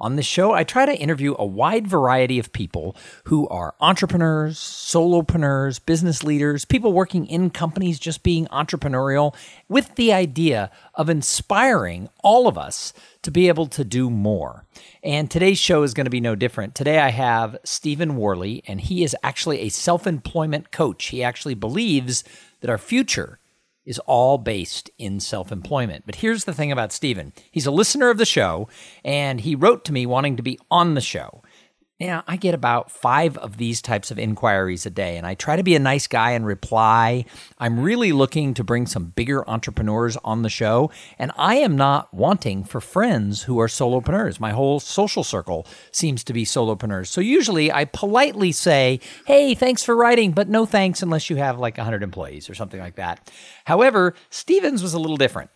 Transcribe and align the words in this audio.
On 0.00 0.16
this 0.16 0.24
show, 0.24 0.52
I 0.52 0.64
try 0.64 0.86
to 0.86 0.96
interview 0.96 1.34
a 1.38 1.44
wide 1.44 1.86
variety 1.86 2.38
of 2.38 2.54
people 2.54 2.96
who 3.24 3.46
are 3.48 3.74
entrepreneurs, 3.80 4.58
solopreneurs, 4.58 5.84
business 5.84 6.24
leaders, 6.24 6.64
people 6.64 6.94
working 6.94 7.26
in 7.26 7.50
companies 7.50 7.98
just 7.98 8.22
being 8.22 8.46
entrepreneurial, 8.46 9.34
with 9.68 9.96
the 9.96 10.10
idea 10.10 10.70
of 10.94 11.10
inspiring 11.10 12.08
all 12.24 12.48
of 12.48 12.56
us 12.56 12.94
to 13.20 13.30
be 13.30 13.48
able 13.48 13.66
to 13.66 13.84
do 13.84 14.08
more. 14.08 14.64
And 15.02 15.30
today's 15.30 15.58
show 15.58 15.82
is 15.82 15.92
going 15.92 16.06
to 16.06 16.10
be 16.10 16.20
no 16.20 16.34
different. 16.34 16.74
Today 16.74 16.98
I 16.98 17.10
have 17.10 17.58
Stephen 17.64 18.16
Worley, 18.16 18.62
and 18.66 18.80
he 18.80 19.04
is 19.04 19.14
actually 19.22 19.60
a 19.60 19.68
self 19.68 20.06
employment 20.06 20.70
coach. 20.70 21.08
He 21.08 21.22
actually 21.22 21.54
believes 21.54 22.24
that 22.60 22.70
our 22.70 22.78
future 22.78 23.39
is 23.84 23.98
all 24.00 24.38
based 24.38 24.90
in 24.98 25.20
self 25.20 25.50
employment. 25.52 26.04
But 26.06 26.16
here's 26.16 26.44
the 26.44 26.54
thing 26.54 26.72
about 26.72 26.92
Stephen 26.92 27.32
he's 27.50 27.66
a 27.66 27.70
listener 27.70 28.10
of 28.10 28.18
the 28.18 28.26
show, 28.26 28.68
and 29.04 29.40
he 29.40 29.54
wrote 29.54 29.84
to 29.86 29.92
me 29.92 30.06
wanting 30.06 30.36
to 30.36 30.42
be 30.42 30.58
on 30.70 30.94
the 30.94 31.00
show. 31.00 31.42
Now, 32.00 32.24
I 32.26 32.36
get 32.36 32.54
about 32.54 32.90
five 32.90 33.36
of 33.36 33.58
these 33.58 33.82
types 33.82 34.10
of 34.10 34.18
inquiries 34.18 34.86
a 34.86 34.90
day, 34.90 35.18
and 35.18 35.26
I 35.26 35.34
try 35.34 35.56
to 35.56 35.62
be 35.62 35.74
a 35.74 35.78
nice 35.78 36.06
guy 36.06 36.30
and 36.30 36.46
reply. 36.46 37.26
I'm 37.58 37.78
really 37.78 38.12
looking 38.12 38.54
to 38.54 38.64
bring 38.64 38.86
some 38.86 39.12
bigger 39.14 39.46
entrepreneurs 39.46 40.16
on 40.24 40.40
the 40.40 40.48
show, 40.48 40.90
and 41.18 41.30
I 41.36 41.56
am 41.56 41.76
not 41.76 42.12
wanting 42.14 42.64
for 42.64 42.80
friends 42.80 43.42
who 43.42 43.60
are 43.60 43.66
solopreneurs. 43.66 44.40
My 44.40 44.52
whole 44.52 44.80
social 44.80 45.22
circle 45.22 45.66
seems 45.92 46.24
to 46.24 46.32
be 46.32 46.46
solopreneurs. 46.46 47.08
So 47.08 47.20
usually 47.20 47.70
I 47.70 47.84
politely 47.84 48.52
say, 48.52 49.00
hey, 49.26 49.54
thanks 49.54 49.84
for 49.84 49.94
writing, 49.94 50.32
but 50.32 50.48
no 50.48 50.64
thanks 50.64 51.02
unless 51.02 51.28
you 51.28 51.36
have 51.36 51.58
like 51.58 51.76
100 51.76 52.02
employees 52.02 52.48
or 52.48 52.54
something 52.54 52.80
like 52.80 52.94
that. 52.94 53.30
However, 53.66 54.14
Stevens 54.30 54.82
was 54.82 54.94
a 54.94 54.98
little 54.98 55.18
different. 55.18 55.50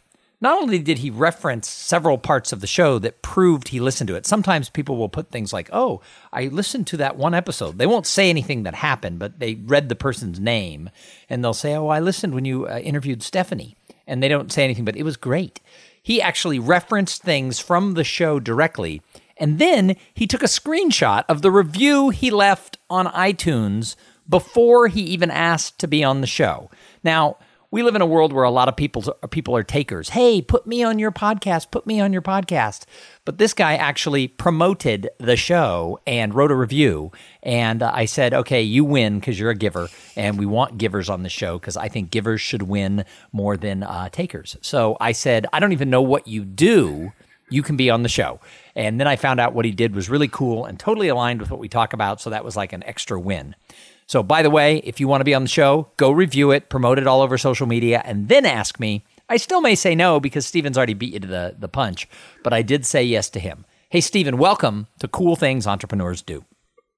Not 0.45 0.61
only 0.61 0.79
did 0.79 0.99
he 0.99 1.09
reference 1.09 1.71
several 1.71 2.19
parts 2.19 2.53
of 2.53 2.61
the 2.61 2.67
show 2.67 2.99
that 2.99 3.23
proved 3.23 3.69
he 3.69 3.81
listened 3.81 4.09
to 4.09 4.15
it, 4.15 4.27
sometimes 4.27 4.69
people 4.69 4.99
will 4.99 5.09
put 5.09 5.31
things 5.31 5.55
like, 5.55 5.71
oh, 5.73 6.03
I 6.35 6.49
listened 6.49 6.87
to 6.89 6.99
that 6.99 7.17
one 7.17 7.33
episode. 7.33 7.79
They 7.79 7.87
won't 7.87 8.07
say 8.07 8.29
anything 8.29 8.65
that 8.65 8.75
happened, 8.75 9.19
but 9.19 9.39
they 9.39 9.55
read 9.55 9.89
the 9.89 9.95
person's 9.95 10.39
name 10.39 10.91
and 11.31 11.43
they'll 11.43 11.55
say, 11.55 11.75
oh, 11.75 11.89
I 11.89 11.99
listened 11.99 12.35
when 12.35 12.45
you 12.45 12.69
uh, 12.69 12.79
interviewed 12.81 13.23
Stephanie. 13.23 13.75
And 14.07 14.23
they 14.23 14.29
don't 14.29 14.53
say 14.53 14.65
anything, 14.65 14.85
but 14.85 14.97
it 14.97 15.03
was 15.03 15.17
great. 15.17 15.61
He 16.03 16.21
actually 16.21 16.59
referenced 16.59 17.23
things 17.23 17.59
from 17.59 17.95
the 17.95 18.05
show 18.05 18.39
directly. 18.39 19.01
And 19.39 19.59
then 19.59 19.97
he 20.13 20.27
took 20.27 20.43
a 20.43 20.47
screenshot 20.47 21.25
of 21.27 21.41
the 21.41 21.51
review 21.51 22.11
he 22.11 22.31
left 22.31 22.77
on 22.91 23.07
iTunes 23.07 23.97
before 24.29 24.89
he 24.89 25.01
even 25.05 25.31
asked 25.31 25.79
to 25.79 25.89
be 25.89 26.05
on 26.05 26.21
the 26.21 26.27
show. 26.27 26.69
Now, 27.03 27.39
we 27.75 27.83
live 27.83 27.97
in 27.97 28.03
a 28.03 28.07
world 28.07 28.33
where 28.33 28.45
a 28.45 28.53
lot 28.53 28.69
of 28.69 28.77
people 28.77 29.03
people 29.33 29.57
are 29.57 29.65
takers. 29.65 30.11
Hey, 30.11 30.41
put 30.41 30.65
me 30.65 30.85
on 30.85 31.01
your 31.01 31.11
podcast. 31.11 31.73
Put 31.73 31.89
me 31.89 31.99
on 31.99 32.13
your 32.13 32.23
podcast. 32.23 32.85
But 33.25 33.39
this 33.39 33.53
guy 33.53 33.75
actually 33.75 34.29
promoted 34.29 35.11
the 35.19 35.35
show 35.35 35.99
and 36.07 36.33
wrote 36.33 36.53
a 36.53 36.55
review. 36.55 37.11
And 37.43 37.83
uh, 37.83 37.91
I 37.93 38.05
said, 38.05 38.33
okay, 38.33 38.63
you 38.63 38.85
win 38.85 39.19
because 39.19 39.41
you're 39.41 39.51
a 39.51 39.57
giver, 39.57 39.89
and 40.15 40.39
we 40.39 40.47
want 40.47 40.79
givers 40.79 41.11
on 41.11 41.25
the 41.25 41.29
show 41.29 41.59
because 41.59 41.77
I 41.77 41.89
think 41.89 42.13
givers 42.13 42.41
should 42.41 42.63
win 42.63 43.05
more 43.33 43.57
than 43.57 43.83
uh, 43.83 44.09
takers. 44.09 44.57
So 44.61 44.97
I 45.01 45.11
said, 45.11 45.45
I 45.53 45.59
don't 45.59 45.73
even 45.73 45.91
know 45.91 46.03
what 46.03 46.29
you 46.29 46.45
do. 46.45 47.13
You 47.51 47.65
can 47.65 47.77
be 47.77 47.91
on 47.91 48.05
the 48.05 48.09
show. 48.09 48.39
And 48.77 49.01
then 49.01 49.09
I 49.09 49.17
found 49.17 49.41
out 49.41 49.53
what 49.53 49.65
he 49.65 49.73
did 49.73 49.97
was 49.97 50.09
really 50.09 50.29
cool 50.29 50.65
and 50.65 50.79
totally 50.79 51.09
aligned 51.09 51.41
with 51.41 51.51
what 51.51 51.59
we 51.59 51.69
talk 51.69 51.93
about. 51.93 52.21
So 52.21 52.31
that 52.31 52.45
was 52.45 52.57
like 52.57 52.73
an 52.73 52.85
extra 52.85 53.19
win. 53.19 53.57
So, 54.07 54.23
by 54.23 54.43
the 54.43 54.51
way, 54.51 54.79
if 54.79 55.01
you 55.01 55.09
want 55.09 55.21
to 55.21 55.25
be 55.25 55.35
on 55.35 55.43
the 55.43 55.49
show, 55.49 55.89
go 55.97 56.11
review 56.11 56.51
it, 56.51 56.69
promote 56.69 56.99
it 56.99 57.07
all 57.07 57.23
over 57.23 57.39
social 57.39 57.67
media, 57.67 58.03
and 58.05 58.29
then 58.29 58.45
ask 58.45 58.79
me. 58.79 59.05
I 59.29 59.39
still 59.39 59.63
may 59.63 59.75
say 59.75 59.95
no 59.95 60.21
because 60.21 60.45
Steven's 60.45 60.77
already 60.77 60.95
beat 60.95 61.15
you 61.15 61.21
to 61.21 61.27
the, 61.27 61.57
the 61.59 61.69
punch, 61.69 62.07
but 62.43 62.53
I 62.53 62.61
did 62.61 62.85
say 62.85 63.03
yes 63.03 63.31
to 63.31 63.41
him. 63.41 63.65
Hey, 63.89 64.03
Steven, 64.03 64.37
welcome 64.37 64.87
to 64.99 65.09
Cool 65.09 65.37
Things 65.37 65.67
Entrepreneurs 65.67 66.21
Do. 66.21 66.45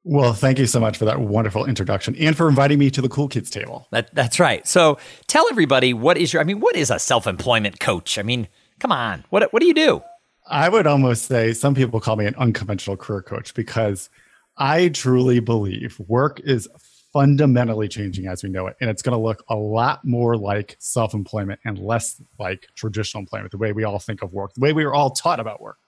Well, 0.02 0.34
thank 0.34 0.58
you 0.58 0.66
so 0.66 0.80
much 0.80 0.96
for 0.96 1.04
that 1.04 1.20
wonderful 1.20 1.66
introduction 1.66 2.14
and 2.16 2.36
for 2.36 2.48
inviting 2.48 2.78
me 2.78 2.90
to 2.92 3.02
the 3.02 3.08
Cool 3.08 3.28
Kids 3.28 3.50
table. 3.50 3.86
That, 3.90 4.14
that's 4.14 4.40
right. 4.40 4.66
So 4.66 4.98
tell 5.26 5.46
everybody 5.50 5.92
what 5.94 6.16
is 6.16 6.32
your, 6.32 6.40
I 6.40 6.44
mean, 6.44 6.60
what 6.60 6.76
is 6.76 6.90
a 6.90 6.98
self 6.98 7.26
employment 7.26 7.80
coach? 7.80 8.18
I 8.18 8.22
mean, 8.22 8.48
come 8.80 8.92
on, 8.92 9.24
what, 9.30 9.52
what 9.52 9.60
do 9.60 9.66
you 9.66 9.74
do? 9.74 10.02
I 10.48 10.68
would 10.68 10.86
almost 10.86 11.24
say 11.24 11.52
some 11.52 11.74
people 11.74 12.00
call 12.00 12.16
me 12.16 12.26
an 12.26 12.36
unconventional 12.36 12.96
career 12.96 13.20
coach 13.22 13.52
because 13.52 14.08
I 14.56 14.88
truly 14.88 15.40
believe 15.40 15.98
work 16.06 16.40
is 16.44 16.68
fundamentally 17.12 17.88
changing 17.88 18.26
as 18.26 18.42
we 18.42 18.48
know 18.48 18.66
it. 18.66 18.76
And 18.80 18.90
it's 18.90 19.02
going 19.02 19.16
to 19.16 19.22
look 19.22 19.44
a 19.48 19.56
lot 19.56 20.04
more 20.04 20.36
like 20.36 20.76
self 20.78 21.14
employment 21.14 21.60
and 21.64 21.78
less 21.78 22.20
like 22.38 22.68
traditional 22.74 23.20
employment, 23.20 23.50
the 23.52 23.58
way 23.58 23.72
we 23.72 23.84
all 23.84 23.98
think 23.98 24.22
of 24.22 24.32
work, 24.32 24.54
the 24.54 24.60
way 24.60 24.72
we 24.72 24.84
were 24.84 24.94
all 24.94 25.10
taught 25.10 25.40
about 25.40 25.60
work. 25.60 25.78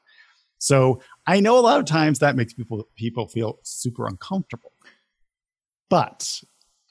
So 0.59 1.01
I 1.27 1.41
know 1.41 1.59
a 1.59 1.61
lot 1.61 1.79
of 1.79 1.87
times 1.87 2.19
that 2.19 2.37
makes 2.37 2.53
people 2.53 2.89
people 2.97 3.29
feel 3.29 3.59
super 3.63 4.07
uncomfortable. 4.07 4.73
But 5.89 6.43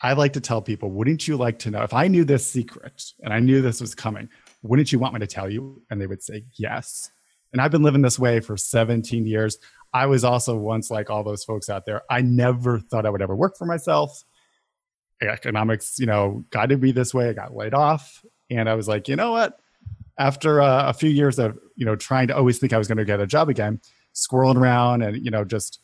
I 0.01 0.13
like 0.13 0.33
to 0.33 0.41
tell 0.41 0.61
people, 0.61 0.91
wouldn't 0.91 1.27
you 1.27 1.37
like 1.37 1.59
to 1.59 1.71
know 1.71 1.83
if 1.83 1.93
I 1.93 2.07
knew 2.07 2.23
this 2.23 2.45
secret 2.45 3.03
and 3.21 3.33
I 3.33 3.39
knew 3.39 3.61
this 3.61 3.81
was 3.81 3.95
coming, 3.95 4.29
wouldn't 4.61 4.91
you 4.91 4.99
want 4.99 5.13
me 5.13 5.19
to 5.19 5.27
tell 5.27 5.49
you? 5.49 5.81
And 5.89 5.99
they 5.99 6.07
would 6.07 6.23
say 6.23 6.45
yes. 6.53 7.11
And 7.53 7.61
I've 7.61 7.71
been 7.71 7.83
living 7.83 8.01
this 8.01 8.19
way 8.19 8.39
for 8.39 8.57
17 8.57 9.25
years. 9.25 9.57
I 9.97 10.05
was 10.05 10.23
also 10.23 10.55
once 10.55 10.91
like 10.91 11.09
all 11.09 11.23
those 11.23 11.43
folks 11.43 11.69
out 11.69 11.87
there. 11.87 12.03
I 12.07 12.21
never 12.21 12.79
thought 12.79 13.07
I 13.07 13.09
would 13.09 13.23
ever 13.23 13.35
work 13.35 13.57
for 13.57 13.65
myself. 13.65 14.23
Economics, 15.19 15.97
you 15.97 16.05
know, 16.05 16.45
got 16.51 16.67
to 16.67 16.77
be 16.77 16.91
this 16.91 17.15
way. 17.15 17.29
I 17.29 17.33
got 17.33 17.55
laid 17.55 17.73
off, 17.73 18.23
and 18.51 18.69
I 18.69 18.75
was 18.75 18.87
like, 18.87 19.07
you 19.07 19.15
know 19.15 19.31
what? 19.31 19.57
After 20.19 20.61
uh, 20.61 20.87
a 20.87 20.93
few 20.93 21.09
years 21.09 21.39
of 21.39 21.57
you 21.75 21.83
know 21.83 21.95
trying 21.95 22.27
to 22.27 22.37
always 22.37 22.59
think 22.59 22.73
I 22.73 22.77
was 22.77 22.87
going 22.87 22.99
to 22.99 23.05
get 23.05 23.19
a 23.19 23.25
job 23.25 23.49
again, 23.49 23.81
squirreling 24.13 24.57
around 24.57 25.01
and 25.01 25.17
you 25.25 25.31
know 25.31 25.43
just 25.43 25.79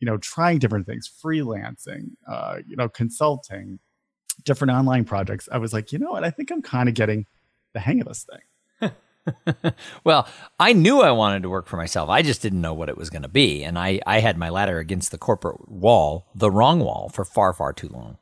you 0.00 0.06
know 0.06 0.16
trying 0.16 0.58
different 0.58 0.86
things, 0.86 1.08
freelancing, 1.08 2.10
uh, 2.28 2.56
you 2.66 2.74
know, 2.74 2.88
consulting, 2.88 3.78
different 4.42 4.72
online 4.72 5.04
projects. 5.04 5.48
I 5.52 5.58
was 5.58 5.72
like, 5.72 5.92
you 5.92 6.00
know 6.00 6.10
what? 6.10 6.24
I 6.24 6.30
think 6.30 6.50
I'm 6.50 6.62
kind 6.62 6.88
of 6.88 6.96
getting 6.96 7.24
the 7.72 7.78
hang 7.78 8.00
of 8.00 8.08
this 8.08 8.26
thing. 8.28 8.40
well, 10.04 10.28
I 10.58 10.72
knew 10.72 11.00
I 11.00 11.10
wanted 11.10 11.42
to 11.42 11.48
work 11.48 11.66
for 11.66 11.76
myself. 11.76 12.08
I 12.08 12.22
just 12.22 12.42
didn't 12.42 12.60
know 12.60 12.74
what 12.74 12.88
it 12.88 12.96
was 12.96 13.10
going 13.10 13.22
to 13.22 13.28
be. 13.28 13.64
And 13.64 13.78
I, 13.78 14.00
I 14.06 14.20
had 14.20 14.36
my 14.36 14.48
ladder 14.48 14.78
against 14.78 15.10
the 15.10 15.18
corporate 15.18 15.68
wall, 15.68 16.26
the 16.34 16.50
wrong 16.50 16.80
wall, 16.80 17.10
for 17.12 17.24
far, 17.24 17.52
far 17.52 17.72
too 17.72 17.88
long. 17.88 18.18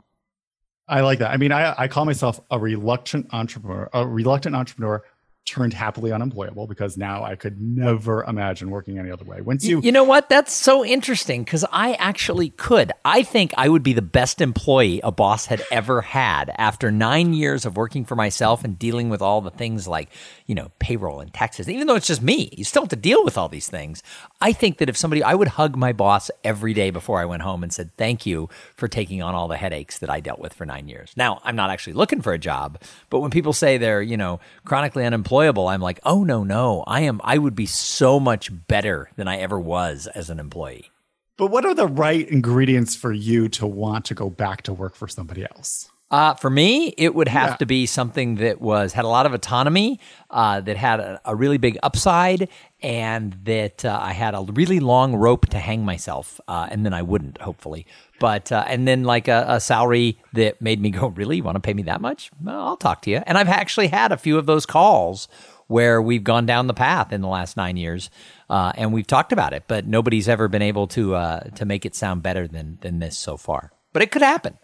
I 0.87 1.01
like 1.01 1.19
that. 1.21 1.31
I 1.31 1.39
mean, 1.39 1.53
I, 1.53 1.75
I 1.79 1.89
call 1.89 2.05
myself 2.05 2.41
a 2.51 2.59
reluctant 2.59 3.29
entrepreneur, 3.33 3.89
a 3.93 4.07
reluctant 4.07 4.55
entrepreneur 4.55 5.03
turned 5.45 5.75
happily 5.75 6.11
unemployable 6.11 6.67
because 6.67 6.97
now 6.97 7.23
I 7.23 7.35
could 7.35 7.61
never 7.61 8.25
imagine 8.25 8.71
working 8.71 8.99
any 8.99 9.11
other 9.11 9.25
way. 9.25 9.41
Once 9.43 9.65
you 9.65 9.81
You 9.81 9.93
know 9.93 10.05
what? 10.05 10.29
That's 10.31 10.55
so 10.55 10.85
interesting 10.85 11.45
cuz 11.45 11.65
I 11.71 11.95
actually 11.95 12.51
could. 12.51 12.93
I 13.05 13.23
think 13.23 13.53
I 13.59 13.69
would 13.69 13.83
be 13.83 13.93
the 13.93 14.03
best 14.03 14.41
employee 14.41 15.01
a 15.05 15.13
boss 15.13 15.47
had 15.47 15.63
ever 15.71 16.01
had 16.01 16.51
after 16.57 16.91
9 16.91 17.35
years 17.35 17.67
of 17.67 17.77
working 17.77 18.07
for 18.07 18.17
myself 18.17 18.65
and 18.65 18.79
dealing 18.79 19.11
with 19.11 19.21
all 19.21 19.43
the 19.43 19.51
things 19.51 19.87
like, 19.87 20.09
you 20.47 20.55
know, 20.55 20.71
payroll 20.79 21.21
and 21.21 21.33
taxes. 21.33 21.69
Even 21.69 21.87
though 21.87 21.95
it's 21.95 22.07
just 22.07 22.23
me, 22.23 22.49
you 22.57 22.65
still 22.65 22.83
have 22.83 22.89
to 22.89 22.97
deal 22.97 23.23
with 23.23 23.37
all 23.37 23.51
these 23.51 23.69
things. 23.69 24.03
I 24.41 24.53
think 24.53 24.79
that 24.79 24.89
if 24.89 24.97
somebody 24.97 25.23
I 25.23 25.35
would 25.35 25.49
hug 25.49 25.77
my 25.77 25.93
boss 25.93 26.31
every 26.43 26.73
day 26.73 26.89
before 26.91 27.21
I 27.21 27.27
went 27.27 27.43
home 27.43 27.63
and 27.63 27.73
said, 27.73 27.91
"Thank 27.99 28.25
you 28.25 28.49
for 28.75 28.89
taking 28.89 29.23
on 29.23 29.35
all 29.35 29.49
the 29.49 29.59
headaches 29.59 29.99
that 29.99 30.09
I 30.09 30.21
dealt 30.21 30.39
with 30.39 30.55
for 30.55 30.65
9 30.65 30.89
years." 30.89 31.13
Now, 31.17 31.41
I'm 31.45 31.57
not 31.57 31.69
actually 31.69 31.93
looking 31.93 32.23
for 32.23 32.33
a 32.33 32.39
job, 32.39 32.79
but 33.11 33.21
when 33.21 33.31
people 33.31 33.53
say 33.53 33.77
they're, 33.77 34.01
you 34.01 34.17
know, 34.17 34.41
chronically 34.65 35.05
unemployed 35.05 35.34
I'm 35.43 35.81
like, 35.81 36.01
oh 36.05 36.25
no, 36.25 36.45
no, 36.45 36.85
I 36.87 37.01
am. 37.01 37.21
I 37.25 37.39
would 37.39 37.55
be 37.55 37.67
so 37.67 38.21
much 38.21 38.51
better 38.69 39.11
than 39.17 39.29
I 39.29 39.39
ever 39.39 39.59
was 39.59 40.07
as 40.09 40.31
an 40.31 40.39
employee. 40.39 40.91
But 41.37 41.49
what 41.51 41.65
are 41.65 41.75
the 41.75 41.89
right 41.89 42.29
ingredients 42.29 42.95
for 42.95 43.13
you 43.13 43.49
to 43.51 43.67
want 43.67 44.05
to 44.07 44.15
go 44.15 44.31
back 44.31 44.63
to 44.63 44.73
work 44.73 44.95
for 44.95 45.09
somebody 45.09 45.43
else? 45.43 45.91
Uh, 46.15 46.33
for 46.35 46.49
me, 46.49 46.95
it 46.97 47.13
would 47.13 47.27
have 47.27 47.51
yeah. 47.51 47.57
to 47.57 47.67
be 47.67 47.87
something 47.87 48.37
that 48.37 48.61
was 48.61 48.93
had 48.93 49.05
a 49.05 49.09
lot 49.09 49.27
of 49.27 49.35
autonomy, 49.35 49.99
uh, 50.31 50.61
that 50.61 50.77
had 50.77 51.01
a, 51.01 51.21
a, 51.25 51.35
really 51.35 51.59
big 51.59 51.77
upside, 51.83 52.49
and 52.81 53.37
that 53.43 53.85
uh, 53.85 53.99
I 54.01 54.13
had 54.13 54.33
a 54.33 54.43
really 54.53 54.79
long 54.79 55.17
rope 55.17 55.49
to 55.49 55.59
hang 55.59 55.85
myself, 55.85 56.41
uh, 56.47 56.69
and 56.71 56.87
then 56.87 56.95
I 56.95 57.03
wouldn't, 57.03 57.41
hopefully. 57.41 57.85
But 58.21 58.53
uh, 58.53 58.65
and 58.69 58.87
then 58.87 59.03
like 59.03 59.27
a, 59.27 59.45
a, 59.49 59.61
salary 59.61 60.17
that 60.35 60.63
made 60.63 60.81
me 60.81 60.91
go, 61.01 61.09
really, 61.09 61.39
you 61.39 61.43
want 61.43 61.57
to 61.57 61.61
pay 61.61 61.75
me 61.75 61.83
that 61.83 62.01
much? 62.01 62.31
Well, 62.41 62.61
I'll 62.61 62.77
talk 62.77 63.03
to 63.03 63.11
you. 63.11 63.21
And 63.27 63.37
I've 63.37 63.49
actually 63.49 63.89
had 63.89 64.13
a 64.13 64.17
few 64.17 64.39
of 64.39 64.47
those 64.47 64.67
calls 64.67 65.27
where 65.67 66.01
we've 66.01 66.23
gone 66.23 66.47
down 66.47 66.69
the 66.69 66.75
path 66.75 67.13
in 67.13 67.23
the 67.23 67.29
last 67.29 67.57
nine 67.57 67.77
years, 67.77 68.09
uh, 68.49 68.71
and 68.77 68.93
we've 68.93 69.09
talked 69.09 69.33
about 69.33 69.53
it, 69.53 69.65
but 69.67 69.85
nobody's 69.85 70.29
ever 70.29 70.47
been 70.47 70.63
able 70.63 70.87
to 70.87 71.17
uh, 71.17 71.41
to 71.57 71.65
make 71.65 71.85
it 71.85 71.97
sound 71.97 72.23
better 72.23 72.47
than 72.47 72.79
than 72.83 73.01
this 73.01 73.19
so 73.19 73.37
far. 73.37 73.73
But 73.93 74.03
it 74.03 74.13
could 74.13 74.23
happen. 74.23 74.59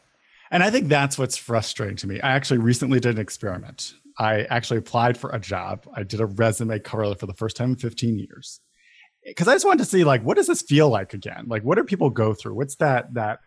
And 0.50 0.62
I 0.62 0.70
think 0.70 0.88
that's 0.88 1.16
what's 1.18 1.36
frustrating 1.36 1.96
to 1.98 2.08
me. 2.08 2.20
I 2.20 2.32
actually 2.32 2.58
recently 2.58 2.98
did 2.98 3.14
an 3.14 3.20
experiment. 3.20 3.94
I 4.18 4.42
actually 4.50 4.78
applied 4.78 5.16
for 5.16 5.30
a 5.30 5.38
job. 5.38 5.86
I 5.94 6.02
did 6.02 6.20
a 6.20 6.26
resume 6.26 6.78
cover 6.80 7.06
letter 7.06 7.18
for 7.18 7.26
the 7.26 7.34
first 7.34 7.56
time 7.56 7.70
in 7.70 7.76
15 7.76 8.18
years 8.18 8.60
because 9.24 9.48
I 9.48 9.54
just 9.54 9.64
wanted 9.64 9.78
to 9.78 9.84
see 9.84 10.04
like 10.04 10.22
what 10.22 10.36
does 10.36 10.46
this 10.46 10.62
feel 10.62 10.88
like 10.88 11.14
again? 11.14 11.46
Like 11.46 11.62
what 11.62 11.76
do 11.76 11.84
people 11.84 12.10
go 12.10 12.34
through? 12.34 12.54
What's 12.54 12.76
that 12.76 13.14
that 13.14 13.40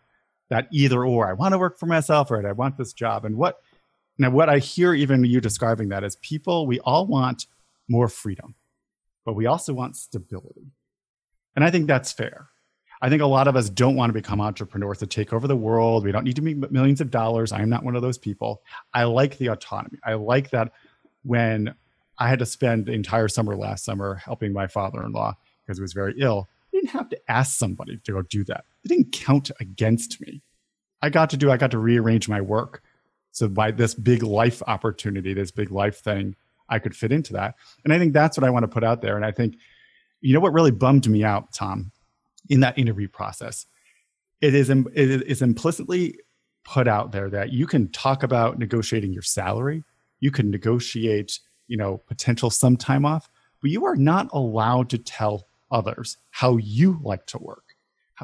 that 0.49 0.67
either 0.71 1.05
or? 1.05 1.27
I 1.27 1.33
want 1.33 1.53
to 1.53 1.57
work 1.57 1.79
for 1.79 1.85
myself 1.85 2.31
or 2.31 2.47
I 2.47 2.51
want 2.51 2.77
this 2.77 2.93
job. 2.93 3.25
And 3.25 3.37
what 3.37 3.57
now 4.17 4.29
what 4.29 4.49
I 4.49 4.59
hear 4.59 4.93
even 4.93 5.23
you 5.23 5.41
describing 5.41 5.89
that 5.89 6.03
is 6.03 6.15
people 6.17 6.67
we 6.67 6.79
all 6.81 7.07
want 7.07 7.47
more 7.87 8.07
freedom, 8.07 8.55
but 9.25 9.33
we 9.33 9.45
also 9.45 9.73
want 9.73 9.97
stability. 9.97 10.71
And 11.55 11.63
I 11.63 11.71
think 11.71 11.87
that's 11.87 12.11
fair. 12.11 12.49
I 13.03 13.09
think 13.09 13.21
a 13.21 13.27
lot 13.27 13.49
of 13.49 13.57
us 13.57 13.69
don't 13.69 13.97
want 13.97 14.11
to 14.11 14.13
become 14.13 14.39
entrepreneurs 14.39 14.99
to 14.99 15.07
take 15.07 15.33
over 15.33 15.45
the 15.45 15.57
world. 15.57 16.05
We 16.05 16.13
don't 16.13 16.23
need 16.23 16.37
to 16.37 16.41
make 16.41 16.71
millions 16.71 17.01
of 17.01 17.11
dollars. 17.11 17.51
I'm 17.51 17.69
not 17.69 17.83
one 17.83 17.97
of 17.97 18.01
those 18.01 18.17
people. 18.17 18.63
I 18.93 19.03
like 19.03 19.37
the 19.37 19.47
autonomy. 19.47 19.99
I 20.05 20.13
like 20.13 20.51
that 20.51 20.71
when 21.23 21.75
I 22.17 22.29
had 22.29 22.39
to 22.39 22.45
spend 22.45 22.85
the 22.85 22.93
entire 22.93 23.27
summer 23.27 23.57
last 23.57 23.83
summer 23.83 24.15
helping 24.15 24.53
my 24.53 24.67
father 24.67 25.03
in 25.03 25.11
law 25.11 25.35
because 25.65 25.77
he 25.77 25.81
was 25.81 25.91
very 25.91 26.15
ill. 26.17 26.47
I 26.71 26.77
didn't 26.77 26.91
have 26.91 27.09
to 27.09 27.19
ask 27.27 27.57
somebody 27.57 27.97
to 28.05 28.11
go 28.13 28.21
do 28.21 28.45
that. 28.45 28.63
It 28.85 28.87
didn't 28.87 29.11
count 29.11 29.51
against 29.59 30.21
me. 30.21 30.41
I 31.01 31.09
got 31.09 31.29
to 31.31 31.37
do, 31.37 31.51
I 31.51 31.57
got 31.57 31.71
to 31.71 31.79
rearrange 31.79 32.29
my 32.29 32.39
work. 32.39 32.83
So 33.31 33.49
by 33.49 33.71
this 33.71 33.95
big 33.95 34.23
life 34.23 34.63
opportunity, 34.65 35.33
this 35.33 35.51
big 35.51 35.71
life 35.71 35.97
thing, 35.97 36.37
I 36.69 36.79
could 36.79 36.95
fit 36.95 37.11
into 37.11 37.33
that. 37.33 37.55
And 37.83 37.91
I 37.91 37.99
think 37.99 38.13
that's 38.13 38.37
what 38.37 38.45
I 38.45 38.49
want 38.49 38.63
to 38.63 38.69
put 38.69 38.85
out 38.85 39.01
there. 39.01 39.17
And 39.17 39.25
I 39.25 39.31
think, 39.31 39.57
you 40.21 40.33
know 40.33 40.39
what 40.39 40.53
really 40.53 40.71
bummed 40.71 41.09
me 41.09 41.25
out, 41.25 41.51
Tom, 41.51 41.91
in 42.49 42.59
that 42.61 42.77
interview 42.77 43.07
process? 43.07 43.65
It 44.41 44.53
is, 44.55 44.69
it 44.69 44.87
is 44.95 45.41
implicitly 45.41 46.19
put 46.63 46.87
out 46.87 47.11
there 47.11 47.29
that 47.29 47.51
you 47.51 47.67
can 47.67 47.89
talk 47.91 48.23
about 48.23 48.59
negotiating 48.59 49.13
your 49.13 49.21
salary, 49.21 49.83
you 50.19 50.31
can 50.31 50.49
negotiate, 50.49 51.39
you 51.67 51.77
know, 51.77 51.97
potential 52.07 52.49
some 52.49 52.77
time 52.77 53.05
off, 53.05 53.29
but 53.61 53.71
you 53.71 53.85
are 53.85 53.95
not 53.95 54.29
allowed 54.33 54.89
to 54.89 54.97
tell 54.97 55.47
others 55.71 56.17
how 56.31 56.57
you 56.57 56.99
like 57.03 57.25
to 57.27 57.37
work, 57.37 57.63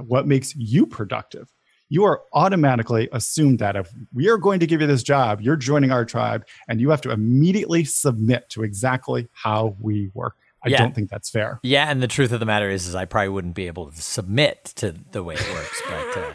what 0.05 0.27
makes 0.27 0.55
you 0.55 0.85
productive. 0.85 1.51
You 1.91 2.05
are 2.05 2.21
automatically 2.33 3.09
assumed 3.11 3.59
that 3.59 3.75
if 3.75 3.91
we 4.13 4.29
are 4.29 4.37
going 4.37 4.59
to 4.59 4.67
give 4.67 4.79
you 4.79 4.87
this 4.87 5.01
job, 5.01 5.41
you're 5.41 5.55
joining 5.55 5.91
our 5.91 6.05
tribe 6.05 6.45
and 6.67 6.79
you 6.79 6.91
have 6.91 7.01
to 7.01 7.11
immediately 7.11 7.83
submit 7.83 8.47
to 8.49 8.63
exactly 8.63 9.27
how 9.31 9.75
we 9.79 10.11
work. 10.13 10.35
I 10.63 10.69
yeah. 10.69 10.79
don't 10.79 10.93
think 10.93 11.09
that's 11.09 11.29
fair. 11.29 11.59
Yeah, 11.63 11.89
and 11.89 12.01
the 12.01 12.07
truth 12.07 12.31
of 12.31 12.39
the 12.39 12.45
matter 12.45 12.69
is, 12.69 12.85
is 12.85 12.95
I 12.95 13.05
probably 13.05 13.29
wouldn't 13.29 13.55
be 13.55 13.67
able 13.67 13.91
to 13.91 14.01
submit 14.01 14.65
to 14.75 14.93
the 15.11 15.23
way 15.23 15.35
it 15.35 15.53
works. 15.53 15.81
But 15.87 16.17
uh, 16.17 16.33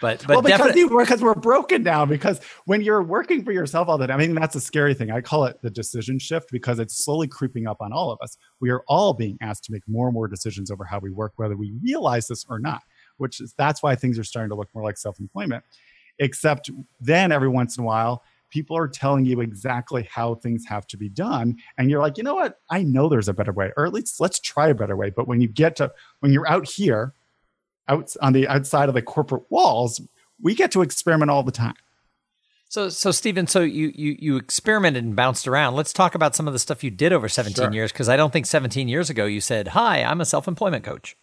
but, 0.00 0.24
but 0.26 0.28
well, 0.28 0.42
because, 0.42 0.74
you, 0.74 0.88
because 0.88 1.22
we're 1.22 1.34
broken 1.34 1.82
now. 1.82 2.04
Because 2.04 2.40
when 2.64 2.80
you're 2.80 3.02
working 3.02 3.44
for 3.44 3.52
yourself 3.52 3.88
all 3.88 3.98
the 3.98 4.06
time, 4.06 4.18
I 4.18 4.26
mean, 4.26 4.34
that's 4.34 4.56
a 4.56 4.60
scary 4.60 4.94
thing. 4.94 5.10
I 5.10 5.20
call 5.20 5.44
it 5.44 5.60
the 5.62 5.70
decision 5.70 6.18
shift 6.18 6.48
because 6.50 6.78
it's 6.78 7.04
slowly 7.04 7.28
creeping 7.28 7.66
up 7.66 7.76
on 7.80 7.92
all 7.92 8.10
of 8.10 8.18
us. 8.22 8.36
We 8.60 8.70
are 8.70 8.82
all 8.88 9.14
being 9.14 9.38
asked 9.40 9.64
to 9.64 9.72
make 9.72 9.82
more 9.86 10.08
and 10.08 10.14
more 10.14 10.26
decisions 10.26 10.70
over 10.70 10.84
how 10.84 10.98
we 10.98 11.10
work, 11.10 11.34
whether 11.36 11.56
we 11.56 11.72
realize 11.82 12.26
this 12.26 12.44
or 12.48 12.58
not. 12.58 12.82
Which 13.18 13.40
is 13.40 13.54
that's 13.56 13.82
why 13.82 13.94
things 13.94 14.18
are 14.18 14.24
starting 14.24 14.50
to 14.50 14.56
look 14.56 14.68
more 14.74 14.82
like 14.82 14.98
self-employment. 14.98 15.62
Except 16.18 16.70
then, 17.00 17.32
every 17.32 17.48
once 17.48 17.78
in 17.78 17.84
a 17.84 17.86
while, 17.86 18.22
people 18.50 18.76
are 18.76 18.88
telling 18.88 19.24
you 19.24 19.40
exactly 19.40 20.08
how 20.10 20.34
things 20.34 20.64
have 20.66 20.86
to 20.86 20.96
be 20.96 21.08
done 21.08 21.56
and 21.78 21.90
you're 21.90 22.00
like 22.00 22.18
you 22.18 22.22
know 22.22 22.34
what 22.34 22.60
i 22.70 22.82
know 22.82 23.08
there's 23.08 23.28
a 23.28 23.34
better 23.34 23.52
way 23.52 23.72
or 23.76 23.86
at 23.86 23.92
least 23.92 24.20
let's 24.20 24.38
try 24.38 24.68
a 24.68 24.74
better 24.74 24.96
way 24.96 25.10
but 25.10 25.26
when 25.26 25.40
you 25.40 25.48
get 25.48 25.76
to 25.76 25.90
when 26.20 26.32
you're 26.32 26.48
out 26.48 26.68
here 26.68 27.14
out 27.90 28.14
on 28.22 28.32
the 28.32 28.48
outside 28.48 28.88
of 28.88 28.94
the 28.94 29.02
corporate 29.02 29.42
walls, 29.50 30.00
we 30.40 30.54
get 30.54 30.70
to 30.72 30.82
experiment 30.82 31.30
all 31.30 31.42
the 31.42 31.52
time. 31.52 31.74
So, 32.68 32.88
so 32.88 33.10
Stephen, 33.10 33.48
so 33.48 33.60
you 33.60 33.92
you 33.94 34.16
you 34.18 34.36
experimented 34.36 35.04
and 35.04 35.16
bounced 35.16 35.48
around. 35.48 35.74
Let's 35.74 35.92
talk 35.92 36.14
about 36.14 36.36
some 36.36 36.46
of 36.46 36.52
the 36.52 36.58
stuff 36.60 36.84
you 36.84 36.90
did 36.90 37.12
over 37.12 37.28
17 37.28 37.56
sure. 37.56 37.72
years, 37.72 37.92
because 37.92 38.08
I 38.08 38.16
don't 38.16 38.32
think 38.32 38.46
17 38.46 38.88
years 38.88 39.10
ago 39.10 39.26
you 39.26 39.40
said, 39.40 39.68
"Hi, 39.68 40.04
I'm 40.04 40.20
a 40.20 40.24
self-employment 40.24 40.84
coach." 40.84 41.16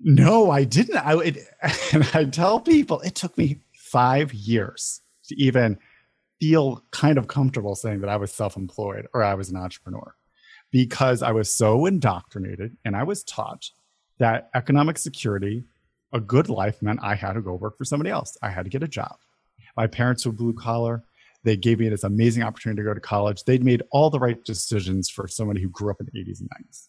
No, 0.00 0.50
I 0.50 0.62
didn't. 0.62 0.96
I 0.96 1.18
it, 1.18 1.38
and 1.92 2.08
I 2.14 2.24
tell 2.24 2.60
people 2.60 3.00
it 3.00 3.16
took 3.16 3.36
me 3.36 3.58
five 3.74 4.32
years 4.32 5.00
to 5.24 5.34
even 5.36 5.76
feel 6.42 6.82
kind 6.90 7.18
of 7.18 7.28
comfortable 7.28 7.76
saying 7.76 8.00
that 8.00 8.10
I 8.10 8.16
was 8.16 8.32
self-employed 8.32 9.06
or 9.14 9.22
I 9.22 9.34
was 9.34 9.48
an 9.48 9.56
entrepreneur, 9.56 10.16
because 10.72 11.22
I 11.22 11.30
was 11.30 11.54
so 11.54 11.86
indoctrinated 11.86 12.76
and 12.84 12.96
I 12.96 13.04
was 13.04 13.22
taught 13.22 13.70
that 14.18 14.50
economic 14.52 14.98
security 14.98 15.62
a 16.12 16.18
good 16.18 16.48
life 16.48 16.82
meant 16.82 16.98
I 17.00 17.14
had 17.14 17.34
to 17.34 17.42
go 17.42 17.54
work 17.54 17.78
for 17.78 17.84
somebody 17.84 18.10
else. 18.10 18.36
I 18.42 18.50
had 18.50 18.64
to 18.64 18.70
get 18.70 18.82
a 18.82 18.88
job. 18.88 19.18
My 19.76 19.86
parents 19.86 20.26
were 20.26 20.32
blue 20.32 20.52
collar. 20.52 21.04
They 21.44 21.56
gave 21.56 21.78
me 21.78 21.88
this 21.88 22.02
amazing 22.02 22.42
opportunity 22.42 22.82
to 22.82 22.88
go 22.88 22.94
to 22.94 23.00
college. 23.00 23.44
They'd 23.44 23.62
made 23.64 23.84
all 23.92 24.10
the 24.10 24.18
right 24.18 24.44
decisions 24.44 25.08
for 25.08 25.28
somebody 25.28 25.62
who 25.62 25.68
grew 25.68 25.92
up 25.92 26.00
in 26.00 26.08
the 26.12 26.24
80s 26.24 26.40
and 26.40 26.50
90s. 26.50 26.88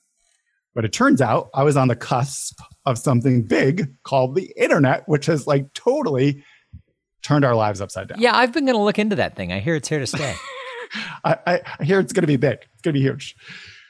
But 0.74 0.84
it 0.84 0.94
turns 0.94 1.22
out 1.22 1.52
I 1.54 1.62
was 1.62 1.78
on 1.78 1.90
the 1.90 1.96
cusp 1.96 2.60
of 2.88 2.98
something 2.98 3.44
big 3.44 3.94
called 4.02 4.34
the 4.34 4.52
internet, 4.58 5.08
which 5.08 5.28
has 5.28 5.46
like 5.46 5.72
totally 5.76 6.44
turned 7.24 7.46
our 7.46 7.56
lives 7.56 7.82
upside 7.82 8.10
down. 8.10 8.20
Yeah, 8.20 8.36
I've 8.36 8.54
been 8.54 8.66
going 8.66 8.78
to 8.78 8.84
look 8.84 9.00
into 9.00 9.16
that 9.16 9.36
thing. 9.36 9.52
I 9.52 9.60
hear 9.60 9.76
it's 9.76 9.88
here 9.88 10.00
to 10.00 10.08
stay. 10.08 10.36
I, 11.24 11.38
I, 11.80 11.84
hear 11.84 12.00
it's 12.00 12.14
going 12.14 12.22
to 12.24 12.28
be 12.28 12.38
big. 12.38 12.60
It's 12.74 12.82
going 12.82 12.94
to 12.94 13.00
be 13.00 13.02
huge. 13.02 13.36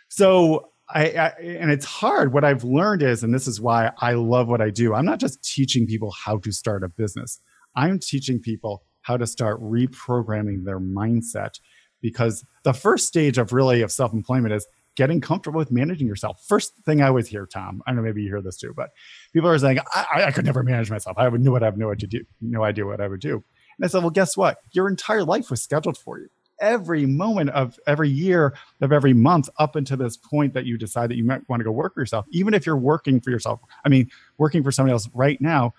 So 0.10 0.70
I, 0.90 1.06
I, 1.10 1.28
and 1.42 1.72
it's 1.72 1.86
hard. 1.86 2.34
What 2.34 2.44
I've 2.44 2.64
learned 2.64 3.02
is, 3.02 3.24
and 3.24 3.34
this 3.34 3.48
is 3.48 3.60
why 3.60 3.92
I 4.00 4.14
love 4.14 4.48
what 4.48 4.62
I 4.62 4.70
do. 4.70 4.94
I'm 4.94 5.06
not 5.06 5.20
just 5.20 5.44
teaching 5.44 5.88
people 5.88 6.12
how 6.12 6.38
to 6.40 6.52
start 6.52 6.84
a 6.84 6.90
business. 6.90 7.42
I'm 7.76 8.00
teaching 8.00 8.40
people 8.40 8.84
how 9.02 9.18
to 9.18 9.28
start 9.28 9.62
reprogramming 9.62 10.64
their 10.64 10.80
mindset 10.80 11.60
because 12.02 12.46
the 12.64 12.74
first 12.74 13.08
stage 13.08 13.38
of 13.38 13.54
really 13.54 13.82
of 13.82 13.92
self-employment 13.92 14.54
is 14.54 14.68
getting 14.96 15.22
comfortable 15.22 15.58
with 15.58 15.72
managing 15.72 16.08
yourself. 16.08 16.44
First 16.48 16.76
thing 16.86 17.02
I 17.02 17.08
always 17.08 17.28
hear, 17.28 17.46
Tom, 17.46 17.82
I 17.86 17.92
don't 17.92 17.98
know 17.98 18.04
maybe 18.04 18.22
you 18.24 18.30
hear 18.30 18.42
this 18.42 18.58
too, 18.58 18.74
but 18.76 18.92
people 19.34 19.50
are 19.50 19.58
saying, 19.58 19.80
I, 19.94 20.26
I 20.26 20.32
could 20.32 20.46
never 20.46 20.64
manage 20.64 20.92
myself. 20.92 21.18
I 21.18 21.28
would 21.28 21.42
knew 21.42 21.52
what 21.52 21.64
I 21.64 21.68
have 21.68 21.78
no 21.78 21.94
no 22.42 22.64
idea 22.64 22.86
what 22.86 23.02
I 23.02 23.08
would 23.08 23.22
do. 23.22 23.44
And 23.78 23.86
I 23.86 23.88
said, 23.88 24.02
well, 24.02 24.12
guess 24.12 24.38
what? 24.38 24.58
Your 24.72 24.88
entire 24.88 25.24
life 25.24 25.50
was 25.50 25.64
scheduled 25.64 25.98
for 25.98 26.20
you 26.20 26.30
every 26.60 27.06
moment 27.06 27.50
of 27.52 27.80
every 27.88 28.10
year 28.10 28.54
of 28.82 28.92
every 28.92 29.14
month 29.14 29.50
up 29.58 29.76
until 29.76 29.98
this 29.98 30.18
point 30.18 30.54
that 30.54 30.66
you 30.66 30.78
decide 30.78 31.10
that 31.10 31.18
you 31.18 31.24
might 31.24 31.48
want 31.50 31.60
to 31.60 31.64
go 31.64 31.72
work 31.72 31.94
for 31.94 32.02
yourself 32.02 32.26
even 32.32 32.54
if 32.54 32.66
you're 32.66 32.78
working 32.78 33.20
for 33.20 33.32
yourself 33.32 33.60
i 33.86 33.90
mean 33.90 34.10
working 34.38 34.64
for 34.64 34.72
somebody 34.72 34.92
else 34.92 35.10
right 35.14 35.42
now 35.42 35.74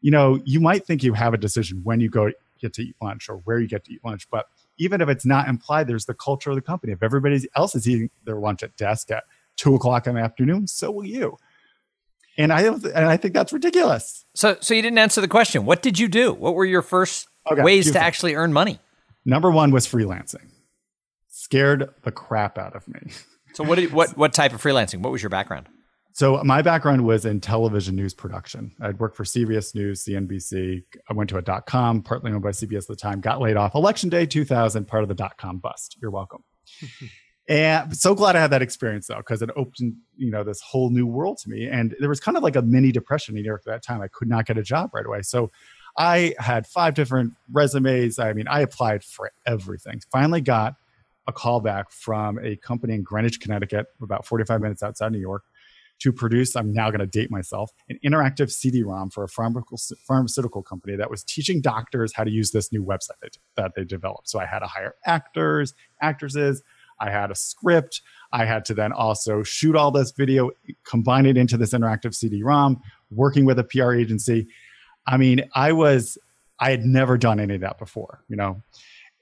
you 0.00 0.10
know 0.10 0.40
you 0.44 0.58
might 0.58 0.84
think 0.86 1.02
you 1.02 1.12
have 1.12 1.34
a 1.34 1.38
decision 1.38 1.80
when 1.84 2.00
you 2.00 2.08
go 2.08 2.30
get 2.60 2.72
to 2.72 2.82
eat 2.82 2.96
lunch 3.02 3.28
or 3.28 3.36
where 3.44 3.60
you 3.60 3.68
get 3.68 3.84
to 3.84 3.92
eat 3.92 4.00
lunch 4.04 4.28
but 4.30 4.46
even 4.78 5.00
if 5.00 5.08
it's 5.08 5.26
not 5.26 5.48
implied 5.48 5.86
there's 5.86 6.06
the 6.06 6.14
culture 6.14 6.50
of 6.50 6.56
the 6.56 6.62
company 6.62 6.92
if 6.92 7.02
everybody 7.02 7.48
else 7.56 7.74
is 7.74 7.88
eating 7.88 8.10
their 8.24 8.36
lunch 8.36 8.62
at 8.62 8.76
desk 8.76 9.10
at 9.10 9.24
two 9.56 9.74
o'clock 9.74 10.06
in 10.06 10.14
the 10.14 10.20
afternoon 10.20 10.66
so 10.66 10.90
will 10.90 11.04
you 11.04 11.36
and 12.38 12.52
I 12.52 12.62
and 12.66 13.06
I 13.06 13.16
think 13.16 13.34
that's 13.34 13.52
ridiculous. 13.52 14.24
So, 14.34 14.56
so 14.60 14.74
you 14.74 14.82
didn't 14.82 14.98
answer 14.98 15.20
the 15.20 15.28
question. 15.28 15.64
What 15.64 15.82
did 15.82 15.98
you 15.98 16.08
do? 16.08 16.32
What 16.34 16.54
were 16.54 16.64
your 16.64 16.82
first 16.82 17.28
okay, 17.50 17.62
ways 17.62 17.90
to 17.92 17.98
actually 17.98 18.34
earn 18.34 18.52
money? 18.52 18.78
Number 19.24 19.50
one 19.50 19.70
was 19.70 19.86
freelancing. 19.86 20.50
Scared 21.28 21.88
the 22.02 22.12
crap 22.12 22.58
out 22.58 22.76
of 22.76 22.86
me. 22.88 23.00
So 23.54 23.64
what 23.64 23.76
did, 23.76 23.92
what 23.92 24.16
what 24.16 24.34
type 24.34 24.52
of 24.52 24.62
freelancing? 24.62 25.00
What 25.00 25.12
was 25.12 25.22
your 25.22 25.30
background? 25.30 25.66
So 26.16 26.42
my 26.44 26.62
background 26.62 27.04
was 27.04 27.26
in 27.26 27.42
television 27.42 27.94
news 27.94 28.14
production. 28.14 28.74
I'd 28.80 28.98
worked 28.98 29.18
for 29.18 29.24
CBS 29.24 29.74
News, 29.74 30.02
CNBC. 30.02 30.82
I 31.10 31.12
went 31.12 31.28
to 31.28 31.36
a 31.36 31.42
dot 31.42 31.66
com, 31.66 32.02
partly 32.02 32.32
owned 32.32 32.42
by 32.42 32.52
CBS 32.52 32.84
at 32.84 32.86
the 32.86 32.96
time. 32.96 33.20
Got 33.20 33.42
laid 33.42 33.58
off 33.58 33.74
election 33.74 34.08
day 34.08 34.24
2000, 34.24 34.86
part 34.86 35.02
of 35.02 35.10
the 35.10 35.14
dot 35.14 35.36
com 35.36 35.58
bust. 35.58 35.98
You're 36.00 36.10
welcome. 36.10 36.42
and 37.50 37.94
so 37.94 38.14
glad 38.14 38.34
I 38.34 38.40
had 38.40 38.50
that 38.52 38.62
experience 38.62 39.08
though, 39.08 39.18
because 39.18 39.42
it 39.42 39.50
opened 39.56 39.96
you 40.16 40.30
know 40.30 40.42
this 40.42 40.62
whole 40.62 40.88
new 40.88 41.06
world 41.06 41.36
to 41.42 41.50
me. 41.50 41.66
And 41.66 41.94
there 42.00 42.08
was 42.08 42.18
kind 42.18 42.38
of 42.38 42.42
like 42.42 42.56
a 42.56 42.62
mini 42.62 42.92
depression 42.92 43.36
in 43.36 43.42
New 43.42 43.46
York 43.46 43.64
at 43.66 43.72
that 43.72 43.82
time. 43.82 44.00
I 44.00 44.08
could 44.08 44.28
not 44.30 44.46
get 44.46 44.56
a 44.56 44.62
job 44.62 44.94
right 44.94 45.04
away. 45.04 45.20
So 45.20 45.50
I 45.98 46.34
had 46.38 46.66
five 46.66 46.94
different 46.94 47.34
resumes. 47.52 48.18
I 48.18 48.32
mean, 48.32 48.48
I 48.48 48.62
applied 48.62 49.04
for 49.04 49.32
everything. 49.44 50.00
Finally 50.10 50.40
got 50.40 50.76
a 51.26 51.32
call 51.32 51.60
back 51.60 51.90
from 51.90 52.38
a 52.42 52.56
company 52.56 52.94
in 52.94 53.02
Greenwich, 53.02 53.38
Connecticut, 53.38 53.86
about 54.00 54.24
45 54.24 54.62
minutes 54.62 54.82
outside 54.82 55.12
New 55.12 55.18
York, 55.18 55.42
to 55.98 56.12
produce, 56.12 56.54
I'm 56.56 56.72
now 56.72 56.90
going 56.90 57.00
to 57.00 57.06
date 57.06 57.30
myself, 57.30 57.70
an 57.88 57.98
interactive 58.04 58.50
CD 58.50 58.82
ROM 58.82 59.10
for 59.10 59.24
a 59.24 59.28
pharmaceutical 59.28 60.62
company 60.62 60.96
that 60.96 61.10
was 61.10 61.24
teaching 61.24 61.60
doctors 61.60 62.12
how 62.14 62.24
to 62.24 62.30
use 62.30 62.50
this 62.50 62.72
new 62.72 62.84
website 62.84 63.38
that 63.56 63.72
they 63.74 63.84
developed. 63.84 64.28
So 64.28 64.38
I 64.38 64.46
had 64.46 64.58
to 64.58 64.66
hire 64.66 64.94
actors, 65.06 65.72
actresses, 66.02 66.62
I 67.00 67.10
had 67.10 67.30
a 67.30 67.34
script. 67.34 68.02
I 68.32 68.44
had 68.44 68.64
to 68.66 68.74
then 68.74 68.92
also 68.92 69.42
shoot 69.42 69.76
all 69.76 69.90
this 69.90 70.12
video, 70.12 70.50
combine 70.84 71.26
it 71.26 71.36
into 71.36 71.56
this 71.56 71.72
interactive 71.72 72.14
CD 72.14 72.42
ROM, 72.42 72.80
working 73.10 73.44
with 73.44 73.58
a 73.58 73.64
PR 73.64 73.92
agency. 73.92 74.48
I 75.06 75.16
mean, 75.16 75.48
I 75.54 75.72
was, 75.72 76.18
I 76.58 76.70
had 76.70 76.84
never 76.84 77.18
done 77.18 77.38
any 77.38 77.56
of 77.56 77.60
that 77.60 77.78
before, 77.78 78.22
you 78.28 78.36
know? 78.36 78.62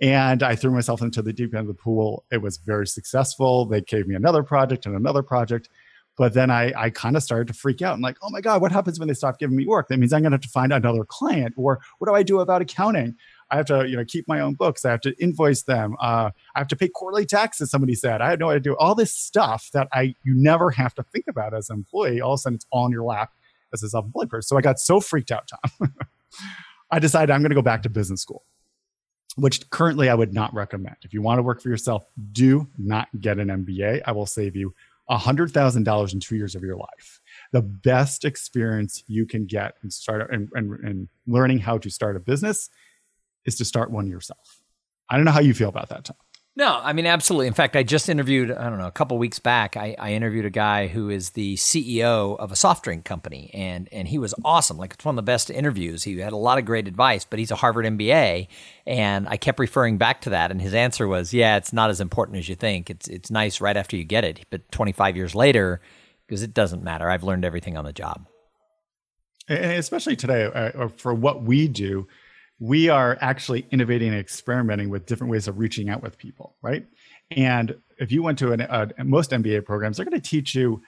And 0.00 0.42
I 0.42 0.56
threw 0.56 0.70
myself 0.70 1.02
into 1.02 1.22
the 1.22 1.32
deep 1.32 1.54
end 1.54 1.68
of 1.68 1.76
the 1.76 1.82
pool. 1.82 2.24
It 2.32 2.42
was 2.42 2.56
very 2.58 2.86
successful. 2.86 3.64
They 3.66 3.80
gave 3.80 4.06
me 4.06 4.14
another 4.14 4.42
project 4.42 4.86
and 4.86 4.96
another 4.96 5.22
project. 5.22 5.68
But 6.16 6.32
then 6.32 6.50
I, 6.50 6.72
I 6.76 6.90
kind 6.90 7.16
of 7.16 7.22
started 7.22 7.48
to 7.48 7.54
freak 7.54 7.82
out. 7.82 7.94
I'm 7.94 8.00
like, 8.00 8.16
oh 8.22 8.30
my 8.30 8.40
God, 8.40 8.60
what 8.60 8.70
happens 8.70 8.98
when 8.98 9.08
they 9.08 9.14
stop 9.14 9.38
giving 9.38 9.56
me 9.56 9.66
work? 9.66 9.88
That 9.88 9.98
means 9.98 10.12
I'm 10.12 10.22
going 10.22 10.30
to 10.30 10.36
have 10.36 10.42
to 10.42 10.48
find 10.48 10.72
another 10.72 11.04
client. 11.04 11.54
Or 11.56 11.80
what 11.98 12.08
do 12.08 12.14
I 12.14 12.22
do 12.22 12.38
about 12.38 12.62
accounting? 12.62 13.16
I 13.50 13.56
have 13.56 13.66
to, 13.66 13.88
you 13.88 13.96
know, 13.96 14.04
keep 14.04 14.28
my 14.28 14.40
own 14.40 14.54
books. 14.54 14.84
I 14.84 14.90
have 14.90 15.00
to 15.02 15.14
invoice 15.20 15.62
them. 15.62 15.96
Uh, 16.00 16.30
I 16.54 16.58
have 16.58 16.68
to 16.68 16.76
pay 16.76 16.88
quarterly 16.88 17.26
taxes. 17.26 17.70
Somebody 17.70 17.94
said 17.94 18.20
I 18.20 18.30
had 18.30 18.38
no 18.38 18.50
idea. 18.50 18.60
do 18.60 18.76
all 18.76 18.94
this 18.94 19.12
stuff 19.12 19.70
that 19.72 19.88
I 19.92 20.14
you 20.24 20.34
never 20.34 20.70
have 20.70 20.94
to 20.94 21.02
think 21.02 21.26
about 21.28 21.52
as 21.52 21.68
an 21.68 21.76
employee. 21.78 22.20
All 22.20 22.34
of 22.34 22.38
a 22.38 22.42
sudden, 22.42 22.56
it's 22.56 22.66
all 22.70 22.86
in 22.86 22.92
your 22.92 23.04
lap 23.04 23.32
as 23.72 23.82
a 23.82 23.88
self-employed 23.88 24.30
person. 24.30 24.46
So 24.46 24.56
I 24.56 24.60
got 24.60 24.78
so 24.78 25.00
freaked 25.00 25.32
out, 25.32 25.48
Tom. 25.48 25.92
I 26.90 26.98
decided 27.00 27.32
I'm 27.32 27.40
going 27.40 27.50
to 27.50 27.56
go 27.56 27.62
back 27.62 27.82
to 27.82 27.90
business 27.90 28.22
school, 28.22 28.44
which 29.36 29.68
currently 29.70 30.08
I 30.08 30.14
would 30.14 30.32
not 30.32 30.54
recommend. 30.54 30.96
If 31.02 31.12
you 31.12 31.22
want 31.22 31.38
to 31.38 31.42
work 31.42 31.60
for 31.60 31.68
yourself, 31.68 32.06
do 32.32 32.68
not 32.78 33.08
get 33.20 33.38
an 33.38 33.48
MBA. 33.48 34.02
I 34.06 34.12
will 34.12 34.26
save 34.26 34.54
you 34.54 34.74
$100,000 35.10 36.12
in 36.14 36.20
two 36.20 36.36
years 36.36 36.54
of 36.54 36.62
your 36.62 36.76
life. 36.76 37.20
The 37.52 37.62
best 37.62 38.24
experience 38.24 39.04
you 39.06 39.26
can 39.26 39.46
get 39.46 39.76
in 39.82 39.90
start 39.90 40.32
and, 40.32 40.48
and, 40.54 40.72
and 40.80 41.08
learning 41.26 41.58
how 41.58 41.78
to 41.78 41.90
start 41.90 42.16
a 42.16 42.20
business 42.20 42.70
is 43.44 43.56
to 43.56 43.64
start 43.64 43.90
one 43.90 44.06
yourself. 44.06 44.62
I 45.08 45.16
don't 45.16 45.24
know 45.24 45.32
how 45.32 45.40
you 45.40 45.54
feel 45.54 45.68
about 45.68 45.90
that, 45.90 46.04
Tom. 46.04 46.16
No, 46.56 46.78
I 46.80 46.92
mean 46.92 47.06
absolutely. 47.06 47.48
In 47.48 47.52
fact, 47.52 47.74
I 47.74 47.82
just 47.82 48.08
interviewed 48.08 48.52
I 48.52 48.70
don't 48.70 48.78
know 48.78 48.86
a 48.86 48.92
couple 48.92 49.18
weeks 49.18 49.40
back. 49.40 49.76
I, 49.76 49.96
I, 49.98 50.12
interviewed 50.12 50.44
a 50.44 50.50
guy 50.50 50.86
who 50.86 51.10
is 51.10 51.30
the 51.30 51.56
CEO 51.56 52.38
of 52.38 52.52
a 52.52 52.56
soft 52.56 52.84
drink 52.84 53.04
company, 53.04 53.50
and 53.52 53.88
and 53.90 54.06
he 54.06 54.18
was 54.18 54.34
awesome. 54.44 54.76
Like 54.76 54.94
it's 54.94 55.04
one 55.04 55.14
of 55.14 55.16
the 55.16 55.22
best 55.22 55.50
interviews. 55.50 56.04
He 56.04 56.18
had 56.18 56.32
a 56.32 56.36
lot 56.36 56.58
of 56.58 56.64
great 56.64 56.86
advice, 56.86 57.24
but 57.24 57.40
he's 57.40 57.50
a 57.50 57.56
Harvard 57.56 57.86
MBA, 57.86 58.46
and 58.86 59.28
I 59.28 59.36
kept 59.36 59.58
referring 59.58 59.98
back 59.98 60.20
to 60.22 60.30
that, 60.30 60.52
and 60.52 60.62
his 60.62 60.74
answer 60.74 61.08
was, 61.08 61.34
"Yeah, 61.34 61.56
it's 61.56 61.72
not 61.72 61.90
as 61.90 62.00
important 62.00 62.38
as 62.38 62.48
you 62.48 62.54
think. 62.54 62.88
It's 62.88 63.08
it's 63.08 63.32
nice 63.32 63.60
right 63.60 63.76
after 63.76 63.96
you 63.96 64.04
get 64.04 64.24
it, 64.24 64.46
but 64.50 64.70
25 64.70 65.16
years 65.16 65.34
later, 65.34 65.80
because 66.28 66.44
it 66.44 66.54
doesn't 66.54 66.84
matter. 66.84 67.10
I've 67.10 67.24
learned 67.24 67.44
everything 67.44 67.76
on 67.76 67.84
the 67.84 67.92
job." 67.92 68.28
And 69.48 69.72
especially 69.72 70.14
today, 70.14 70.44
uh, 70.44 70.86
for 70.96 71.12
what 71.12 71.42
we 71.42 71.66
do 71.66 72.06
we 72.60 72.88
are 72.88 73.18
actually 73.20 73.66
innovating 73.70 74.08
and 74.08 74.18
experimenting 74.18 74.88
with 74.88 75.06
different 75.06 75.30
ways 75.30 75.48
of 75.48 75.58
reaching 75.58 75.88
out 75.88 76.02
with 76.02 76.16
people, 76.16 76.56
right? 76.62 76.86
And 77.30 77.76
if 77.98 78.12
you 78.12 78.22
went 78.22 78.38
to 78.38 78.52
an, 78.52 78.60
uh, 78.62 78.86
most 79.04 79.30
MBA 79.30 79.64
programs, 79.64 79.96
they're 79.96 80.06
going 80.06 80.20
to 80.20 80.28
teach 80.28 80.54
you 80.54 80.82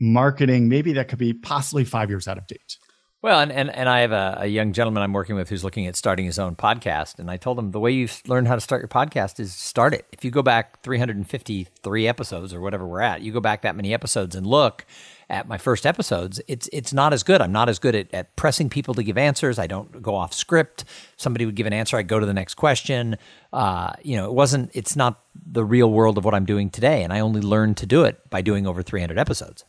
marketing, 0.00 0.68
maybe 0.68 0.92
that 0.94 1.08
could 1.08 1.18
be 1.18 1.32
possibly 1.32 1.84
five 1.84 2.08
years 2.08 2.28
out 2.28 2.38
of 2.38 2.46
date. 2.46 2.78
Well, 3.20 3.40
and, 3.40 3.50
and, 3.50 3.68
and 3.74 3.88
I 3.88 4.00
have 4.00 4.12
a, 4.12 4.38
a, 4.42 4.46
young 4.46 4.72
gentleman 4.72 5.02
I'm 5.02 5.12
working 5.12 5.34
with 5.34 5.48
who's 5.48 5.64
looking 5.64 5.88
at 5.88 5.96
starting 5.96 6.24
his 6.24 6.38
own 6.38 6.54
podcast. 6.54 7.18
And 7.18 7.28
I 7.28 7.36
told 7.36 7.58
him 7.58 7.72
the 7.72 7.80
way 7.80 7.90
you 7.90 8.08
learn 8.28 8.46
how 8.46 8.54
to 8.54 8.60
start 8.60 8.80
your 8.80 8.88
podcast 8.88 9.40
is 9.40 9.52
start 9.52 9.92
it. 9.92 10.06
If 10.12 10.24
you 10.24 10.30
go 10.30 10.40
back 10.40 10.84
353 10.84 12.06
episodes 12.06 12.54
or 12.54 12.60
whatever 12.60 12.86
we're 12.86 13.00
at, 13.00 13.22
you 13.22 13.32
go 13.32 13.40
back 13.40 13.62
that 13.62 13.74
many 13.74 13.92
episodes 13.92 14.36
and 14.36 14.46
look, 14.46 14.86
at 15.30 15.46
my 15.46 15.58
first 15.58 15.84
episodes, 15.86 16.40
it's 16.48 16.68
it's 16.72 16.92
not 16.92 17.12
as 17.12 17.22
good. 17.22 17.40
I'm 17.40 17.52
not 17.52 17.68
as 17.68 17.78
good 17.78 17.94
at, 17.94 18.12
at 18.14 18.34
pressing 18.36 18.70
people 18.70 18.94
to 18.94 19.02
give 19.02 19.18
answers. 19.18 19.58
I 19.58 19.66
don't 19.66 20.02
go 20.02 20.14
off 20.14 20.32
script. 20.32 20.84
Somebody 21.16 21.44
would 21.44 21.54
give 21.54 21.66
an 21.66 21.72
answer, 21.72 21.96
I 21.96 22.02
go 22.02 22.18
to 22.18 22.26
the 22.26 22.34
next 22.34 22.54
question. 22.54 23.16
Uh, 23.52 23.92
you 24.02 24.16
know, 24.16 24.26
it 24.26 24.32
wasn't. 24.32 24.70
It's 24.74 24.96
not 24.96 25.20
the 25.34 25.64
real 25.64 25.90
world 25.90 26.18
of 26.18 26.24
what 26.24 26.34
I'm 26.34 26.46
doing 26.46 26.70
today, 26.70 27.02
and 27.02 27.12
I 27.12 27.20
only 27.20 27.40
learned 27.40 27.76
to 27.78 27.86
do 27.86 28.04
it 28.04 28.28
by 28.30 28.40
doing 28.42 28.66
over 28.66 28.82
300 28.82 29.18
episodes. 29.18 29.64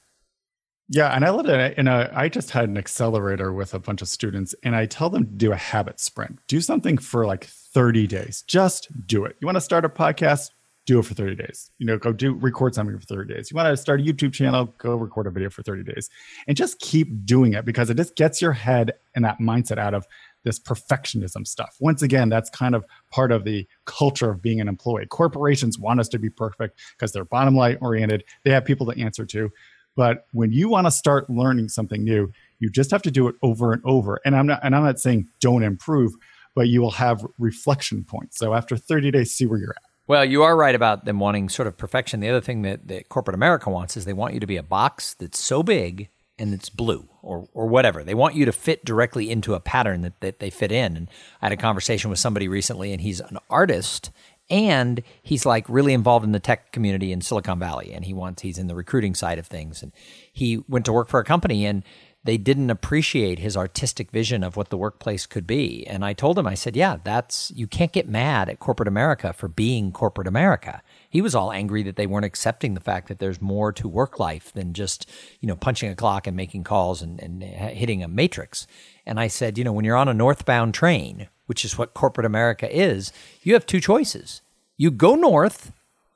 Yeah, 0.91 1.15
and 1.15 1.23
I 1.23 1.29
love 1.29 1.45
it. 1.47 1.75
And 1.77 1.87
I 1.87 2.29
just 2.29 2.49
had 2.49 2.67
an 2.67 2.75
accelerator 2.75 3.53
with 3.53 3.75
a 3.75 3.79
bunch 3.79 4.01
of 4.01 4.07
students, 4.07 4.55
and 4.63 4.75
I 4.75 4.87
tell 4.87 5.11
them 5.11 5.25
to 5.25 5.31
do 5.31 5.51
a 5.51 5.55
habit 5.55 5.99
sprint. 5.99 6.39
Do 6.47 6.61
something 6.61 6.97
for 6.97 7.27
like 7.27 7.45
30 7.45 8.07
days. 8.07 8.43
Just 8.47 8.87
do 9.05 9.23
it. 9.25 9.35
You 9.39 9.45
want 9.45 9.57
to 9.57 9.61
start 9.61 9.85
a 9.85 9.89
podcast? 9.89 10.49
Do 10.86 11.00
it 11.00 11.05
for 11.05 11.13
30 11.13 11.36
days. 11.36 11.71
You 11.77 11.86
know, 11.86 11.98
go 11.98 12.12
do 12.12 12.33
record 12.33 12.74
something 12.74 12.98
for 12.98 13.05
30 13.05 13.33
days. 13.33 13.51
You 13.51 13.55
want 13.55 13.67
to 13.67 13.77
start 13.77 14.01
a 14.01 14.03
YouTube 14.03 14.33
channel, 14.33 14.74
go 14.77 14.95
record 14.95 15.27
a 15.27 15.29
video 15.31 15.50
for 15.50 15.62
30 15.62 15.83
days 15.83 16.09
and 16.48 16.57
just 16.57 16.79
keep 16.79 17.25
doing 17.25 17.53
it 17.53 17.65
because 17.65 17.89
it 17.89 17.98
just 17.98 18.15
gets 18.15 18.41
your 18.41 18.53
head 18.53 18.93
and 19.15 19.24
that 19.24 19.39
mindset 19.39 19.77
out 19.77 19.93
of 19.93 20.07
this 20.43 20.59
perfectionism 20.59 21.45
stuff. 21.45 21.75
Once 21.79 22.01
again, 22.01 22.29
that's 22.29 22.50
kind 22.50 22.74
of 22.74 22.86
part 23.12 23.31
of 23.31 23.43
the 23.43 23.67
culture 23.86 24.31
of 24.31 24.41
being 24.41 24.62
an 24.62 24.67
employee. 24.67 25.05
Corporations 25.05 25.77
want 25.77 26.00
us 26.00 26.07
to 26.09 26.19
be 26.19 26.29
perfect 26.29 26.79
because 26.98 27.12
they're 27.12 27.25
bottom 27.25 27.55
line 27.55 27.77
oriented. 27.81 28.24
They 28.43 28.51
have 28.51 28.65
people 28.65 28.91
to 28.91 29.00
answer 29.00 29.25
to. 29.27 29.51
But 29.95 30.27
when 30.31 30.51
you 30.51 30.69
want 30.69 30.88
to 30.88 30.91
start 30.91 31.29
learning 31.29 31.69
something 31.69 32.03
new, 32.03 32.31
you 32.59 32.69
just 32.69 32.91
have 32.91 33.01
to 33.01 33.12
do 33.12 33.27
it 33.27 33.36
over 33.41 33.74
and 33.74 33.81
over. 33.86 34.19
And 34.25 34.36
I'm 34.36 34.48
not 34.48 34.62
and 34.63 34.75
I'm 34.75 34.83
not 34.83 35.00
saying 35.00 35.27
don't 35.39 35.63
improve, 35.63 36.13
but 36.55 36.67
you 36.67 36.81
will 36.81 36.91
have 36.91 37.25
reflection 37.38 38.05
points. 38.05 38.38
So 38.38 38.53
after 38.53 38.77
30 38.77 39.12
days, 39.12 39.33
see 39.33 39.45
where 39.45 39.59
you're 39.59 39.71
at. 39.71 39.88
Well, 40.09 40.25
you 40.25 40.41
are 40.41 40.57
right 40.57 40.73
about 40.73 41.05
them 41.05 41.19
wanting 41.19 41.49
sort 41.49 41.67
of 41.67 41.77
perfection. 41.77 42.19
The 42.19 42.29
other 42.29 42.41
thing 42.41 42.63
that, 42.63 42.87
that 42.87 43.09
corporate 43.09 43.35
America 43.35 43.69
wants 43.69 43.95
is 43.95 44.05
they 44.05 44.13
want 44.13 44.33
you 44.33 44.39
to 44.39 44.47
be 44.47 44.57
a 44.57 44.63
box 44.63 45.13
that's 45.13 45.37
so 45.37 45.61
big 45.61 46.09
and 46.39 46.51
it's 46.51 46.67
blue 46.67 47.07
or, 47.21 47.47
or 47.53 47.67
whatever. 47.67 48.03
They 48.03 48.15
want 48.15 48.33
you 48.33 48.43
to 48.45 48.51
fit 48.51 48.83
directly 48.83 49.29
into 49.29 49.53
a 49.53 49.59
pattern 49.59 50.01
that, 50.01 50.19
that 50.21 50.39
they 50.39 50.49
fit 50.49 50.71
in. 50.71 50.97
And 50.97 51.09
I 51.43 51.45
had 51.45 51.51
a 51.51 51.57
conversation 51.57 52.09
with 52.09 52.17
somebody 52.17 52.47
recently, 52.47 52.91
and 52.91 53.01
he's 53.01 53.19
an 53.19 53.37
artist 53.51 54.09
and 54.49 55.03
he's 55.21 55.45
like 55.45 55.69
really 55.69 55.93
involved 55.93 56.25
in 56.25 56.31
the 56.31 56.39
tech 56.39 56.71
community 56.71 57.11
in 57.11 57.21
Silicon 57.21 57.59
Valley. 57.59 57.93
And 57.93 58.03
he 58.03 58.13
wants, 58.13 58.41
he's 58.41 58.57
in 58.57 58.65
the 58.65 58.73
recruiting 58.73 59.13
side 59.13 59.37
of 59.37 59.45
things. 59.45 59.83
And 59.83 59.91
he 60.33 60.63
went 60.67 60.85
to 60.85 60.91
work 60.91 61.07
for 61.07 61.19
a 61.19 61.23
company 61.23 61.67
and 61.67 61.83
they 62.23 62.38
didn't 62.38 62.69
appreciate 62.69 63.39
his 63.39 63.55
artistic 63.55 64.11
vision 64.11 64.43
of 64.43 64.57
what 64.57 64.69
the 64.69 64.77
workplace 64.77 65.25
could 65.25 65.47
be. 65.47 65.88
And 65.88 66.03
I 66.03 66.11
told 66.11 66.38
him, 66.38 66.45
I 66.45 66.53
said, 66.53 66.75
yeah, 66.75 66.97
that's, 67.01 67.51
you 67.55 67.65
can't 67.65 67.93
get 67.93 68.09
mad 68.09 68.49
at 68.49 68.59
corporate 68.59 68.89
America 68.89 69.31
for 69.31 69.47
being 69.47 69.93
corporate 69.93 70.27
America. 70.27 70.81
He 71.09 71.21
was 71.21 71.33
all 71.33 71.51
angry 71.51 71.81
that 71.83 71.95
they 71.95 72.07
weren't 72.07 72.25
accepting 72.25 72.73
the 72.73 72.81
fact 72.81 73.07
that 73.07 73.19
there's 73.19 73.41
more 73.41 73.71
to 73.71 73.88
work 73.88 74.19
life 74.19 74.51
than 74.51 74.73
just, 74.73 75.09
you 75.39 75.47
know, 75.47 75.55
punching 75.55 75.89
a 75.89 75.95
clock 75.95 76.27
and 76.27 76.35
making 76.35 76.65
calls 76.65 77.01
and, 77.01 77.21
and 77.21 77.41
hitting 77.41 78.03
a 78.03 78.07
matrix. 78.09 78.67
And 79.05 79.17
I 79.17 79.27
said, 79.27 79.57
you 79.57 79.63
know, 79.63 79.73
when 79.73 79.85
you're 79.85 79.95
on 79.95 80.09
a 80.09 80.13
northbound 80.13 80.73
train, 80.73 81.29
which 81.45 81.63
is 81.63 81.77
what 81.77 81.93
corporate 81.93 82.25
America 82.25 82.69
is, 82.69 83.13
you 83.43 83.53
have 83.53 83.65
two 83.65 83.79
choices. 83.79 84.41
You 84.77 84.91
go 84.91 85.15
north 85.15 85.71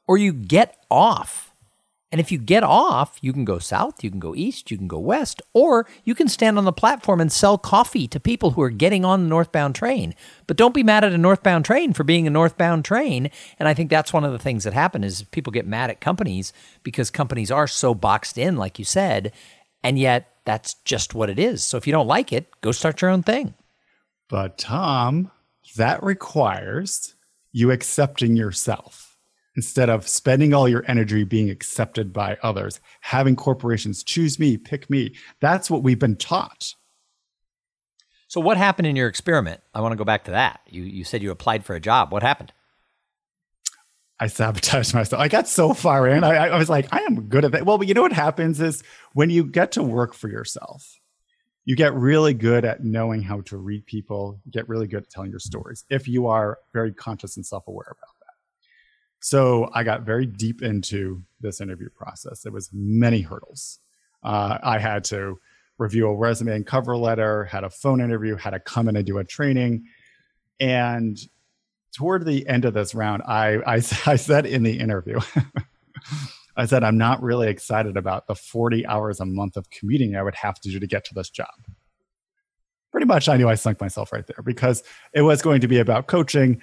or 0.06 0.18
you 0.18 0.34
get 0.34 0.84
off. 0.92 1.53
And 2.14 2.20
if 2.20 2.32
you 2.32 2.38
get 2.38 2.62
off, 2.62 3.18
you 3.22 3.34
can 3.34 3.44
go 3.44 3.58
south, 3.58 4.04
you 4.04 4.12
can 4.12 4.20
go 4.20 4.36
east, 4.36 4.70
you 4.70 4.78
can 4.78 4.88
go 4.88 5.00
west, 5.00 5.42
or 5.52 5.88
you 6.04 6.14
can 6.14 6.28
stand 6.28 6.60
on 6.60 6.64
the 6.64 6.72
platform 6.72 7.20
and 7.20 7.32
sell 7.32 7.58
coffee 7.58 8.08
to 8.10 8.20
people 8.20 8.52
who 8.52 8.62
are 8.62 8.70
getting 8.70 9.04
on 9.04 9.24
the 9.24 9.30
northbound 9.30 9.74
train. 9.74 10.14
But 10.46 10.56
don't 10.56 10.76
be 10.76 10.84
mad 10.84 11.04
at 11.04 11.12
a 11.12 11.18
northbound 11.18 11.66
train 11.66 11.92
for 11.92 12.04
being 12.04 12.28
a 12.28 12.30
northbound 12.30 12.86
train. 12.86 13.32
And 13.58 13.68
I 13.68 13.74
think 13.74 13.90
that's 13.90 14.14
one 14.14 14.24
of 14.24 14.32
the 14.32 14.38
things 14.38 14.64
that 14.64 14.74
happen 14.74 15.04
is 15.04 15.24
people 15.32 15.50
get 15.50 15.66
mad 15.66 15.90
at 15.90 16.02
companies 16.02 16.54
because 16.84 17.10
companies 17.10 17.50
are 17.50 17.66
so 17.66 17.96
boxed 17.96 18.38
in, 18.38 18.58
like 18.58 18.78
you 18.78 18.86
said, 18.86 19.34
and 19.84 19.98
yet 19.98 20.36
that's 20.46 20.76
just 20.86 21.16
what 21.16 21.32
it 21.32 21.40
is. 21.40 21.64
So 21.64 21.78
if 21.78 21.88
you 21.88 21.94
don't 21.94 22.06
like 22.06 22.32
it, 22.32 22.46
go 22.62 22.72
start 22.72 23.02
your 23.02 23.10
own 23.10 23.24
thing. 23.24 23.56
But 24.30 24.60
Tom, 24.60 25.32
that 25.78 26.04
requires 26.04 27.16
you 27.52 27.72
accepting 27.72 28.36
yourself 28.36 29.13
instead 29.56 29.90
of 29.90 30.08
spending 30.08 30.54
all 30.54 30.68
your 30.68 30.84
energy 30.88 31.24
being 31.24 31.50
accepted 31.50 32.12
by 32.12 32.38
others, 32.42 32.80
having 33.02 33.36
corporations 33.36 34.04
choose 34.04 34.40
me, 34.40 34.58
pick 34.58 34.90
me. 34.90 35.16
That's 35.40 35.70
what 35.70 35.84
we've 35.84 36.00
been 36.00 36.16
taught. 36.16 36.74
So, 38.28 38.42
what 38.42 38.58
happened 38.58 38.88
in 38.88 38.96
your 38.96 39.08
experiment? 39.08 39.62
I 39.74 39.82
want 39.82 39.92
to 39.92 39.98
go 39.98 40.06
back 40.06 40.24
to 40.26 40.32
that. 40.32 40.62
You, 40.68 40.84
you 40.84 41.04
said 41.04 41.22
you 41.22 41.32
applied 41.32 41.66
for 41.66 41.76
a 41.76 41.80
job. 41.80 42.12
What 42.12 42.24
happened? 42.24 42.52
I 44.20 44.28
sabotaged 44.28 44.94
myself. 44.94 45.22
I 45.22 45.28
got 45.28 45.48
so 45.48 45.74
far 45.74 46.08
in. 46.08 46.24
I, 46.24 46.48
I 46.48 46.58
was 46.58 46.70
like, 46.70 46.88
I 46.92 47.02
am 47.02 47.28
good 47.28 47.46
at 47.46 47.52
that. 47.52 47.66
Well, 47.66 47.78
but 47.78 47.88
you 47.88 47.94
know 47.94 48.02
what 48.02 48.14
happens 48.14 48.62
is 48.62 48.84
when 49.14 49.30
you 49.30 49.44
get 49.44 49.74
to 49.74 49.84
work 49.84 50.14
for 50.14 50.30
yourself, 50.30 51.00
you 51.66 51.76
get 51.76 51.94
really 51.94 52.34
good 52.34 52.66
at 52.66 52.84
knowing 52.84 53.22
how 53.22 53.42
to 53.42 53.58
read 53.58 53.86
people, 53.86 54.40
get 54.50 54.68
really 54.68 54.88
good 54.88 55.04
at 55.04 55.10
telling 55.10 55.30
your 55.30 55.40
stories 55.40 55.86
if 55.90 56.08
you 56.08 56.28
are 56.28 56.58
very 56.74 56.94
conscious 56.94 57.38
and 57.38 57.46
self 57.46 57.68
aware 57.68 57.88
about 57.92 58.13
so 59.24 59.70
I 59.74 59.84
got 59.84 60.02
very 60.02 60.26
deep 60.26 60.62
into 60.62 61.24
this 61.40 61.62
interview 61.62 61.88
process. 61.90 62.42
There 62.42 62.52
was 62.52 62.70
many 62.74 63.22
hurdles. 63.22 63.80
Uh, 64.22 64.58
I 64.62 64.80
had 64.80 65.06
to 65.06 65.40
review 65.78 66.10
a 66.10 66.14
resume 66.14 66.54
and 66.54 66.68
cover 66.68 66.98
letter, 66.98 67.46
had 67.46 67.64
a 67.64 67.70
phone 67.70 68.02
interview, 68.02 68.36
had 68.36 68.50
to 68.50 68.60
come 68.60 68.90
in 68.90 68.98
and 68.98 69.06
do 69.06 69.20
a 69.20 69.24
training. 69.24 69.86
And 70.60 71.18
toward 71.96 72.26
the 72.26 72.46
end 72.50 72.66
of 72.66 72.74
this 72.74 72.94
round, 72.94 73.24
I, 73.26 73.60
I, 73.66 73.76
I 74.06 74.18
said 74.18 74.46
in 74.46 74.64
the 74.64 74.78
interview, 74.78 75.22
I 76.58 76.66
said, 76.66 76.84
I'm 76.84 76.98
not 76.98 77.24
really 77.24 77.48
excited 77.48 77.96
about 77.96 78.28
the 78.28 78.36
40 78.36 78.86
hours 78.88 79.22
a 79.22 79.26
month 79.26 79.56
of 79.56 79.70
commuting 79.70 80.18
I 80.18 80.24
would 80.24 80.36
have 80.36 80.60
to 80.60 80.70
do 80.70 80.82
to 80.82 80.88
get 80.88 81.06
to 81.06 81.14
this 81.14 81.30
job. 81.30 81.48
Pretty 82.92 83.08
much, 83.08 83.30
I 83.30 83.38
knew 83.38 83.48
I 83.48 83.56
sunk 83.56 83.80
myself 83.80 84.12
right 84.12 84.28
there 84.28 84.44
because 84.44 84.84
it 85.14 85.22
was 85.22 85.42
going 85.42 85.62
to 85.62 85.70
be 85.70 85.80
about 85.80 86.08
coaching 86.08 86.62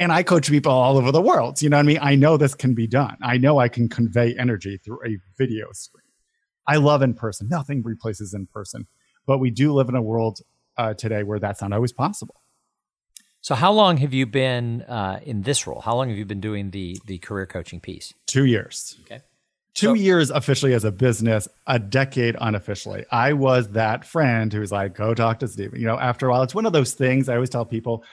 and 0.00 0.10
I 0.10 0.22
coach 0.24 0.48
people 0.50 0.72
all 0.72 0.96
over 0.96 1.12
the 1.12 1.20
world. 1.20 1.62
You 1.62 1.68
know 1.68 1.76
what 1.76 1.82
I 1.82 1.86
mean? 1.86 1.98
I 2.00 2.14
know 2.16 2.36
this 2.36 2.54
can 2.54 2.74
be 2.74 2.88
done. 2.88 3.16
I 3.22 3.36
know 3.36 3.58
I 3.60 3.68
can 3.68 3.88
convey 3.88 4.34
energy 4.36 4.78
through 4.78 4.98
a 5.06 5.18
video 5.38 5.66
screen. 5.72 6.02
I 6.66 6.76
love 6.76 7.02
in 7.02 7.14
person. 7.14 7.48
Nothing 7.48 7.82
replaces 7.84 8.34
in 8.34 8.46
person. 8.46 8.88
But 9.26 9.38
we 9.38 9.50
do 9.50 9.72
live 9.72 9.88
in 9.88 9.94
a 9.94 10.02
world 10.02 10.40
uh, 10.76 10.94
today 10.94 11.22
where 11.22 11.38
that's 11.38 11.60
not 11.60 11.72
always 11.72 11.92
possible. 11.92 12.40
So, 13.42 13.54
how 13.54 13.72
long 13.72 13.98
have 13.98 14.12
you 14.12 14.26
been 14.26 14.82
uh, 14.82 15.20
in 15.22 15.42
this 15.42 15.66
role? 15.66 15.80
How 15.80 15.94
long 15.96 16.08
have 16.08 16.18
you 16.18 16.24
been 16.26 16.40
doing 16.40 16.70
the 16.70 16.98
the 17.06 17.18
career 17.18 17.46
coaching 17.46 17.80
piece? 17.80 18.12
Two 18.26 18.44
years. 18.46 18.98
Okay. 19.02 19.20
Two 19.74 19.88
So- 19.88 19.92
years 19.94 20.30
officially 20.30 20.74
as 20.74 20.84
a 20.84 20.92
business, 20.92 21.46
a 21.66 21.78
decade 21.78 22.36
unofficially. 22.40 23.04
I 23.10 23.32
was 23.34 23.68
that 23.70 24.04
friend 24.04 24.52
who's 24.52 24.72
like, 24.72 24.94
go 24.94 25.14
talk 25.14 25.38
to 25.40 25.48
Steve. 25.48 25.76
You 25.76 25.86
know, 25.86 25.98
after 25.98 26.26
a 26.26 26.30
while, 26.30 26.42
it's 26.42 26.54
one 26.54 26.66
of 26.66 26.72
those 26.72 26.92
things 26.92 27.28
I 27.28 27.34
always 27.34 27.50
tell 27.50 27.64
people 27.64 28.04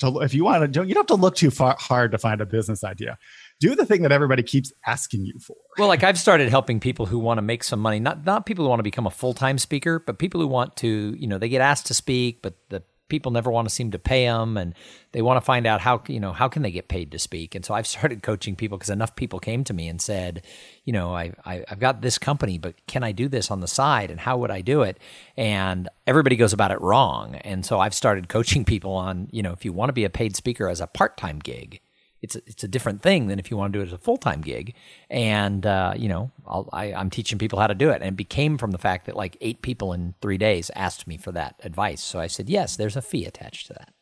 to, 0.00 0.20
if 0.20 0.34
you 0.34 0.44
want 0.44 0.62
to, 0.62 0.68
don't, 0.68 0.88
you 0.88 0.94
don't 0.94 1.08
have 1.08 1.16
to 1.16 1.20
look 1.20 1.36
too 1.36 1.50
far 1.50 1.76
hard 1.78 2.12
to 2.12 2.18
find 2.18 2.40
a 2.40 2.46
business 2.46 2.84
idea. 2.84 3.18
Do 3.60 3.74
the 3.74 3.86
thing 3.86 4.02
that 4.02 4.12
everybody 4.12 4.42
keeps 4.42 4.72
asking 4.86 5.24
you 5.24 5.38
for. 5.40 5.56
Well, 5.78 5.88
like 5.88 6.02
I've 6.02 6.18
started 6.18 6.50
helping 6.50 6.80
people 6.80 7.06
who 7.06 7.18
want 7.18 7.38
to 7.38 7.42
make 7.42 7.64
some 7.64 7.80
money, 7.80 8.00
not 8.00 8.24
not 8.26 8.44
people 8.44 8.64
who 8.64 8.68
want 8.68 8.80
to 8.80 8.84
become 8.84 9.06
a 9.06 9.10
full 9.10 9.32
time 9.32 9.58
speaker, 9.58 9.98
but 9.98 10.18
people 10.18 10.40
who 10.40 10.46
want 10.46 10.76
to, 10.76 11.16
you 11.18 11.26
know, 11.26 11.38
they 11.38 11.48
get 11.48 11.62
asked 11.62 11.86
to 11.86 11.94
speak, 11.94 12.42
but 12.42 12.54
the 12.68 12.82
people 13.08 13.32
never 13.32 13.50
want 13.50 13.68
to 13.68 13.74
seem 13.74 13.90
to 13.92 13.98
pay 13.98 14.26
them, 14.26 14.56
and 14.56 14.74
they 15.12 15.22
want 15.22 15.36
to 15.36 15.40
find 15.40 15.66
out 15.66 15.80
how 15.80 16.02
you 16.08 16.20
know 16.20 16.32
how 16.32 16.48
can 16.48 16.62
they 16.62 16.70
get 16.70 16.88
paid 16.88 17.12
to 17.12 17.18
speak. 17.18 17.54
And 17.54 17.64
so 17.64 17.74
I've 17.74 17.86
started 17.96 18.22
coaching 18.22 18.56
people 18.56 18.78
because 18.78 18.90
enough 18.90 19.16
people 19.16 19.38
came 19.38 19.64
to 19.64 19.74
me 19.74 19.88
and 19.88 20.00
said, 20.00 20.42
you 20.84 20.92
know, 20.92 21.14
I, 21.14 21.32
I 21.44 21.64
I've 21.68 21.80
got 21.80 22.02
this 22.02 22.18
company, 22.18 22.58
but 22.58 22.74
can 22.86 23.02
I 23.02 23.12
do 23.12 23.28
this 23.28 23.50
on 23.50 23.60
the 23.60 23.68
side, 23.68 24.10
and 24.10 24.20
how 24.20 24.38
would 24.38 24.50
I 24.50 24.60
do 24.60 24.82
it? 24.82 24.98
And 25.36 25.88
everybody 26.06 26.36
goes 26.36 26.52
about 26.52 26.70
it 26.70 26.80
wrong, 26.80 27.36
and 27.36 27.64
so 27.64 27.80
I've 27.80 27.94
started 27.94 28.28
coaching 28.28 28.64
people 28.66 28.92
on, 28.92 29.28
you 29.30 29.42
know, 29.42 29.52
if 29.52 29.64
you 29.64 29.72
want 29.72 29.88
to 29.88 29.94
be 29.94 30.04
a 30.04 30.10
paid 30.10 30.36
speaker 30.36 30.68
as 30.68 30.80
a 30.80 30.86
part 30.86 31.16
time 31.16 31.38
gig 31.38 31.80
it's 32.22 32.36
a, 32.36 32.40
it's 32.46 32.64
a 32.64 32.68
different 32.68 33.02
thing 33.02 33.26
than 33.28 33.38
if 33.38 33.50
you 33.50 33.56
want 33.56 33.72
to 33.72 33.78
do 33.78 33.82
it 33.82 33.86
as 33.86 33.92
a 33.92 33.98
full 33.98 34.16
time 34.16 34.40
gig. 34.40 34.74
And 35.10 35.64
uh, 35.66 35.94
you 35.96 36.08
know, 36.08 36.30
I'll, 36.46 36.68
I, 36.72 36.92
I'm 36.92 37.10
teaching 37.10 37.38
people 37.38 37.58
how 37.58 37.66
to 37.66 37.74
do 37.74 37.90
it, 37.90 38.02
and 38.02 38.10
it 38.10 38.16
became 38.16 38.58
from 38.58 38.70
the 38.70 38.78
fact 38.78 39.06
that 39.06 39.16
like 39.16 39.36
eight 39.40 39.62
people 39.62 39.92
in 39.92 40.14
three 40.20 40.38
days 40.38 40.70
asked 40.74 41.06
me 41.06 41.16
for 41.16 41.32
that 41.32 41.60
advice. 41.62 42.02
So 42.02 42.18
I 42.18 42.26
said, 42.26 42.48
yes, 42.48 42.76
there's 42.76 42.96
a 42.96 43.02
fee 43.02 43.24
attached 43.24 43.66
to 43.68 43.74
that. 43.74 43.92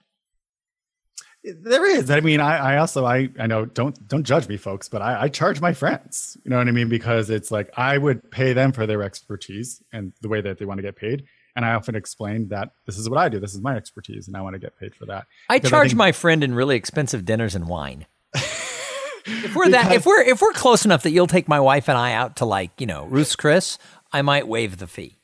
There 1.45 1.85
is. 1.85 2.11
I 2.11 2.21
mean, 2.21 2.41
I, 2.41 2.75
I 2.75 2.77
also 2.79 3.05
I 3.05 3.29
I 3.39 3.47
know 3.47 3.67
don't 3.67 4.09
don't 4.09 4.25
judge 4.25 4.49
me, 4.49 4.57
folks, 4.57 4.89
but 4.89 5.03
I, 5.03 5.23
I 5.23 5.29
charge 5.29 5.61
my 5.61 5.75
friends. 5.75 6.39
You 6.43 6.51
know 6.51 6.57
what 6.57 6.69
I 6.69 6.71
mean? 6.71 6.89
Because 6.89 7.29
it's 7.29 7.51
like 7.51 7.71
I 7.77 7.99
would 7.99 8.31
pay 8.31 8.55
them 8.55 8.73
for 8.73 8.87
their 8.87 9.03
expertise 9.03 9.83
and 9.93 10.15
the 10.23 10.29
way 10.29 10.41
that 10.41 10.59
they 10.59 10.65
want 10.65 10.79
to 10.79 10.83
get 10.83 10.97
paid. 10.97 11.25
And 11.57 11.65
I 11.65 11.75
often 11.75 11.95
explain 11.95 12.49
that 12.49 12.71
this 12.85 12.99
is 12.99 13.09
what 13.09 13.19
I 13.19 13.29
do. 13.29 13.39
This 13.39 13.55
is 13.55 13.61
my 13.61 13.77
expertise, 13.77 14.27
and 14.27 14.37
I 14.37 14.41
want 14.41 14.55
to 14.55 14.59
get 14.59 14.77
paid 14.79 14.95
for 14.95 15.07
that. 15.07 15.27
I 15.49 15.59
charge 15.61 15.89
think- 15.91 15.99
my 15.99 16.11
friend 16.13 16.43
in 16.43 16.55
really 16.55 16.77
expensive 16.77 17.25
dinners 17.25 17.55
and 17.55 17.69
wine. 17.69 18.07
if 18.35 19.55
we're 19.55 19.69
that, 19.71 19.85
Because- 19.85 19.97
if 19.99 20.07
we're 20.07 20.23
if 20.23 20.43
we're 20.43 20.53
close 20.53 20.85
enough 20.85 21.05
that 21.05 21.13
you'll 21.13 21.27
take 21.29 21.47
my 21.49 21.61
wife 21.61 21.89
and 21.89 21.97
I 21.97 22.13
out 22.13 22.37
to 22.37 22.45
like 22.45 22.81
you 22.81 22.87
know 22.87 23.05
Ruth's 23.07 23.37
Chris, 23.37 23.79
I 24.13 24.23
might 24.23 24.49
waive 24.49 24.79
the 24.79 24.87
fee. 24.87 25.19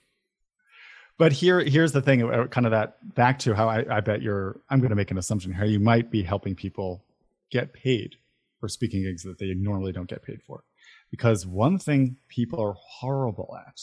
But 1.19 1.33
here, 1.33 1.61
here's 1.61 1.93
the 1.93 2.01
thing, 2.01 2.23
uh, 2.23 2.47
kind 2.47 2.65
of 2.67 2.71
that 2.71 2.97
back 3.15 3.41
to 3.41 3.55
how 3.55 3.69
I, 3.69 3.85
I 3.97 4.01
bet 4.01 4.23
you're. 4.23 4.59
I'm 4.71 4.79
going 4.79 4.89
to 4.91 4.97
make 4.97 5.11
an 5.11 5.19
assumption 5.19 5.53
here. 5.53 5.67
You 5.67 5.79
might 5.81 6.11
be 6.11 6.23
helping 6.23 6.55
people 6.55 7.05
get 7.51 7.75
paid 7.75 8.17
for 8.59 8.69
speaking 8.69 9.03
gigs 9.03 9.23
that 9.25 9.39
they 9.39 9.53
normally 9.53 9.93
don't 9.93 10.09
get 10.09 10.23
paid 10.23 10.41
for, 10.47 10.65
because 11.11 11.45
one 11.47 11.79
thing 11.79 12.17
people 12.29 12.59
are 12.61 12.75
horrible 12.79 13.55
at 13.67 13.81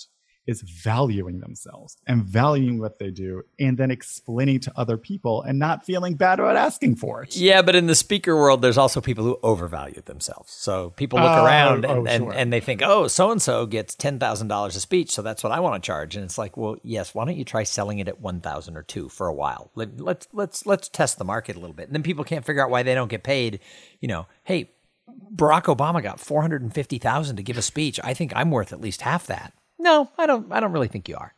is 0.47 0.61
valuing 0.61 1.39
themselves 1.41 1.97
and 2.07 2.23
valuing 2.23 2.79
what 2.79 2.97
they 2.97 3.11
do, 3.11 3.43
and 3.59 3.77
then 3.77 3.91
explaining 3.91 4.59
to 4.61 4.71
other 4.75 4.97
people 4.97 5.41
and 5.43 5.59
not 5.59 5.85
feeling 5.85 6.15
bad 6.15 6.39
about 6.39 6.55
asking 6.55 6.95
for 6.95 7.21
it. 7.21 7.35
Yeah, 7.35 7.61
but 7.61 7.75
in 7.75 7.87
the 7.87 7.95
speaker 7.95 8.35
world, 8.35 8.61
there's 8.61 8.77
also 8.77 9.01
people 9.01 9.25
who 9.25 9.37
overvalue 9.43 10.01
themselves. 10.05 10.53
So 10.53 10.91
people 10.91 11.19
look 11.19 11.29
Oh, 11.29 11.45
around 11.45 11.85
oh, 11.85 11.91
and, 11.99 12.07
and, 12.07 12.23
sure. 12.23 12.33
and 12.33 12.53
they 12.53 12.61
think, 12.61 12.81
oh, 12.81 13.07
so 13.07 13.29
and 13.31 13.41
so 13.41 13.65
gets 13.65 13.93
ten 13.93 14.17
thousand 14.19 14.47
dollars 14.47 14.75
a 14.75 14.79
speech, 14.79 15.11
so 15.11 15.21
that's 15.21 15.43
what 15.43 15.51
I 15.51 15.59
want 15.59 15.83
to 15.83 15.85
charge. 15.85 16.15
And 16.15 16.23
it's 16.23 16.37
like, 16.37 16.55
well, 16.55 16.77
yes, 16.81 17.13
why 17.13 17.25
don't 17.25 17.35
you 17.37 17.43
try 17.45 17.63
selling 17.63 17.99
it 17.99 18.07
at 18.07 18.21
one 18.21 18.39
thousand 18.39 18.77
or 18.77 18.83
two 18.83 19.09
for 19.09 19.27
a 19.27 19.33
while? 19.33 19.69
Let, 19.75 19.99
let's 19.99 20.27
let's 20.31 20.65
let's 20.65 20.87
test 20.87 21.17
the 21.17 21.25
market 21.25 21.55
a 21.57 21.59
little 21.59 21.75
bit, 21.75 21.87
and 21.87 21.93
then 21.95 22.03
people 22.03 22.23
can't 22.23 22.45
figure 22.45 22.63
out 22.63 22.69
why 22.69 22.83
they 22.83 22.95
don't 22.95 23.09
get 23.09 23.23
paid. 23.23 23.59
You 23.99 24.07
know, 24.07 24.27
hey, 24.45 24.71
Barack 25.35 25.63
Obama 25.63 26.01
got 26.01 26.19
four 26.19 26.41
hundred 26.41 26.61
and 26.61 26.73
fifty 26.73 26.97
thousand 26.97 27.35
to 27.35 27.43
give 27.43 27.57
a 27.57 27.61
speech. 27.61 27.99
I 28.03 28.13
think 28.13 28.31
I'm 28.35 28.51
worth 28.51 28.71
at 28.71 28.79
least 28.81 29.01
half 29.01 29.27
that. 29.27 29.53
No, 29.79 30.09
I 30.17 30.25
don't. 30.25 30.51
I 30.51 30.59
don't 30.59 30.71
really 30.71 30.87
think 30.87 31.07
you 31.09 31.17
are. 31.17 31.33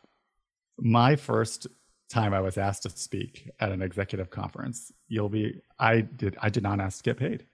my 0.80 1.16
first 1.16 1.68
time 2.10 2.34
I 2.34 2.42
was 2.42 2.58
asked 2.58 2.84
to 2.84 2.90
speak 2.90 3.50
at 3.60 3.72
an 3.72 3.82
executive 3.82 4.30
conference, 4.30 4.92
you'll 5.08 5.30
be 5.30 5.62
I 5.80 6.02
did 6.02 6.38
I 6.42 6.50
did 6.50 6.64
not 6.64 6.80
ask 6.80 7.00
to 7.00 7.04
get 7.04 7.18
paid. 7.18 7.46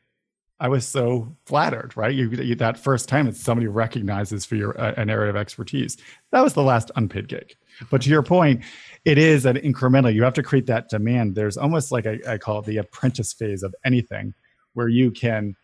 I 0.60 0.70
was 0.70 0.88
so 0.88 1.36
flattered, 1.46 1.98
right? 1.98 2.16
You, 2.16 2.30
you 2.30 2.56
that 2.56 2.78
first 2.80 3.10
time 3.10 3.28
it's 3.28 3.42
somebody 3.42 3.68
recognizes 3.68 4.46
for 4.46 4.56
your 4.56 4.80
uh, 4.80 4.94
an 4.96 5.10
area 5.10 5.30
of 5.30 5.36
expertise. 5.36 5.98
That 6.32 6.42
was 6.44 6.54
the 6.54 6.64
last 6.64 6.92
unpaid 6.96 7.28
gig. 7.28 7.56
But 7.92 8.02
to 8.04 8.10
your 8.10 8.24
point, 8.24 8.64
it 9.04 9.18
is 9.18 9.46
an 9.46 9.58
incremental. 9.58 10.14
You 10.14 10.24
have 10.24 10.34
to 10.36 10.44
create 10.44 10.68
that 10.68 10.88
demand. 10.90 11.36
There's 11.36 11.58
almost 11.58 11.92
like 11.92 12.06
I, 12.08 12.20
I 12.28 12.38
call 12.38 12.60
it 12.60 12.66
the 12.66 12.78
apprentice 12.78 13.34
phase 13.34 13.64
of 13.64 13.76
anything, 13.84 14.34
where 14.74 14.88
you 14.88 15.12
can 15.12 15.56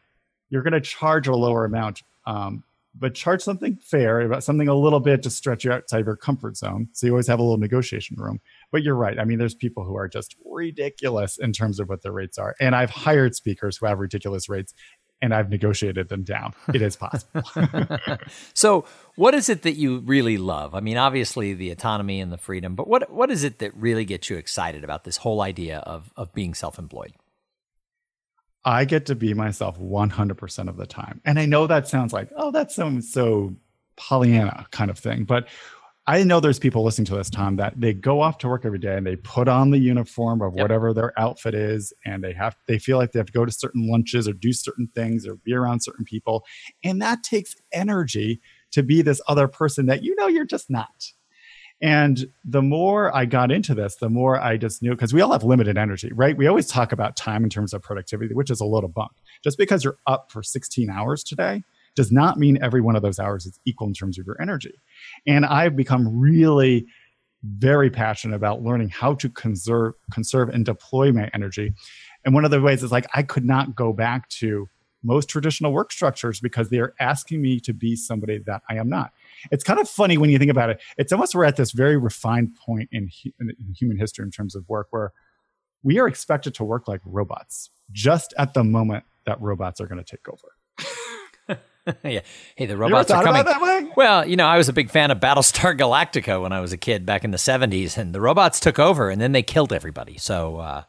you're 0.50 0.64
going 0.64 0.74
to 0.74 0.82
charge 0.82 1.28
a 1.28 1.36
lower 1.36 1.64
amount, 1.64 2.04
um, 2.26 2.64
but 2.94 3.16
charge 3.16 3.42
something 3.42 3.78
fair, 3.78 4.22
about 4.22 4.44
something 4.44 4.68
a 4.68 4.76
little 4.76 5.00
bit 5.00 5.24
to 5.24 5.30
stretch 5.30 5.64
you 5.64 5.72
outside 5.72 6.02
of 6.02 6.06
your 6.06 6.18
comfort 6.18 6.58
zone. 6.58 6.90
So 6.94 7.08
you 7.08 7.14
always 7.14 7.28
have 7.28 7.40
a 7.40 7.44
little 7.44 7.58
negotiation 7.58 8.18
room. 8.20 8.40
But 8.72 8.84
you're 8.84 8.96
right. 8.96 9.18
I 9.20 9.24
mean, 9.24 9.40
there's 9.40 9.56
people 9.56 9.84
who 9.84 9.96
are 9.96 10.08
just 10.08 10.36
ridiculous 10.46 11.38
in 11.38 11.54
terms 11.54 11.80
of 11.80 11.90
what 11.90 12.02
their 12.02 12.12
rates 12.12 12.38
are. 12.38 12.56
And 12.60 12.76
I've 12.76 12.90
hired 12.90 13.36
speakers 13.36 13.78
who 13.78 13.86
have 13.86 14.00
ridiculous 14.00 14.50
rates 14.50 14.74
and 15.22 15.34
I've 15.34 15.50
negotiated 15.50 16.10
them 16.10 16.24
down. 16.24 16.54
It 16.74 16.82
is 16.82 16.96
possible. 16.96 17.44
So, 18.54 18.86
what 19.16 19.34
is 19.34 19.50
it 19.50 19.62
that 19.64 19.74
you 19.74 20.00
really 20.00 20.38
love? 20.38 20.74
I 20.74 20.80
mean, 20.80 20.98
obviously 20.98 21.54
the 21.54 21.70
autonomy 21.70 22.20
and 22.20 22.32
the 22.32 22.38
freedom, 22.38 22.76
but 22.76 22.88
what 22.88 23.12
what 23.12 23.30
is 23.30 23.44
it 23.44 23.60
that 23.60 23.76
really 23.76 24.06
gets 24.06 24.30
you 24.30 24.38
excited 24.38 24.84
about 24.84 25.04
this 25.04 25.18
whole 25.18 25.42
idea 25.42 25.80
of 25.80 26.12
of 26.18 26.34
being 26.34 26.54
self-employed? 26.54 27.14
I 28.64 28.86
get 28.86 29.06
to 29.08 29.16
be 29.16 29.34
myself 29.34 29.80
100% 29.80 30.70
of 30.70 30.78
the 30.78 30.86
time. 30.86 31.22
And 31.26 31.40
I 31.40 31.46
know 31.46 31.68
that 31.68 31.88
sounds 31.88 32.14
like, 32.14 32.30
oh, 32.36 32.52
that's 32.52 32.76
so, 32.76 33.00
so 33.00 33.56
Pollyanna 33.98 34.68
kind 34.72 34.92
of 34.92 35.00
thing. 35.00 35.24
But 35.24 35.48
I 36.08 36.24
know 36.24 36.40
there's 36.40 36.60
people 36.60 36.84
listening 36.84 37.06
to 37.06 37.16
this, 37.16 37.30
Tom, 37.30 37.56
that 37.58 37.80
they 37.80 37.94
go 37.94 38.22
off 38.22 38.40
to 38.40 38.48
work 38.48 38.66
every 38.66 38.80
day 38.80 38.98
and 38.98 39.06
they 39.06 39.16
put 39.16 39.48
on 39.48 39.70
the 39.70 39.78
uniform 39.78 40.42
of 40.42 40.54
Yep. 40.56 40.62
whatever 40.62 40.94
their 40.94 41.18
outfit 41.20 41.54
is. 41.54 41.94
And 42.06 42.24
they 42.24 42.34
have, 42.34 42.56
they 42.68 42.80
feel 42.80 42.98
like 42.98 43.12
they 43.12 43.20
have 43.20 43.28
to 43.28 43.34
go 43.34 43.46
to 43.46 43.52
certain 43.52 43.88
lunches 43.90 44.28
or 44.28 44.34
do 44.34 44.52
certain 44.52 44.90
things 44.96 45.28
or 45.28 45.36
be 45.36 45.54
around 45.54 45.82
certain 45.82 46.06
people. 46.06 46.44
And 46.84 47.02
that 47.02 47.24
takes 47.24 47.56
energy 47.72 48.42
to 48.72 48.84
be 48.84 49.02
this 49.02 49.22
other 49.28 49.48
person 49.48 49.86
that 49.88 50.04
you 50.04 50.16
know 50.16 50.28
you're 50.28 50.46
just 50.46 50.70
not. 50.70 50.90
And 51.82 52.28
the 52.46 52.62
more 52.62 53.16
I 53.16 53.26
got 53.26 53.52
into 53.52 53.74
this, 53.74 53.96
the 53.96 54.10
more 54.10 54.40
I 54.40 54.58
just 54.58 54.84
knew 54.84 54.92
because 54.92 55.14
we 55.14 55.22
all 55.22 55.32
have 55.32 55.44
limited 55.44 55.78
energy, 55.78 56.12
right? 56.14 56.38
We 56.38 56.48
always 56.48 56.68
talk 56.68 56.92
about 56.92 57.16
time 57.16 57.44
in 57.44 57.50
terms 57.50 57.74
of 57.74 57.82
productivity, 57.82 58.36
which 58.36 58.52
is 58.52 58.62
a 58.62 58.66
little 58.66 58.90
bunk. 58.90 59.12
Just 59.44 59.58
because 59.58 59.84
you're 59.84 59.98
up 60.06 60.32
for 60.32 60.44
16 60.44 60.90
hours 60.90 61.24
today 61.24 61.64
does 61.96 62.12
not 62.12 62.38
mean 62.38 62.62
every 62.62 62.82
one 62.82 62.96
of 62.96 63.02
those 63.02 63.20
hours 63.20 63.46
is 63.46 63.60
equal 63.66 63.88
in 63.88 63.94
terms 63.94 64.20
of 64.20 64.26
your 64.26 64.40
energy. 64.40 64.74
And 65.26 65.46
I've 65.46 65.76
become 65.76 66.20
really 66.20 66.86
very 67.44 67.90
passionate 67.90 68.36
about 68.36 68.62
learning 68.62 68.90
how 68.90 69.16
to 69.16 69.28
conserve 69.28 69.94
conserve 70.12 70.50
and 70.50 70.64
deploy 70.64 71.12
my 71.12 71.30
energy. 71.34 71.74
And 72.24 72.36
one 72.36 72.46
of 72.46 72.52
the 72.52 72.62
ways 72.62 72.84
is 72.84 72.92
like 72.92 73.08
I 73.16 73.24
could 73.24 73.46
not 73.46 73.76
go 73.76 73.94
back 73.94 74.30
to 74.30 74.70
most 75.04 75.30
traditional 75.30 75.74
work 75.74 75.92
structures 75.92 76.40
because 76.40 76.70
they 76.70 76.78
are 76.78 76.94
asking 77.00 77.42
me 77.42 77.60
to 77.62 77.74
be 77.74 77.96
somebody 77.96 78.38
that 78.46 78.62
I 78.70 78.76
am 78.76 78.90
not. 78.90 79.12
It's 79.50 79.64
kind 79.64 79.80
of 79.80 79.90
funny 79.90 80.18
when 80.18 80.30
you 80.30 80.38
think 80.38 80.52
about 80.52 80.70
it. 80.70 80.82
It's 80.98 81.12
almost 81.12 81.34
we're 81.34 81.46
at 81.46 81.56
this 81.56 81.72
very 81.72 81.98
refined 81.98 82.56
point 82.56 82.90
in, 82.92 83.10
hu- 83.24 83.32
in 83.40 83.74
human 83.74 83.98
history 83.98 84.24
in 84.26 84.32
terms 84.32 84.56
of 84.56 84.68
work 84.68 84.88
where 84.92 85.14
we 85.84 86.00
are 86.00 86.08
expected 86.08 86.54
to 86.56 86.64
work 86.64 86.88
like 86.88 87.02
robots 87.06 87.70
just 87.92 88.34
at 88.38 88.54
the 88.54 88.64
moment 88.64 89.04
that 89.26 89.42
robots 89.42 89.82
are 89.82 89.88
going 89.88 90.04
to 90.04 90.18
take 90.18 90.28
over. 90.30 91.60
yeah. 92.04 92.22
Hey, 92.56 92.66
the 92.66 92.78
robots 92.78 93.10
are 93.12 93.24
coming. 93.24 93.42
about 93.42 93.60
that 93.60 93.62
way? 93.62 93.92
Well, 93.96 94.28
you 94.28 94.36
know, 94.36 94.46
I 94.46 94.58
was 94.58 94.70
a 94.70 94.74
big 94.74 94.90
fan 94.90 95.12
of 95.12 95.20
Battlestar 95.20 95.78
Galactica 95.78 96.42
when 96.42 96.52
I 96.52 96.60
was 96.60 96.72
a 96.72 96.78
kid 96.78 97.06
back 97.06 97.24
in 97.24 97.32
the 97.32 97.38
70s 97.38 97.98
and 97.98 98.14
the 98.14 98.22
robots 98.22 98.60
took 98.60 98.80
over 98.80 99.10
and 99.10 99.20
then 99.20 99.32
they 99.32 99.44
killed 99.44 99.74
everybody. 99.74 100.18
So, 100.18 100.58
uh, 100.58 100.84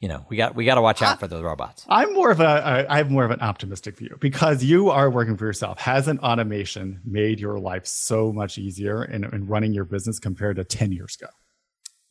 you 0.00 0.08
know, 0.08 0.24
we 0.30 0.38
got 0.38 0.54
we 0.54 0.64
got 0.64 0.76
to 0.76 0.82
watch 0.82 1.02
out 1.02 1.20
for 1.20 1.28
the 1.28 1.42
robots. 1.42 1.84
I'm 1.88 2.14
more 2.14 2.30
of 2.30 2.40
a 2.40 2.86
I 2.88 2.96
have 2.96 3.10
more 3.10 3.24
of 3.24 3.30
an 3.30 3.40
optimistic 3.40 3.98
view 3.98 4.16
because 4.18 4.64
you 4.64 4.88
are 4.88 5.10
working 5.10 5.36
for 5.36 5.44
yourself. 5.44 5.78
Hasn't 5.78 6.20
automation 6.20 7.00
made 7.04 7.38
your 7.38 7.58
life 7.58 7.86
so 7.86 8.32
much 8.32 8.56
easier 8.56 9.04
in, 9.04 9.24
in 9.24 9.46
running 9.46 9.74
your 9.74 9.84
business 9.84 10.18
compared 10.18 10.56
to 10.56 10.64
10 10.64 10.92
years 10.92 11.16
ago? 11.20 11.30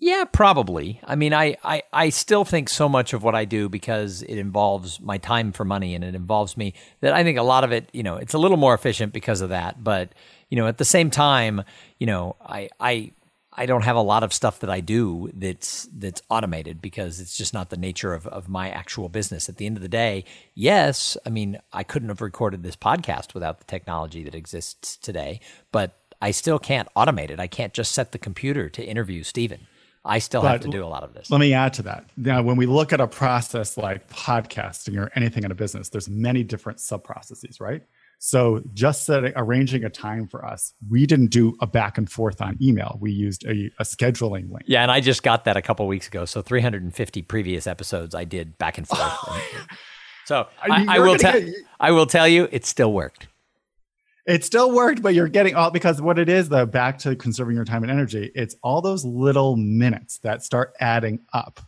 Yeah, 0.01 0.23
probably. 0.31 1.01
I 1.03 1.15
mean, 1.15 1.33
I, 1.33 1.57
I, 1.61 1.83
I 1.91 2.09
still 2.09 2.45
think 2.45 2.69
so 2.69 2.87
much 2.87 3.11
of 3.11 3.21
what 3.21 3.35
I 3.35 3.43
do 3.43 3.67
because 3.67 4.21
it 4.21 4.37
involves 4.37 5.01
my 5.01 5.17
time 5.17 5.51
for 5.51 5.65
money 5.65 5.93
and 5.93 6.05
it 6.05 6.15
involves 6.15 6.55
me 6.55 6.73
that 7.01 7.13
I 7.13 7.23
think 7.23 7.37
a 7.37 7.43
lot 7.43 7.65
of 7.65 7.73
it, 7.73 7.89
you 7.91 8.01
know, 8.01 8.15
it's 8.15 8.33
a 8.33 8.37
little 8.37 8.55
more 8.55 8.73
efficient 8.73 9.11
because 9.11 9.41
of 9.41 9.49
that. 9.49 9.83
But, 9.83 10.13
you 10.47 10.55
know, 10.55 10.67
at 10.67 10.77
the 10.77 10.85
same 10.85 11.09
time, 11.09 11.63
you 11.97 12.07
know, 12.07 12.37
I, 12.41 12.69
I, 12.79 13.11
I 13.59 13.65
don't 13.65 13.81
have 13.81 13.97
a 13.97 14.01
lot 14.01 14.23
of 14.23 14.31
stuff 14.31 14.61
that 14.61 14.69
I 14.69 14.79
do 14.79 15.29
that's 15.33 15.89
that's 15.93 16.21
automated 16.29 16.81
because 16.81 17.19
it's 17.19 17.35
just 17.35 17.53
not 17.53 17.69
the 17.69 17.75
nature 17.75 18.13
of, 18.13 18.25
of 18.27 18.47
my 18.47 18.69
actual 18.69 19.09
business. 19.09 19.49
At 19.49 19.57
the 19.57 19.65
end 19.65 19.75
of 19.75 19.83
the 19.83 19.89
day, 19.89 20.23
yes, 20.55 21.17
I 21.25 21.29
mean 21.29 21.59
I 21.73 21.83
couldn't 21.83 22.07
have 22.07 22.21
recorded 22.21 22.63
this 22.63 22.77
podcast 22.77 23.33
without 23.33 23.59
the 23.59 23.65
technology 23.65 24.23
that 24.23 24.33
exists 24.33 24.95
today, 24.95 25.41
but 25.73 25.99
I 26.21 26.31
still 26.31 26.57
can't 26.57 26.87
automate 26.95 27.31
it. 27.31 27.41
I 27.41 27.47
can't 27.47 27.73
just 27.73 27.91
set 27.91 28.13
the 28.13 28.17
computer 28.17 28.69
to 28.69 28.81
interview 28.81 29.23
Steven. 29.23 29.67
I 30.05 30.19
still 30.19 30.41
but 30.41 30.51
have 30.51 30.61
to 30.61 30.69
do 30.69 30.85
a 30.85 30.87
lot 30.87 31.03
of 31.03 31.13
this. 31.13 31.29
Let 31.29 31.41
me 31.41 31.53
add 31.53 31.73
to 31.73 31.81
that. 31.83 32.05
Now, 32.15 32.41
when 32.41 32.55
we 32.55 32.65
look 32.65 32.93
at 32.93 33.01
a 33.01 33.07
process 33.07 33.77
like 33.77 34.09
podcasting 34.09 34.97
or 34.97 35.11
anything 35.15 35.43
in 35.43 35.51
a 35.51 35.55
business, 35.55 35.89
there's 35.89 36.07
many 36.07 36.45
different 36.45 36.79
sub 36.79 37.03
processes, 37.03 37.59
right? 37.59 37.83
So 38.21 38.61
just 38.73 39.05
setting, 39.05 39.31
arranging 39.37 39.85
a 39.85 39.89
time 39.89 40.27
for 40.27 40.45
us, 40.45 40.73
we 40.89 41.05
didn't 41.05 41.27
do 41.27 41.55
a 41.61 41.67
back 41.67 41.97
and 41.97 42.11
forth 42.11 42.41
on 42.41 42.57
email. 42.61 42.97
We 42.99 43.11
used 43.11 43.45
a, 43.45 43.71
a 43.79 43.83
scheduling 43.83 44.51
link. 44.51 44.65
Yeah, 44.65 44.81
and 44.81 44.91
I 44.91 44.99
just 44.99 45.23
got 45.23 45.45
that 45.45 45.55
a 45.55 45.61
couple 45.61 45.87
weeks 45.87 46.07
ago. 46.07 46.25
So 46.25 46.41
350 46.41 47.21
previous 47.23 47.65
episodes 47.65 48.13
I 48.13 48.25
did 48.25 48.57
back 48.57 48.77
and 48.77 48.85
forth. 48.85 49.01
so 50.25 50.47
I, 50.61 50.97
I, 50.97 50.99
will 50.99 51.15
tell 51.15 51.41
I 51.79 51.91
will 51.91 52.05
tell 52.05 52.27
you, 52.27 52.49
it 52.51 52.65
still 52.65 52.91
worked. 52.91 53.27
It 54.25 54.43
still 54.43 54.71
worked, 54.71 55.01
but 55.01 55.15
you're 55.15 55.29
getting 55.29 55.55
all 55.55 55.71
because 55.71 56.01
what 56.01 56.19
it 56.19 56.27
is, 56.27 56.49
though, 56.49 56.65
back 56.65 56.99
to 56.99 57.15
conserving 57.15 57.55
your 57.55 57.65
time 57.65 57.83
and 57.83 57.91
energy, 57.91 58.31
it's 58.35 58.55
all 58.61 58.81
those 58.81 59.05
little 59.05 59.55
minutes 59.55 60.19
that 60.19 60.43
start 60.43 60.73
adding 60.81 61.21
up 61.33 61.61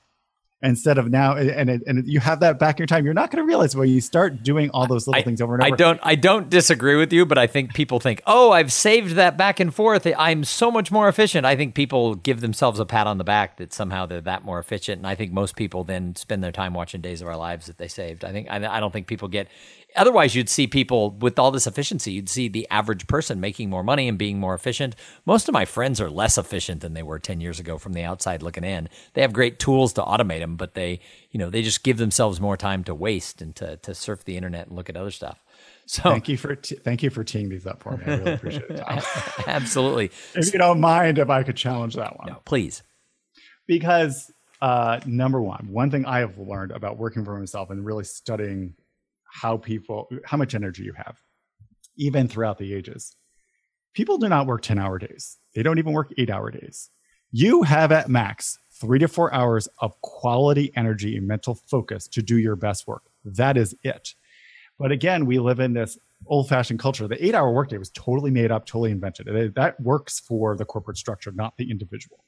instead 0.64 0.98
of 0.98 1.10
now 1.10 1.36
and 1.36 1.70
it, 1.70 1.82
and 1.88 2.08
you 2.08 2.20
have 2.20 2.40
that 2.40 2.60
back 2.60 2.78
in 2.78 2.84
your 2.84 2.88
time 2.88 3.04
you're 3.04 3.14
not 3.14 3.32
going 3.32 3.44
to 3.44 3.48
realize 3.48 3.76
when 3.76 3.90
you 3.90 4.00
start 4.00 4.44
doing 4.44 4.70
all 4.72 4.86
those 4.86 5.08
little 5.08 5.20
I, 5.20 5.24
things 5.24 5.42
over 5.42 5.56
and 5.56 5.64
over. 5.64 5.74
i 5.74 5.76
don't 5.76 6.00
i 6.04 6.16
don't 6.16 6.50
disagree 6.50 6.96
with 6.96 7.12
you 7.12 7.26
but 7.26 7.38
i 7.38 7.48
think 7.48 7.74
people 7.74 8.00
think 8.00 8.22
oh 8.28 8.52
i've 8.52 8.72
saved 8.72 9.16
that 9.16 9.38
back 9.38 9.60
and 9.60 9.74
forth. 9.74 10.06
I'm 10.18 10.44
so 10.44 10.72
much 10.72 10.92
more 10.92 11.08
efficient. 11.08 11.46
I 11.46 11.56
think 11.56 11.74
people 11.74 12.16
give 12.16 12.42
themselves 12.42 12.80
a 12.80 12.86
pat 12.86 13.08
on 13.08 13.18
the 13.18 13.24
back 13.24 13.58
that 13.58 13.74
somehow 13.74 14.06
they're 14.06 14.22
that 14.22 14.44
more 14.46 14.60
efficient 14.60 15.00
and 15.00 15.08
i 15.08 15.16
think 15.16 15.32
most 15.32 15.56
people 15.56 15.84
then 15.84 16.16
spend 16.16 16.44
their 16.44 16.52
time 16.52 16.74
watching 16.74 17.02
days 17.02 17.22
of 17.22 17.28
our 17.28 17.38
lives 17.38 17.68
that 17.68 17.78
they 17.78 17.88
saved. 17.88 18.24
I 18.24 18.32
think 18.32 18.48
i, 18.50 18.56
I 18.78 18.80
don't 18.80 18.92
think 18.92 19.08
people 19.08 19.28
get 19.28 19.48
Otherwise, 19.96 20.36
you'd 20.36 20.50
see 20.50 20.68
people 20.68 21.12
with 21.12 21.38
all 21.38 21.52
this 21.52 21.68
efficiency. 21.68 22.14
You'd 22.14 22.30
see 22.30 22.48
the 22.48 22.68
average 22.70 23.08
person 23.08 23.40
making 23.40 23.70
more 23.70 23.84
money 23.84 24.08
and 24.08 24.18
being 24.18 24.40
more 24.40 24.54
efficient. 24.54 24.96
Most 25.26 25.48
of 25.48 25.54
my 25.54 25.66
friends 25.66 26.00
are 26.00 26.10
less 26.10 26.38
efficient 26.38 26.82
than 26.82 26.94
they 26.94 27.04
were 27.04 27.20
10 27.20 27.42
years 27.42 27.60
ago 27.60 27.78
from 27.78 27.94
the 27.94 28.04
outside 28.04 28.42
looking 28.42 28.64
in. 28.64 28.90
They 29.14 29.22
have 29.22 29.34
great 29.34 29.60
tools 29.60 29.94
to 29.94 30.02
automate 30.02 30.40
them, 30.40 30.56
but 30.56 30.74
they, 30.74 31.00
you 31.32 31.38
know, 31.38 31.50
they 31.50 31.62
just 31.62 31.84
give 31.84 31.98
themselves 31.98 32.40
more 32.40 32.58
time 32.58 32.84
to 32.86 32.96
waste 32.96 33.42
and 33.42 33.56
to, 33.58 33.78
to 33.78 33.94
surf 33.94 34.24
the 34.24 34.38
internet 34.38 34.68
and 34.68 34.76
look 34.76 34.90
at 34.90 34.98
other 34.98 35.12
stuff. 35.12 35.44
So 35.88 36.04
thank 36.04 36.30
you 36.30 36.38
for 36.38 36.56
t- 36.56 36.76
thank 36.76 37.04
you 37.04 37.10
for 37.10 37.24
teeing 37.24 37.50
these 37.50 37.66
up 37.66 37.84
for 37.84 37.98
me. 37.98 38.04
I 38.06 38.16
really 38.16 38.34
appreciate 38.34 38.70
it. 38.70 38.80
Absolutely. 39.48 40.06
if 40.36 40.54
you 40.54 40.60
don't 40.60 40.80
mind, 40.80 41.18
if 41.18 41.30
I 41.30 41.44
could 41.44 41.58
challenge 41.58 41.96
that 41.96 42.18
one, 42.18 42.28
no, 42.30 42.42
please. 42.46 42.82
Because 43.68 44.32
uh, 44.62 45.02
number 45.06 45.42
one, 45.42 45.68
one 45.70 45.92
thing 45.92 46.06
I 46.06 46.20
have 46.20 46.38
learned 46.38 46.72
about 46.72 46.98
working 46.98 47.26
for 47.26 47.38
myself 47.38 47.72
and 47.72 47.86
really 47.86 48.06
studying 48.06 48.76
how 49.32 49.58
people 49.58 50.10
how 50.26 50.38
much 50.38 50.54
energy 50.54 50.84
you 50.84 50.94
have 50.94 51.18
even 51.96 52.28
throughout 52.28 52.58
the 52.58 52.74
ages. 52.74 53.16
People 53.94 54.18
do 54.18 54.30
not 54.30 54.48
work 54.48 54.62
10 54.62 54.78
hour 54.78 54.98
days. 54.98 55.38
They 55.56 55.64
don't 55.64 55.80
even 55.80 55.94
work 55.94 56.14
8 56.18 56.30
hour 56.30 56.52
days. 56.52 56.90
You 57.32 57.64
have 57.64 57.92
at 57.92 58.10
max 58.10 58.58
3 58.80 59.00
to 59.00 59.08
4 59.08 59.34
hours 59.34 59.68
of 59.80 60.00
quality 60.02 60.72
energy 60.76 61.16
and 61.18 61.28
mental 61.28 61.56
focus 61.56 62.08
to 62.10 62.22
do 62.22 62.38
your 62.38 62.56
best 62.56 62.88
work. 62.88 63.04
That 63.24 63.58
is 63.58 63.76
it. 63.84 64.16
But 64.78 64.92
again 64.92 65.26
we 65.26 65.40
live 65.40 65.60
in 65.60 65.74
this 65.74 65.98
old 66.28 66.50
fashioned 66.50 66.80
culture. 66.80 67.08
The 67.08 67.26
8 67.26 67.36
hour 67.36 67.52
workday 67.52 67.78
was 67.78 67.92
totally 67.92 68.32
made 68.32 68.52
up 68.52 68.66
totally 68.66 68.92
invented. 68.92 69.56
That 69.56 69.80
works 69.80 70.20
for 70.20 70.58
the 70.58 70.66
corporate 70.66 70.98
structure 70.98 71.32
not 71.32 71.58
the 71.58 71.72
individual 71.72 72.26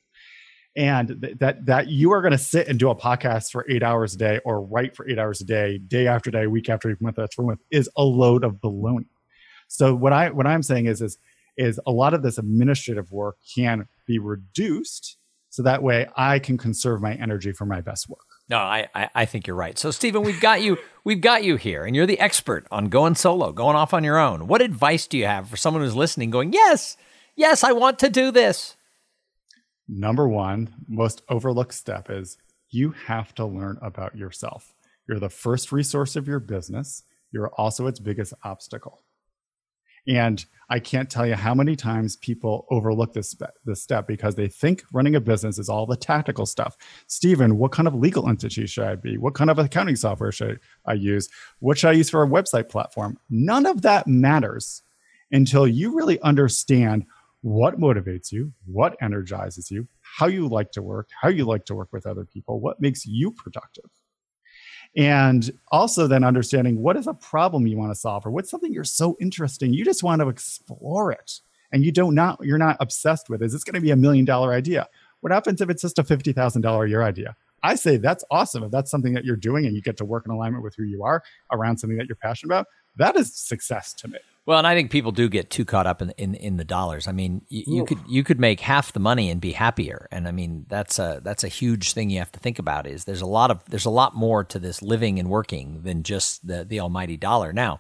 and 0.75 1.21
th- 1.21 1.37
that 1.37 1.65
that 1.65 1.87
you 1.87 2.11
are 2.11 2.21
going 2.21 2.31
to 2.31 2.37
sit 2.37 2.67
and 2.67 2.79
do 2.79 2.89
a 2.89 2.95
podcast 2.95 3.51
for 3.51 3.65
eight 3.69 3.83
hours 3.83 4.15
a 4.15 4.17
day 4.17 4.39
or 4.45 4.61
write 4.61 4.95
for 4.95 5.07
eight 5.07 5.19
hours 5.19 5.41
a 5.41 5.45
day 5.45 5.77
day 5.77 6.07
after 6.07 6.31
day 6.31 6.47
week 6.47 6.69
after 6.69 6.87
week 6.89 7.01
month 7.01 7.19
after 7.19 7.41
month 7.41 7.59
is 7.71 7.89
a 7.95 8.03
load 8.03 8.43
of 8.43 8.55
baloney 8.55 9.05
so 9.67 9.93
what 9.93 10.13
i 10.13 10.29
what 10.29 10.47
i'm 10.47 10.63
saying 10.63 10.85
is 10.85 11.01
is 11.01 11.17
is 11.57 11.79
a 11.85 11.91
lot 11.91 12.13
of 12.13 12.23
this 12.23 12.37
administrative 12.37 13.11
work 13.11 13.37
can 13.55 13.87
be 14.07 14.17
reduced 14.17 15.17
so 15.49 15.61
that 15.61 15.83
way 15.83 16.07
i 16.15 16.39
can 16.39 16.57
conserve 16.57 17.01
my 17.01 17.13
energy 17.15 17.51
for 17.51 17.65
my 17.65 17.81
best 17.81 18.09
work 18.09 18.25
no, 18.49 18.57
I, 18.57 18.87
I, 18.93 19.09
I 19.15 19.25
think 19.25 19.47
you're 19.47 19.55
right. 19.55 19.79
So, 19.79 19.89
Stephen, 19.89 20.21
we've 20.21 20.41
got 20.41 20.61
you. 20.61 20.77
We've 21.05 21.21
got 21.21 21.43
you 21.43 21.55
here, 21.55 21.85
and 21.85 21.95
you're 21.95 22.05
the 22.05 22.19
expert 22.19 22.67
on 22.71 22.89
going 22.89 23.15
solo, 23.15 23.53
going 23.53 23.75
off 23.75 23.93
on 23.93 24.03
your 24.03 24.19
own. 24.19 24.47
What 24.47 24.61
advice 24.61 25.07
do 25.07 25.17
you 25.17 25.25
have 25.25 25.49
for 25.49 25.55
someone 25.55 25.81
who's 25.81 25.95
listening, 25.95 26.29
going, 26.29 26.51
"Yes, 26.51 26.97
yes, 27.35 27.63
I 27.63 27.71
want 27.71 27.99
to 27.99 28.09
do 28.09 28.31
this"? 28.31 28.75
Number 29.87 30.27
one, 30.27 30.73
most 30.87 31.21
overlooked 31.29 31.73
step 31.73 32.09
is 32.09 32.37
you 32.69 32.91
have 32.91 33.33
to 33.35 33.45
learn 33.45 33.77
about 33.81 34.15
yourself. 34.15 34.73
You're 35.07 35.19
the 35.19 35.29
first 35.29 35.71
resource 35.71 36.15
of 36.15 36.27
your 36.27 36.39
business. 36.39 37.03
You're 37.31 37.49
also 37.49 37.87
its 37.87 37.99
biggest 37.99 38.33
obstacle. 38.43 39.01
And 40.07 40.45
I 40.69 40.79
can't 40.79 41.09
tell 41.09 41.25
you 41.25 41.35
how 41.35 41.53
many 41.53 41.75
times 41.75 42.17
people 42.17 42.65
overlook 42.69 43.13
this, 43.13 43.35
this 43.63 43.81
step 43.81 44.05
because 44.05 44.35
they 44.35 44.47
think 44.47 44.83
running 44.91 45.15
a 45.15 45.21
business 45.21 45.57
is 45.57 45.69
all 45.69 45.85
the 45.85 45.95
tactical 45.95 46.45
stuff. 46.45 46.75
Stephen, 47.07 47.57
what 47.57 47.71
kind 47.71 47.87
of 47.87 47.95
legal 47.95 48.27
entity 48.27 48.67
should 48.67 48.83
I 48.83 48.95
be? 48.95 49.17
What 49.17 49.33
kind 49.33 49.49
of 49.49 49.59
accounting 49.59 49.95
software 49.95 50.31
should 50.31 50.59
I 50.85 50.93
use? 50.93 51.29
What 51.59 51.77
should 51.77 51.89
I 51.89 51.93
use 51.93 52.09
for 52.09 52.23
a 52.23 52.27
website 52.27 52.69
platform? 52.69 53.17
None 53.29 53.65
of 53.65 53.81
that 53.83 54.07
matters 54.07 54.83
until 55.31 55.67
you 55.67 55.95
really 55.95 56.19
understand 56.21 57.05
what 57.43 57.77
motivates 57.77 58.31
you, 58.31 58.53
what 58.65 58.95
energizes 59.01 59.69
you, 59.69 59.85
how 59.99 60.27
you 60.27 60.47
like 60.47 60.71
to 60.71 60.81
work, 60.81 61.09
how 61.21 61.27
you 61.27 61.43
like 61.43 61.65
to 61.65 61.75
work 61.75 61.89
with 61.91 62.07
other 62.07 62.23
people, 62.23 62.61
what 62.61 62.81
makes 62.81 63.05
you 63.05 63.31
productive. 63.31 63.89
And 64.95 65.51
also 65.69 66.07
then 66.07 66.23
understanding 66.23 66.81
what 66.81 66.95
is 66.95 67.05
a 67.05 67.13
problem 67.13 67.67
you 67.67 67.77
want 67.77 67.91
to 67.91 67.99
solve 67.99 68.25
or 68.25 68.31
what's 68.31 68.49
something 68.49 68.71
you're 68.71 68.85
so 68.85 69.17
interesting, 69.19 69.73
you 69.73 69.83
just 69.83 70.03
want 70.03 70.21
to 70.21 70.29
explore 70.29 71.11
it 71.11 71.41
and 71.73 71.83
you 71.83 71.91
don't 71.91 72.15
not 72.15 72.39
you're 72.41 72.57
not 72.57 72.77
obsessed 72.79 73.29
with. 73.29 73.43
Is 73.43 73.51
this 73.51 73.65
going 73.65 73.75
to 73.75 73.81
be 73.81 73.91
a 73.91 73.95
million 73.95 74.23
dollar 74.23 74.53
idea? 74.53 74.87
What 75.19 75.33
happens 75.33 75.59
if 75.59 75.69
it's 75.69 75.81
just 75.81 75.99
a 75.99 76.03
fifty 76.03 76.31
thousand 76.31 76.61
dollar 76.61 76.85
a 76.85 76.89
year 76.89 77.01
idea? 77.01 77.35
I 77.61 77.75
say 77.75 77.97
that's 77.97 78.23
awesome. 78.31 78.63
If 78.63 78.71
that's 78.71 78.91
something 78.91 79.13
that 79.13 79.25
you're 79.25 79.35
doing 79.35 79.65
and 79.65 79.75
you 79.75 79.81
get 79.81 79.97
to 79.97 80.05
work 80.05 80.25
in 80.25 80.31
alignment 80.31 80.63
with 80.63 80.75
who 80.75 80.83
you 80.83 81.03
are 81.03 81.23
around 81.51 81.77
something 81.77 81.97
that 81.97 82.07
you're 82.07 82.15
passionate 82.15 82.53
about, 82.53 82.67
that 82.97 83.17
is 83.17 83.35
success 83.35 83.93
to 83.95 84.07
me. 84.07 84.19
Well, 84.45 84.57
and 84.57 84.67
I 84.67 84.75
think 84.75 84.91
people 84.91 85.13
do 85.13 85.29
get 85.29 85.49
too 85.49 85.63
caught 85.63 85.87
up 85.87 86.01
in 86.01 86.09
in, 86.11 86.35
in 86.35 86.57
the 86.57 86.65
dollars. 86.65 87.07
I 87.07 87.13
mean, 87.13 87.43
you, 87.47 87.63
you 87.67 87.85
could 87.85 87.99
you 88.07 88.23
could 88.23 88.39
make 88.39 88.59
half 88.59 88.91
the 88.91 88.99
money 88.99 89.29
and 89.29 89.39
be 89.39 89.53
happier, 89.53 90.07
and 90.11 90.27
I 90.27 90.31
mean 90.31 90.65
that's 90.67 90.99
a 90.99 91.21
that's 91.23 91.45
a 91.45 91.47
huge 91.47 91.93
thing 91.93 92.09
you 92.09 92.19
have 92.19 92.31
to 92.33 92.39
think 92.39 92.59
about. 92.59 92.85
Is 92.85 93.05
there's 93.05 93.21
a 93.21 93.25
lot 93.25 93.51
of 93.51 93.63
there's 93.69 93.85
a 93.85 93.89
lot 93.89 94.15
more 94.15 94.43
to 94.43 94.59
this 94.59 94.81
living 94.81 95.17
and 95.17 95.29
working 95.29 95.83
than 95.83 96.03
just 96.03 96.45
the 96.45 96.65
the 96.65 96.81
almighty 96.81 97.15
dollar. 97.15 97.53
Now, 97.53 97.79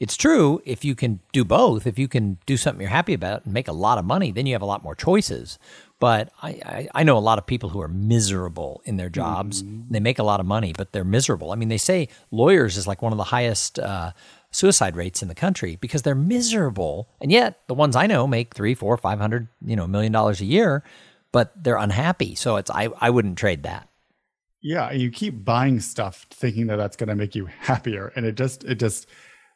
it's 0.00 0.16
true 0.18 0.60
if 0.66 0.84
you 0.84 0.94
can 0.94 1.20
do 1.32 1.44
both. 1.44 1.86
If 1.86 1.98
you 1.98 2.08
can 2.08 2.36
do 2.44 2.58
something 2.58 2.80
you're 2.82 2.90
happy 2.90 3.14
about 3.14 3.46
and 3.46 3.54
make 3.54 3.68
a 3.68 3.72
lot 3.72 3.96
of 3.96 4.04
money, 4.04 4.32
then 4.32 4.44
you 4.44 4.52
have 4.52 4.62
a 4.62 4.66
lot 4.66 4.82
more 4.82 4.94
choices. 4.94 5.58
But 5.98 6.30
I, 6.42 6.48
I, 6.48 6.88
I 6.96 7.02
know 7.04 7.16
a 7.16 7.20
lot 7.20 7.38
of 7.38 7.46
people 7.46 7.68
who 7.68 7.80
are 7.80 7.86
miserable 7.86 8.82
in 8.84 8.96
their 8.96 9.08
jobs. 9.08 9.62
Mm-hmm. 9.62 9.92
They 9.92 10.00
make 10.00 10.18
a 10.18 10.24
lot 10.24 10.40
of 10.40 10.46
money, 10.46 10.74
but 10.76 10.90
they're 10.90 11.04
miserable. 11.04 11.52
I 11.52 11.54
mean, 11.54 11.68
they 11.68 11.78
say 11.78 12.08
lawyers 12.32 12.76
is 12.76 12.88
like 12.88 13.00
one 13.00 13.12
of 13.12 13.18
the 13.18 13.24
highest. 13.24 13.78
Uh, 13.78 14.10
suicide 14.52 14.96
rates 14.96 15.22
in 15.22 15.28
the 15.28 15.34
country 15.34 15.76
because 15.76 16.02
they're 16.02 16.14
miserable. 16.14 17.08
And 17.20 17.32
yet 17.32 17.60
the 17.66 17.74
ones 17.74 17.96
I 17.96 18.06
know 18.06 18.26
make 18.26 18.54
three, 18.54 18.74
four, 18.74 18.96
five 18.96 19.18
hundred, 19.18 19.48
you 19.64 19.74
know, 19.74 19.86
million 19.86 20.12
dollars 20.12 20.40
a 20.40 20.44
year, 20.44 20.84
but 21.32 21.52
they're 21.62 21.76
unhappy. 21.76 22.34
So 22.36 22.56
it's 22.56 22.70
I, 22.70 22.88
I 23.00 23.10
wouldn't 23.10 23.38
trade 23.38 23.64
that. 23.64 23.88
Yeah, 24.60 24.92
you 24.92 25.10
keep 25.10 25.44
buying 25.44 25.80
stuff 25.80 26.26
thinking 26.30 26.68
that 26.68 26.76
that's 26.76 26.96
going 26.96 27.08
to 27.08 27.16
make 27.16 27.34
you 27.34 27.46
happier, 27.46 28.12
and 28.14 28.24
it 28.24 28.36
just 28.36 28.62
it 28.62 28.76
just 28.76 29.08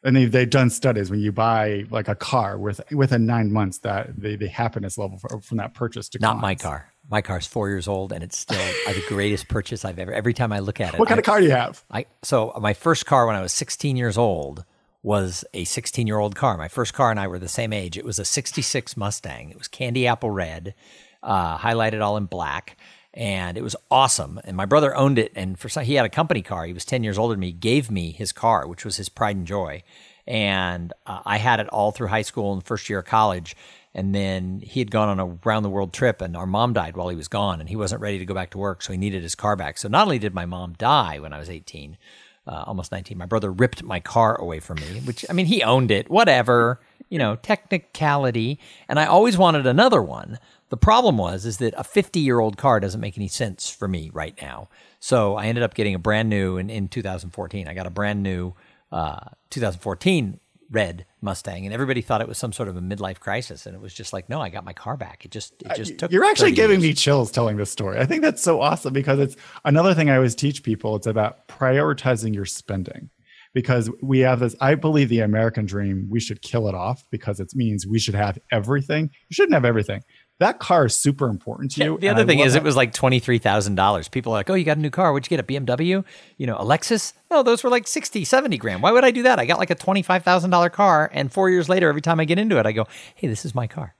and 0.02 0.16
they've, 0.16 0.30
they've 0.30 0.48
done 0.48 0.70
studies 0.70 1.10
when 1.10 1.20
you 1.20 1.32
buy 1.32 1.84
like 1.90 2.08
a 2.08 2.14
car 2.14 2.58
with 2.58 2.80
within 2.92 3.26
nine 3.26 3.52
months 3.52 3.78
that 3.78 4.18
the, 4.18 4.36
the 4.36 4.48
happiness 4.48 4.96
level 4.96 5.18
for, 5.18 5.40
from 5.40 5.58
that 5.58 5.74
purchase 5.74 6.08
to 6.10 6.18
not 6.18 6.38
my 6.38 6.54
car 6.54 6.92
my 7.10 7.20
car's 7.20 7.46
four 7.46 7.68
years 7.68 7.86
old 7.86 8.12
and 8.12 8.22
it's 8.24 8.38
still 8.38 8.60
uh, 8.88 8.92
the 8.92 9.04
greatest 9.08 9.48
purchase 9.48 9.84
i've 9.84 9.98
ever 9.98 10.12
every 10.12 10.34
time 10.34 10.52
i 10.52 10.58
look 10.58 10.80
at 10.80 10.94
it 10.94 11.00
what 11.00 11.08
kind 11.08 11.18
I, 11.18 11.20
of 11.20 11.24
car 11.24 11.40
do 11.40 11.46
you 11.46 11.52
have 11.52 11.84
i 11.90 12.06
so 12.22 12.52
my 12.60 12.72
first 12.72 13.06
car 13.06 13.26
when 13.26 13.36
i 13.36 13.40
was 13.40 13.52
16 13.52 13.96
years 13.96 14.16
old 14.16 14.64
was 15.06 15.44
a 15.54 15.62
16 15.62 16.08
year 16.08 16.18
old 16.18 16.34
car. 16.34 16.58
My 16.58 16.66
first 16.66 16.92
car 16.92 17.12
and 17.12 17.20
I 17.20 17.28
were 17.28 17.38
the 17.38 17.46
same 17.46 17.72
age. 17.72 17.96
It 17.96 18.04
was 18.04 18.18
a 18.18 18.24
66 18.24 18.96
Mustang. 18.96 19.50
It 19.50 19.56
was 19.56 19.68
candy 19.68 20.04
apple 20.04 20.32
red, 20.32 20.74
uh, 21.22 21.58
highlighted 21.58 22.02
all 22.02 22.16
in 22.16 22.26
black. 22.26 22.76
And 23.14 23.56
it 23.56 23.62
was 23.62 23.76
awesome. 23.88 24.40
And 24.42 24.56
my 24.56 24.66
brother 24.66 24.96
owned 24.96 25.20
it. 25.20 25.30
And 25.36 25.56
for 25.56 25.68
some, 25.68 25.84
he 25.84 25.94
had 25.94 26.04
a 26.04 26.10
company 26.10 26.42
car. 26.42 26.66
He 26.66 26.72
was 26.72 26.84
10 26.84 27.04
years 27.04 27.18
older 27.18 27.34
than 27.34 27.40
me, 27.40 27.52
gave 27.52 27.88
me 27.88 28.10
his 28.10 28.32
car, 28.32 28.66
which 28.66 28.84
was 28.84 28.96
his 28.96 29.08
pride 29.08 29.36
and 29.36 29.46
joy. 29.46 29.84
And 30.26 30.92
uh, 31.06 31.20
I 31.24 31.36
had 31.36 31.60
it 31.60 31.68
all 31.68 31.92
through 31.92 32.08
high 32.08 32.22
school 32.22 32.52
and 32.52 32.66
first 32.66 32.90
year 32.90 32.98
of 32.98 33.04
college. 33.04 33.54
And 33.94 34.12
then 34.12 34.60
he 34.60 34.80
had 34.80 34.90
gone 34.90 35.08
on 35.08 35.20
a 35.20 35.38
round 35.44 35.64
the 35.64 35.70
world 35.70 35.92
trip, 35.92 36.20
and 36.20 36.36
our 36.36 36.46
mom 36.46 36.72
died 36.74 36.96
while 36.96 37.08
he 37.08 37.16
was 37.16 37.28
gone, 37.28 37.60
and 37.60 37.68
he 37.68 37.76
wasn't 37.76 38.02
ready 38.02 38.18
to 38.18 38.26
go 38.26 38.34
back 38.34 38.50
to 38.50 38.58
work, 38.58 38.82
so 38.82 38.92
he 38.92 38.98
needed 38.98 39.22
his 39.22 39.34
car 39.34 39.56
back. 39.56 39.78
So 39.78 39.88
not 39.88 40.02
only 40.02 40.18
did 40.18 40.34
my 40.34 40.44
mom 40.44 40.74
die 40.74 41.18
when 41.18 41.32
I 41.32 41.38
was 41.38 41.48
18, 41.48 41.96
uh, 42.46 42.64
almost 42.66 42.92
19. 42.92 43.18
My 43.18 43.26
brother 43.26 43.50
ripped 43.50 43.82
my 43.82 44.00
car 44.00 44.36
away 44.36 44.60
from 44.60 44.76
me, 44.76 45.00
which, 45.04 45.24
I 45.28 45.32
mean, 45.32 45.46
he 45.46 45.62
owned 45.62 45.90
it, 45.90 46.10
whatever, 46.10 46.80
you 47.08 47.18
know, 47.18 47.36
technicality. 47.36 48.58
And 48.88 48.98
I 48.98 49.06
always 49.06 49.36
wanted 49.36 49.66
another 49.66 50.02
one. 50.02 50.38
The 50.68 50.76
problem 50.76 51.16
was, 51.18 51.46
is 51.46 51.58
that 51.58 51.74
a 51.76 51.84
50 51.84 52.20
year 52.20 52.40
old 52.40 52.56
car 52.56 52.80
doesn't 52.80 53.00
make 53.00 53.16
any 53.16 53.28
sense 53.28 53.70
for 53.70 53.88
me 53.88 54.10
right 54.12 54.34
now. 54.40 54.68
So 54.98 55.36
I 55.36 55.46
ended 55.46 55.62
up 55.62 55.74
getting 55.74 55.94
a 55.94 55.98
brand 55.98 56.28
new 56.28 56.56
in, 56.56 56.70
in 56.70 56.88
2014. 56.88 57.68
I 57.68 57.74
got 57.74 57.86
a 57.86 57.90
brand 57.90 58.22
new 58.22 58.54
uh, 58.90 59.30
2014 59.50 60.40
red 60.70 61.06
Mustang, 61.26 61.66
and 61.66 61.74
everybody 61.74 62.00
thought 62.00 62.22
it 62.22 62.28
was 62.28 62.38
some 62.38 62.52
sort 62.52 62.70
of 62.70 62.76
a 62.76 62.80
midlife 62.80 63.20
crisis, 63.20 63.66
and 63.66 63.74
it 63.74 63.80
was 63.82 63.92
just 63.92 64.14
like, 64.14 64.30
no, 64.30 64.40
I 64.40 64.48
got 64.48 64.64
my 64.64 64.72
car 64.72 64.96
back. 64.96 65.26
It 65.26 65.30
just 65.30 65.60
it 65.60 65.72
uh, 65.72 65.74
just 65.74 65.98
took. 65.98 66.10
You're 66.10 66.24
actually 66.24 66.52
giving 66.52 66.80
years. 66.80 66.90
me 66.90 66.94
chills 66.94 67.30
telling 67.30 67.58
this 67.58 67.70
story. 67.70 67.98
I 67.98 68.06
think 68.06 68.22
that's 68.22 68.42
so 68.42 68.62
awesome 68.62 68.94
because 68.94 69.18
it's 69.18 69.36
another 69.64 69.92
thing 69.92 70.08
I 70.08 70.16
always 70.16 70.34
teach 70.34 70.62
people. 70.62 70.96
It's 70.96 71.06
about 71.06 71.46
prioritizing 71.48 72.34
your 72.34 72.46
spending 72.46 73.10
because 73.52 73.90
we 74.02 74.20
have 74.20 74.40
this. 74.40 74.54
I 74.60 74.76
believe 74.76 75.08
the 75.08 75.20
American 75.20 75.66
dream. 75.66 76.06
We 76.08 76.20
should 76.20 76.40
kill 76.42 76.68
it 76.68 76.74
off 76.74 77.04
because 77.10 77.40
it 77.40 77.52
means 77.54 77.86
we 77.86 77.98
should 77.98 78.14
have 78.14 78.38
everything. 78.52 79.10
You 79.28 79.34
shouldn't 79.34 79.54
have 79.54 79.64
everything. 79.64 80.02
That 80.38 80.58
car 80.58 80.84
is 80.84 80.94
super 80.94 81.28
important 81.28 81.70
to 81.72 81.80
Yeah, 81.80 81.86
you. 81.86 81.98
the 81.98 82.08
other 82.10 82.24
thing 82.26 82.40
is, 82.40 82.52
that. 82.52 82.58
it 82.58 82.62
was 82.64 82.76
like 82.76 82.92
twenty 82.92 83.20
three 83.20 83.38
thousand 83.38 83.74
dollars. 83.76 84.06
People 84.08 84.32
are 84.32 84.36
like, 84.36 84.50
"Oh, 84.50 84.54
you 84.54 84.64
got 84.64 84.76
a 84.76 84.80
new 84.80 84.90
car? 84.90 85.12
What'd 85.12 85.30
you 85.30 85.36
get? 85.36 85.40
A 85.40 85.46
BMW? 85.60 86.04
You 86.36 86.46
know, 86.46 86.56
a 86.56 86.64
Lexus? 86.64 87.14
No, 87.30 87.42
those 87.42 87.64
were 87.64 87.70
like 87.70 87.86
60, 87.88 88.22
70 88.24 88.58
grand. 88.58 88.82
Why 88.82 88.92
would 88.92 89.04
I 89.04 89.10
do 89.10 89.22
that? 89.22 89.38
I 89.38 89.46
got 89.46 89.58
like 89.58 89.70
a 89.70 89.74
twenty 89.74 90.02
five 90.02 90.22
thousand 90.24 90.50
dollar 90.50 90.68
car, 90.68 91.10
and 91.14 91.32
four 91.32 91.48
years 91.48 91.68
later, 91.70 91.88
every 91.88 92.02
time 92.02 92.20
I 92.20 92.26
get 92.26 92.38
into 92.38 92.58
it, 92.58 92.66
I 92.66 92.72
go, 92.72 92.86
"Hey, 93.14 93.28
this 93.28 93.44
is 93.44 93.54
my 93.54 93.66
car." 93.66 93.94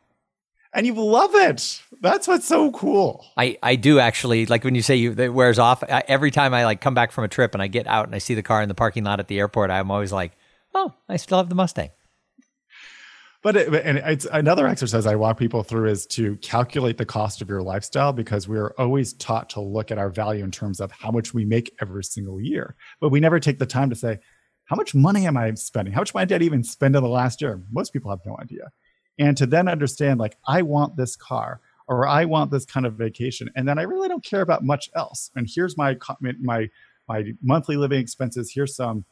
and 0.75 0.85
you 0.87 0.93
love 0.93 1.31
it. 1.35 1.81
That's 2.03 2.29
what's 2.29 2.47
so 2.47 2.71
cool. 2.71 3.25
I, 3.39 3.57
I 3.63 3.77
do 3.77 3.99
actually 3.99 4.45
like 4.45 4.63
when 4.63 4.75
you 4.75 4.83
say 4.83 4.97
you 4.97 5.13
it 5.17 5.33
wears 5.33 5.59
off. 5.59 5.83
I, 5.83 6.03
every 6.07 6.31
time 6.31 6.53
I 6.53 6.67
like 6.67 6.83
come 6.83 6.93
back 6.93 7.13
from 7.13 7.25
a 7.25 7.29
trip 7.29 7.55
and 7.55 7.63
I 7.63 7.67
get 7.67 7.87
out 7.87 8.05
and 8.05 8.15
I 8.15 8.19
see 8.19 8.35
the 8.35 8.43
car 8.43 8.61
in 8.61 8.69
the 8.69 8.75
parking 8.75 9.03
lot 9.05 9.19
at 9.19 9.27
the 9.29 9.39
airport, 9.39 9.71
I'm 9.71 9.91
always 9.91 10.13
like, 10.13 10.33
"Oh, 10.75 10.93
I 11.09 11.17
still 11.17 11.39
have 11.39 11.49
the 11.49 11.55
Mustang." 11.55 11.89
But 13.47 13.55
it, 13.55 13.73
and 13.87 13.99
it's 13.99 14.27
another 14.33 14.67
exercise 14.67 15.07
I 15.07 15.15
walk 15.15 15.39
people 15.39 15.63
through 15.63 15.89
is 15.89 16.05
to 16.07 16.35
calculate 16.39 16.99
the 16.99 17.07
cost 17.07 17.41
of 17.41 17.49
your 17.49 17.63
lifestyle 17.63 18.13
because 18.13 18.49
we're 18.49 18.75
always 18.77 19.13
taught 19.13 19.51
to 19.51 19.61
look 19.61 19.93
at 19.93 19.99
our 19.99 20.11
value 20.11 20.43
in 20.43 20.51
terms 20.51 20.81
of 20.81 20.91
how 20.91 21.13
much 21.13 21.33
we 21.33 21.45
make 21.45 21.73
every 21.81 22.03
single 22.03 22.41
year, 22.41 22.75
but 23.01 23.11
we 23.11 23.21
never 23.21 23.39
take 23.39 23.61
the 23.61 23.65
time 23.65 23.89
to 23.91 23.95
say, 23.95 24.19
how 24.65 24.75
much 24.75 24.97
money 24.97 25.29
am 25.29 25.37
I 25.37 25.55
spending? 25.55 25.95
How 25.95 26.01
much 26.01 26.13
money 26.13 26.27
did 26.27 26.43
I 26.43 26.45
even 26.45 26.65
spend 26.65 26.97
in 26.97 27.05
the 27.05 27.09
last 27.09 27.41
year? 27.41 27.63
Most 27.71 27.93
people 27.93 28.11
have 28.11 28.19
no 28.27 28.37
idea. 28.43 28.73
And 29.17 29.37
to 29.37 29.47
then 29.47 29.69
understand, 29.69 30.19
like, 30.19 30.37
I 30.49 30.63
want 30.63 30.97
this 30.97 31.15
car 31.15 31.61
or 31.87 32.09
I 32.09 32.25
want 32.25 32.51
this 32.51 32.65
kind 32.65 32.85
of 32.85 32.95
vacation, 32.95 33.49
and 33.55 33.69
then 33.69 33.79
I 33.79 33.83
really 33.83 34.09
don't 34.09 34.25
care 34.25 34.41
about 34.41 34.65
much 34.65 34.91
else. 34.97 35.31
And 35.37 35.49
here's 35.49 35.77
my 35.77 35.97
my 36.41 36.69
my 37.09 37.23
monthly 37.45 37.77
living 37.77 38.01
expenses. 38.01 38.51
Here's 38.53 38.75
some 38.75 39.05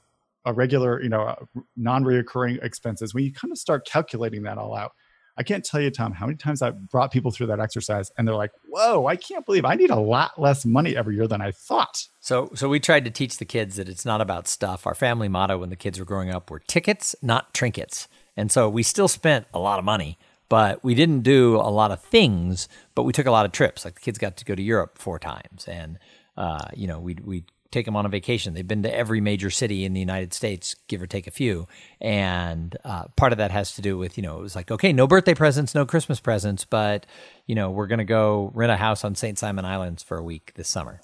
a 0.45 0.53
regular, 0.53 1.03
you 1.03 1.09
know, 1.09 1.23
uh, 1.23 1.37
non-reoccurring 1.77 2.63
expenses. 2.63 3.15
When 3.15 3.25
you 3.25 3.33
kind 3.33 3.53
of 3.53 3.59
start 3.59 3.87
calculating 3.87 4.43
that 4.43 4.59
all 4.59 4.75
out, 4.75 4.93
I 5.37 5.43
can't 5.43 5.65
tell 5.65 5.81
you, 5.81 5.91
Tom, 5.91 6.13
how 6.13 6.27
many 6.27 6.37
times 6.37 6.63
I've 6.63 6.89
brought 6.89 7.13
people 7.13 7.31
through 7.31 7.49
that 7.49 7.59
exercise, 7.59 8.13
and 8.17 8.27
they're 8.27 8.37
like, 8.37 8.53
"Whoa, 8.69 9.07
I 9.07 9.17
can't 9.17 9.45
believe 9.45 9.65
I 9.65 9.75
need 9.75 9.91
a 9.91 9.99
lot 9.99 10.41
less 10.41 10.65
money 10.65 10.97
every 10.97 11.17
year 11.17 11.27
than 11.27 11.41
I 11.41 11.51
thought." 11.51 12.07
So, 12.21 12.51
so 12.55 12.69
we 12.69 12.79
tried 12.79 13.05
to 13.05 13.11
teach 13.11 13.39
the 13.39 13.45
kids 13.45 13.77
that 13.77 13.89
it's 13.89 14.05
not 14.05 14.21
about 14.21 14.47
stuff. 14.47 14.87
Our 14.87 14.95
family 14.95 15.29
motto 15.29 15.59
when 15.59 15.71
the 15.71 15.77
kids 15.77 15.99
were 15.99 16.05
growing 16.05 16.31
up 16.31 16.51
were 16.51 16.61
tickets, 16.61 17.17
not 17.21 17.53
trinkets. 17.53 18.07
And 18.37 18.51
so 18.51 18.69
we 18.69 18.83
still 18.83 19.09
spent 19.09 19.47
a 19.53 19.59
lot 19.59 19.79
of 19.79 19.85
money, 19.85 20.19
but 20.49 20.83
we 20.85 20.95
didn't 20.95 21.21
do 21.21 21.57
a 21.57 21.71
lot 21.71 21.91
of 21.91 22.01
things. 22.01 22.69
But 22.95 23.03
we 23.03 23.13
took 23.13 23.27
a 23.27 23.33
lot 23.33 23.47
of 23.47 23.53
trips. 23.53 23.85
Like 23.85 23.95
the 23.95 24.01
kids 24.01 24.19
got 24.19 24.37
to 24.37 24.45
go 24.45 24.55
to 24.55 24.63
Europe 24.63 24.99
four 24.99 25.19
times, 25.19 25.67
and 25.67 25.99
uh, 26.37 26.69
you 26.75 26.87
know, 26.87 27.01
we 27.01 27.17
we 27.25 27.45
take 27.75 27.85
them 27.85 27.97
on 27.97 28.07
a 28.07 28.09
vacation. 28.09 28.55
They've 28.55 28.67
been 28.67 28.85
to 28.85 28.95
every 28.95 29.21
major 29.21 29.51
city 29.51 29.85
in 29.85 29.93
the 29.93 30.01
United 30.01 30.33
States, 30.33 30.75
give 30.89 31.03
or 31.03 31.07
take 31.07 31.27
a 31.27 31.31
few. 31.31 31.67
And 32.01 32.77
uh, 32.85 33.09
part 33.17 33.33
of 33.33 33.39
that 33.39 33.51
has 33.51 33.75
to 33.75 33.83
do 33.83 33.99
with, 33.99 34.17
you 34.17 34.23
know, 34.23 34.39
it 34.39 34.43
was 34.43 34.57
like, 34.57 34.71
okay, 34.71 34.93
no 34.93 35.07
birthday 35.07 35.35
presents, 35.35 35.75
no 35.75 35.85
Christmas 35.85 36.21
presents, 36.21 36.65
but, 36.65 37.05
you 37.47 37.55
know, 37.55 37.71
we're 37.71 37.89
going 37.89 37.99
to 37.99 38.05
go 38.05 38.51
rent 38.55 38.73
a 38.73 38.77
house 38.77 39.05
on 39.05 39.15
St. 39.15 39.39
Simons 39.39 39.67
Island 39.67 40.03
for 40.07 40.17
a 40.17 40.23
week 40.23 40.53
this 40.55 40.69
summer. 40.69 41.01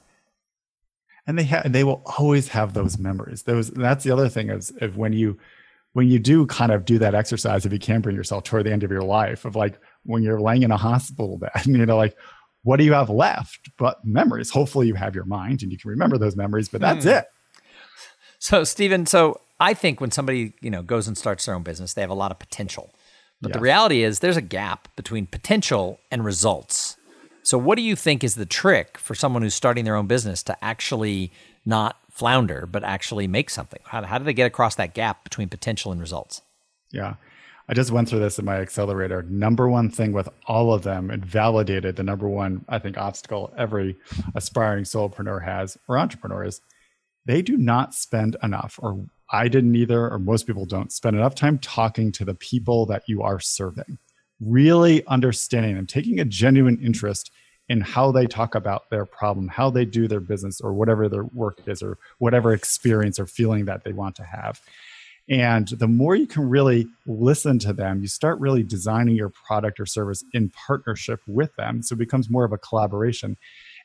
and 1.26 1.38
they 1.38 1.44
have 1.44 1.70
they 1.72 1.84
will 1.84 2.02
always 2.18 2.48
have 2.48 2.72
those 2.72 2.98
memories 2.98 3.42
those 3.42 3.70
that's 3.70 4.04
the 4.04 4.10
other 4.10 4.28
thing 4.28 4.50
is 4.50 4.72
if 4.80 4.96
when 4.96 5.12
you 5.12 5.38
when 5.92 6.08
you 6.08 6.18
do 6.18 6.46
kind 6.46 6.72
of 6.72 6.84
do 6.84 6.98
that 6.98 7.14
exercise 7.14 7.66
if 7.66 7.72
you 7.72 7.78
can 7.78 8.00
bring 8.00 8.16
yourself 8.16 8.44
toward 8.44 8.64
the 8.64 8.72
end 8.72 8.82
of 8.82 8.90
your 8.90 9.02
life 9.02 9.44
of 9.44 9.54
like 9.54 9.78
when 10.04 10.22
you're 10.22 10.40
laying 10.40 10.62
in 10.62 10.70
a 10.70 10.76
hospital 10.76 11.36
bed 11.36 11.50
you 11.66 11.84
know 11.84 11.96
like 11.96 12.16
what 12.62 12.76
do 12.76 12.84
you 12.84 12.92
have 12.92 13.10
left 13.10 13.70
but 13.78 14.04
memories 14.04 14.50
hopefully 14.50 14.86
you 14.86 14.94
have 14.94 15.14
your 15.14 15.24
mind 15.24 15.62
and 15.62 15.72
you 15.72 15.78
can 15.78 15.90
remember 15.90 16.18
those 16.18 16.36
memories 16.36 16.68
but 16.68 16.80
that's 16.80 17.04
hmm. 17.04 17.10
it 17.10 17.26
So, 18.40 18.64
Stephen, 18.64 19.04
so 19.04 19.42
I 19.60 19.74
think 19.74 20.00
when 20.00 20.10
somebody, 20.10 20.54
you 20.62 20.70
know, 20.70 20.82
goes 20.82 21.06
and 21.06 21.16
starts 21.16 21.44
their 21.44 21.54
own 21.54 21.62
business, 21.62 21.92
they 21.92 22.00
have 22.00 22.10
a 22.10 22.14
lot 22.14 22.30
of 22.30 22.38
potential. 22.38 22.92
But 23.42 23.52
the 23.52 23.60
reality 23.60 24.02
is 24.02 24.18
there's 24.18 24.36
a 24.36 24.42
gap 24.42 24.88
between 24.96 25.26
potential 25.26 25.98
and 26.10 26.24
results. 26.24 26.96
So, 27.42 27.56
what 27.56 27.76
do 27.76 27.82
you 27.82 27.96
think 27.96 28.24
is 28.24 28.34
the 28.34 28.46
trick 28.46 28.98
for 28.98 29.14
someone 29.14 29.42
who's 29.42 29.54
starting 29.54 29.84
their 29.84 29.96
own 29.96 30.06
business 30.06 30.42
to 30.44 30.64
actually 30.64 31.32
not 31.64 31.98
flounder, 32.10 32.66
but 32.66 32.82
actually 32.82 33.28
make 33.28 33.50
something? 33.50 33.80
How, 33.84 34.02
how 34.04 34.18
do 34.18 34.24
they 34.24 34.34
get 34.34 34.46
across 34.46 34.74
that 34.74 34.94
gap 34.94 35.24
between 35.24 35.48
potential 35.48 35.92
and 35.92 36.00
results? 36.00 36.42
Yeah. 36.90 37.14
I 37.70 37.72
just 37.72 37.92
went 37.92 38.08
through 38.08 38.18
this 38.18 38.40
in 38.40 38.44
my 38.44 38.56
accelerator. 38.56 39.22
Number 39.22 39.68
one 39.68 39.90
thing 39.90 40.12
with 40.12 40.28
all 40.46 40.74
of 40.74 40.82
them, 40.82 41.08
it 41.08 41.20
validated 41.20 41.94
the 41.94 42.02
number 42.02 42.28
one, 42.28 42.64
I 42.68 42.80
think, 42.80 42.98
obstacle 42.98 43.54
every 43.56 43.96
aspiring 44.34 44.82
solopreneur 44.82 45.44
has 45.44 45.78
or 45.86 45.96
entrepreneur 45.96 46.42
is 46.42 46.62
they 47.26 47.42
do 47.42 47.56
not 47.56 47.94
spend 47.94 48.36
enough, 48.42 48.80
or 48.82 49.06
I 49.30 49.46
didn't 49.46 49.76
either, 49.76 50.10
or 50.10 50.18
most 50.18 50.48
people 50.48 50.66
don't 50.66 50.90
spend 50.90 51.14
enough 51.14 51.36
time 51.36 51.60
talking 51.60 52.10
to 52.12 52.24
the 52.24 52.34
people 52.34 52.86
that 52.86 53.04
you 53.06 53.22
are 53.22 53.38
serving, 53.38 53.98
really 54.40 55.06
understanding 55.06 55.76
them, 55.76 55.86
taking 55.86 56.18
a 56.18 56.24
genuine 56.24 56.80
interest 56.82 57.30
in 57.68 57.82
how 57.82 58.10
they 58.10 58.26
talk 58.26 58.56
about 58.56 58.90
their 58.90 59.06
problem, 59.06 59.46
how 59.46 59.70
they 59.70 59.84
do 59.84 60.08
their 60.08 60.18
business, 60.18 60.60
or 60.60 60.72
whatever 60.72 61.08
their 61.08 61.22
work 61.22 61.60
is, 61.66 61.84
or 61.84 61.98
whatever 62.18 62.52
experience 62.52 63.20
or 63.20 63.26
feeling 63.26 63.66
that 63.66 63.84
they 63.84 63.92
want 63.92 64.16
to 64.16 64.24
have. 64.24 64.60
And 65.30 65.68
the 65.68 65.86
more 65.86 66.16
you 66.16 66.26
can 66.26 66.48
really 66.50 66.88
listen 67.06 67.60
to 67.60 67.72
them, 67.72 68.02
you 68.02 68.08
start 68.08 68.40
really 68.40 68.64
designing 68.64 69.14
your 69.14 69.28
product 69.30 69.78
or 69.78 69.86
service 69.86 70.24
in 70.32 70.50
partnership 70.50 71.20
with 71.28 71.54
them. 71.54 71.82
So 71.84 71.94
it 71.94 71.98
becomes 71.98 72.28
more 72.28 72.44
of 72.44 72.52
a 72.52 72.58
collaboration. 72.58 73.36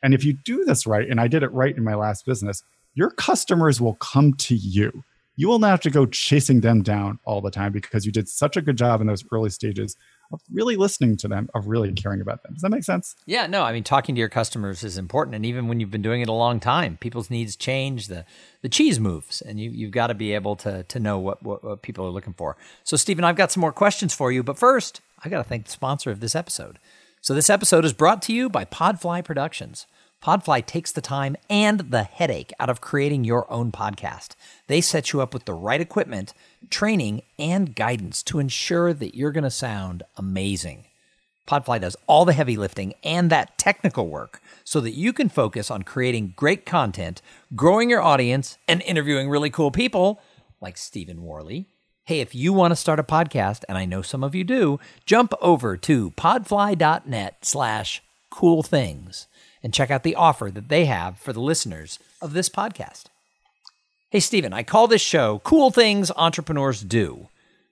And 0.02 0.16
if 0.16 0.26
you 0.26 0.34
do 0.34 0.66
this 0.66 0.88
right, 0.88 1.08
and 1.08 1.22
I 1.22 1.28
did 1.28 1.44
it 1.44 1.52
right 1.52 1.78
in 1.78 1.84
my 1.84 1.94
last 1.94 2.26
business, 2.26 2.64
your 2.96 3.12
customers 3.12 3.80
will 3.80 3.94
come 3.96 4.34
to 4.34 4.56
you. 4.56 5.04
You 5.36 5.48
will 5.48 5.60
not 5.60 5.70
have 5.70 5.82
to 5.82 5.90
go 5.90 6.06
chasing 6.06 6.62
them 6.62 6.82
down 6.82 7.20
all 7.26 7.42
the 7.42 7.52
time 7.52 7.72
because 7.72 8.06
you 8.06 8.12
did 8.12 8.30
such 8.30 8.56
a 8.56 8.62
good 8.62 8.78
job 8.78 9.02
in 9.02 9.08
those 9.08 9.24
early 9.32 9.50
stages 9.50 9.98
of 10.32 10.42
really 10.52 10.76
listening 10.76 11.18
to 11.18 11.28
them, 11.28 11.50
of 11.54 11.68
really 11.68 11.92
caring 11.94 12.22
about 12.22 12.42
them. 12.44 12.54
Does 12.54 12.62
that 12.62 12.70
make 12.70 12.84
sense? 12.84 13.16
Yeah, 13.26 13.48
no, 13.48 13.64
I 13.64 13.74
mean 13.74 13.84
talking 13.84 14.16
to 14.16 14.20
your 14.20 14.30
customers 14.30 14.84
is 14.84 14.98
important, 14.98 15.36
and 15.36 15.46
even 15.46 15.68
when 15.68 15.80
you've 15.80 15.92
been 15.92 16.02
doing 16.02 16.22
it 16.22 16.30
a 16.30 16.34
long 16.34 16.60
time, 16.60 16.98
people's 16.98 17.30
needs 17.30 17.56
change. 17.56 18.08
the 18.08 18.26
The 18.62 18.70
cheese 18.70 19.00
moves, 19.00 19.42
and 19.42 19.60
you 19.60 19.70
you've 19.70 19.92
got 19.92 20.08
to 20.08 20.14
be 20.14 20.34
able 20.34 20.56
to 20.58 20.84
to 20.84 21.00
know 21.00 21.20
what, 21.20 21.44
what 21.44 21.64
what 21.64 21.82
people 21.82 22.06
are 22.06 22.12
looking 22.12 22.34
for. 22.34 22.58
So, 22.84 22.98
Stephen, 22.98 23.24
I've 23.24 23.36
got 23.36 23.52
some 23.52 23.62
more 23.62 23.74
questions 23.74 24.14
for 24.14 24.32
you, 24.32 24.44
but 24.44 24.58
first, 24.58 25.02
I 25.24 25.30
got 25.30 25.38
to 25.38 25.44
thank 25.44 25.66
the 25.66 25.72
sponsor 25.72 26.12
of 26.12 26.20
this 26.20 26.36
episode. 26.36 26.80
So, 27.22 27.34
this 27.34 27.50
episode 27.50 27.86
is 27.86 27.94
brought 27.94 28.22
to 28.24 28.34
you 28.34 28.50
by 28.50 28.66
Podfly 28.66 29.24
Productions. 29.24 29.86
Podfly 30.26 30.66
takes 30.66 30.92
the 30.92 31.02
time 31.02 31.36
and 31.52 31.82
the 31.92 32.02
headache 32.02 32.52
out 32.60 32.68
of 32.68 32.82
creating 32.82 33.26
your 33.26 33.46
own 33.54 33.72
podcast. 33.72 34.30
They 34.66 34.82
set 34.82 35.14
you 35.14 35.22
up 35.22 35.36
with 35.36 35.46
the 35.46 35.54
right 35.54 35.80
equipment, 35.80 36.34
training, 36.72 37.22
and 37.38 37.76
guidance 37.76 38.24
to 38.24 38.40
ensure 38.40 38.92
that 38.92 39.14
you're 39.14 39.32
going 39.32 39.44
to 39.44 39.52
sound 39.52 40.02
amazing. 40.18 40.86
Podfly 41.48 41.80
does 41.80 41.96
all 42.08 42.26
the 42.26 42.34
heavy 42.34 42.58
lifting 42.58 42.96
and 43.04 43.30
that 43.30 43.60
technical 43.60 44.08
work 44.08 44.42
so 44.64 44.80
that 44.80 44.96
you 44.96 45.14
can 45.14 45.30
focus 45.30 45.70
on 45.70 45.84
creating 45.84 46.34
great 46.36 46.66
content, 46.66 47.22
growing 47.56 47.92
your 47.92 48.02
audience, 48.02 48.58
and 48.68 48.82
interviewing 48.82 49.30
really 49.30 49.52
cool 49.52 49.70
people 49.70 50.20
like 50.60 50.76
Stephen 50.76 51.22
Worley. 51.22 51.68
Hey, 52.06 52.20
if 52.20 52.34
you 52.34 52.52
want 52.52 52.72
to 52.72 52.76
start 52.76 53.00
a 53.00 53.04
podcast, 53.04 53.64
and 53.70 53.78
I 53.78 53.86
know 53.86 54.02
some 54.02 54.24
of 54.24 54.34
you 54.34 54.44
do, 54.44 54.80
jump 55.06 55.34
over 55.40 55.78
to 55.78 56.10
podfly.net 56.10 57.46
slash 57.46 58.02
cool 58.32 58.64
things 58.64 59.28
and 59.66 59.74
check 59.74 59.90
out 59.90 60.04
the 60.04 60.14
offer 60.16 60.52
that 60.52 60.70
they 60.70 60.86
have 60.86 61.18
for 61.18 61.34
the 61.34 61.42
listeners 61.42 61.98
of 62.22 62.34
this 62.34 62.50
podcast. 62.50 63.06
Hey, 64.12 64.20
Stephen, 64.20 64.54
I 64.54 64.62
call 64.62 64.88
this 64.88 65.02
show 65.02 65.40
Cool 65.40 65.72
Things 65.72 66.12
Entrepreneurs 66.16 66.82
Do. 66.82 67.30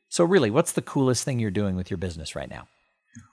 So, 0.10 0.26
really, 0.26 0.50
what's 0.50 0.72
the 0.72 0.82
coolest 0.82 1.24
thing 1.24 1.38
you're 1.38 1.52
doing 1.52 1.76
with 1.76 1.92
your 1.92 2.00
business 2.00 2.36
right 2.36 2.50
now? 2.50 2.68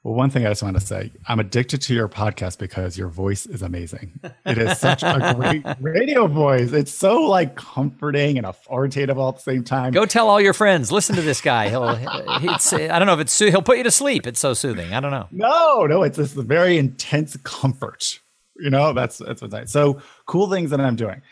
Well, 0.04 0.12
one 0.12 0.28
thing 0.28 0.44
I 0.44 0.50
just 0.50 0.62
want 0.62 0.78
to 0.78 0.84
say, 0.84 1.10
I'm 1.26 1.40
addicted 1.40 1.80
to 1.82 1.94
your 1.94 2.06
podcast 2.06 2.58
because 2.58 2.98
your 2.98 3.08
voice 3.08 3.46
is 3.46 3.62
amazing. 3.62 4.20
It 4.44 4.58
is 4.58 4.78
such 4.78 5.02
a 5.02 5.34
great 5.34 5.64
radio 5.80 6.26
voice. 6.26 6.72
It's 6.72 6.92
so 6.92 7.22
like 7.22 7.56
comforting 7.56 8.36
and 8.36 8.46
authoritative 8.46 9.18
all 9.18 9.30
at 9.30 9.36
the 9.36 9.42
same 9.42 9.64
time. 9.64 9.94
Go 9.94 10.04
tell 10.04 10.28
all 10.28 10.40
your 10.40 10.52
friends. 10.52 10.92
Listen 10.92 11.16
to 11.16 11.22
this 11.22 11.40
guy. 11.40 11.70
He'll. 11.70 11.84
I 11.84 12.98
don't 12.98 13.06
know 13.06 13.14
if 13.14 13.20
it's. 13.20 13.38
He'll 13.38 13.62
put 13.62 13.78
you 13.78 13.84
to 13.84 13.90
sleep. 13.90 14.26
It's 14.26 14.40
so 14.40 14.52
soothing. 14.52 14.92
I 14.92 15.00
don't 15.00 15.12
know. 15.12 15.28
No, 15.30 15.86
no, 15.86 16.02
it's 16.02 16.18
this 16.18 16.34
very 16.34 16.76
intense 16.76 17.38
comfort. 17.42 18.20
You 18.60 18.70
know, 18.70 18.92
that's 18.92 19.18
that's 19.18 19.42
what's 19.42 19.52
nice. 19.52 19.72
So 19.72 20.00
cool 20.26 20.50
things 20.50 20.70
that 20.70 20.80
I'm 20.80 20.96
doing. 20.96 21.22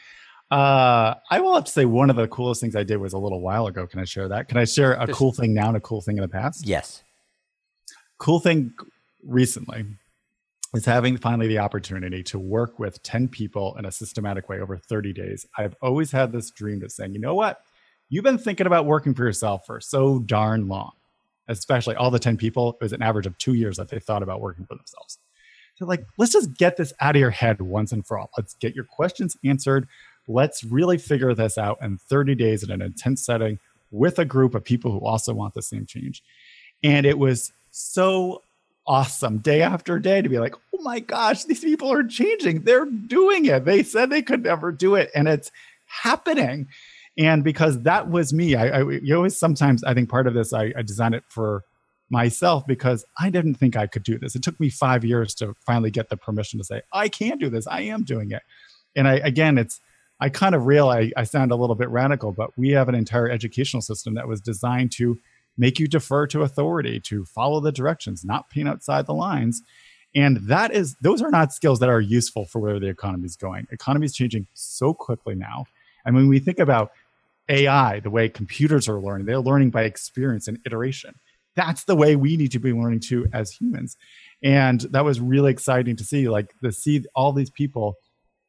Uh, 0.50 1.14
I 1.30 1.40
will 1.40 1.54
have 1.54 1.64
to 1.64 1.70
say 1.70 1.84
one 1.84 2.08
of 2.08 2.16
the 2.16 2.26
coolest 2.28 2.60
things 2.60 2.74
I 2.74 2.82
did 2.82 2.96
was 2.96 3.12
a 3.12 3.18
little 3.18 3.40
while 3.40 3.66
ago. 3.66 3.86
Can 3.86 4.00
I 4.00 4.04
share 4.04 4.28
that? 4.28 4.48
Can 4.48 4.56
I 4.56 4.64
share 4.64 4.94
a 4.94 5.06
cool 5.08 5.32
thing 5.32 5.52
now 5.52 5.68
and 5.68 5.76
a 5.76 5.80
cool 5.80 6.00
thing 6.00 6.16
in 6.16 6.22
the 6.22 6.28
past? 6.28 6.66
Yes. 6.66 7.02
cool 8.16 8.40
thing 8.40 8.72
recently 9.22 9.84
is 10.74 10.84
having 10.84 11.16
finally 11.16 11.48
the 11.48 11.58
opportunity 11.58 12.22
to 12.22 12.38
work 12.38 12.78
with 12.78 13.02
10 13.02 13.28
people 13.28 13.76
in 13.78 13.84
a 13.84 13.92
systematic 13.92 14.48
way 14.48 14.60
over 14.60 14.76
30 14.76 15.12
days. 15.12 15.46
I've 15.56 15.74
always 15.82 16.12
had 16.12 16.32
this 16.32 16.50
dream 16.50 16.82
of 16.82 16.92
saying, 16.92 17.14
you 17.14 17.20
know 17.20 17.34
what? 17.34 17.62
you've 18.08 18.24
been 18.24 18.38
thinking 18.38 18.66
about 18.66 18.86
working 18.86 19.14
for 19.14 19.24
yourself 19.24 19.66
for 19.66 19.80
so 19.80 20.18
darn 20.20 20.68
long, 20.68 20.92
especially 21.48 21.94
all 21.96 22.10
the 22.10 22.18
10 22.18 22.36
people, 22.36 22.76
it 22.80 22.84
was 22.84 22.92
an 22.92 23.02
average 23.02 23.26
of 23.26 23.36
two 23.38 23.54
years 23.54 23.76
that 23.76 23.88
they 23.88 23.98
thought 23.98 24.22
about 24.22 24.40
working 24.40 24.66
for 24.66 24.74
themselves. 24.74 25.18
Like, 25.80 26.04
let's 26.16 26.32
just 26.32 26.54
get 26.54 26.76
this 26.76 26.92
out 27.00 27.16
of 27.16 27.20
your 27.20 27.30
head 27.30 27.60
once 27.60 27.92
and 27.92 28.06
for 28.06 28.18
all. 28.18 28.30
Let's 28.36 28.54
get 28.54 28.74
your 28.74 28.84
questions 28.84 29.36
answered. 29.44 29.86
Let's 30.26 30.64
really 30.64 30.98
figure 30.98 31.34
this 31.34 31.56
out 31.56 31.78
in 31.80 31.98
30 31.98 32.34
days 32.34 32.62
in 32.62 32.70
an 32.70 32.82
intense 32.82 33.24
setting 33.24 33.58
with 33.90 34.18
a 34.18 34.24
group 34.24 34.54
of 34.54 34.64
people 34.64 34.92
who 34.92 35.00
also 35.00 35.32
want 35.32 35.54
the 35.54 35.62
same 35.62 35.86
change. 35.86 36.22
And 36.82 37.06
it 37.06 37.18
was 37.18 37.52
so 37.70 38.42
awesome 38.86 39.38
day 39.38 39.62
after 39.62 39.98
day 39.98 40.22
to 40.22 40.28
be 40.28 40.38
like, 40.38 40.54
oh 40.74 40.82
my 40.82 41.00
gosh, 41.00 41.44
these 41.44 41.60
people 41.60 41.92
are 41.92 42.02
changing. 42.02 42.62
They're 42.62 42.86
doing 42.86 43.44
it. 43.44 43.64
They 43.64 43.82
said 43.82 44.10
they 44.10 44.22
could 44.22 44.44
never 44.44 44.72
do 44.72 44.94
it, 44.94 45.10
and 45.14 45.28
it's 45.28 45.50
happening. 45.86 46.68
And 47.16 47.42
because 47.42 47.82
that 47.82 48.08
was 48.08 48.32
me, 48.32 48.54
I, 48.54 48.80
I 48.80 48.90
you 48.90 49.16
always 49.16 49.36
sometimes 49.36 49.84
I 49.84 49.94
think 49.94 50.08
part 50.08 50.26
of 50.26 50.34
this 50.34 50.52
I, 50.52 50.72
I 50.76 50.82
designed 50.82 51.14
it 51.14 51.24
for 51.28 51.64
myself 52.10 52.66
because 52.66 53.04
I 53.18 53.30
didn't 53.30 53.54
think 53.54 53.76
I 53.76 53.86
could 53.86 54.02
do 54.02 54.18
this. 54.18 54.34
It 54.34 54.42
took 54.42 54.58
me 54.58 54.70
five 54.70 55.04
years 55.04 55.34
to 55.36 55.54
finally 55.66 55.90
get 55.90 56.08
the 56.08 56.16
permission 56.16 56.58
to 56.58 56.64
say 56.64 56.82
I 56.92 57.08
can 57.08 57.38
do 57.38 57.50
this. 57.50 57.66
I 57.66 57.82
am 57.82 58.04
doing 58.04 58.30
it. 58.30 58.42
And 58.96 59.06
I 59.06 59.16
again, 59.16 59.58
it's 59.58 59.80
I 60.20 60.28
kind 60.28 60.54
of 60.54 60.66
realize 60.66 61.10
I, 61.16 61.24
sound 61.24 61.52
a 61.52 61.56
little 61.56 61.76
bit 61.76 61.88
radical, 61.90 62.32
but 62.32 62.50
we 62.56 62.70
have 62.70 62.88
an 62.88 62.94
entire 62.94 63.30
educational 63.30 63.82
system 63.82 64.14
that 64.14 64.26
was 64.26 64.40
designed 64.40 64.90
to 64.92 65.18
make 65.56 65.78
you 65.78 65.86
defer 65.86 66.26
to 66.28 66.42
authority, 66.42 67.00
to 67.00 67.24
follow 67.24 67.60
the 67.60 67.70
directions, 67.70 68.24
not 68.24 68.50
paint 68.50 68.68
outside 68.68 69.06
the 69.06 69.14
lines. 69.14 69.62
And 70.14 70.38
that 70.48 70.72
is, 70.72 70.96
those 71.02 71.22
are 71.22 71.30
not 71.30 71.52
skills 71.52 71.78
that 71.80 71.88
are 71.88 72.00
useful 72.00 72.46
for 72.46 72.58
where 72.58 72.80
the 72.80 72.88
economy 72.88 73.26
is 73.26 73.36
going. 73.36 73.66
Economy 73.70 74.06
is 74.06 74.14
changing 74.14 74.46
so 74.54 74.92
quickly 74.92 75.34
now. 75.34 75.66
And 76.04 76.16
when 76.16 76.28
we 76.28 76.38
think 76.38 76.58
about 76.58 76.90
AI, 77.48 78.00
the 78.00 78.10
way 78.10 78.28
computers 78.28 78.88
are 78.88 79.00
learning, 79.00 79.26
they're 79.26 79.38
learning 79.38 79.70
by 79.70 79.82
experience 79.82 80.48
and 80.48 80.58
iteration. 80.64 81.14
That's 81.58 81.82
the 81.84 81.96
way 81.96 82.14
we 82.14 82.36
need 82.36 82.52
to 82.52 82.60
be 82.60 82.72
learning 82.72 83.00
too 83.00 83.26
as 83.32 83.50
humans. 83.50 83.96
And 84.44 84.82
that 84.92 85.04
was 85.04 85.18
really 85.18 85.50
exciting 85.50 85.96
to 85.96 86.04
see, 86.04 86.28
like 86.28 86.54
to 86.62 86.70
see 86.70 87.04
all 87.16 87.32
these 87.32 87.50
people 87.50 87.96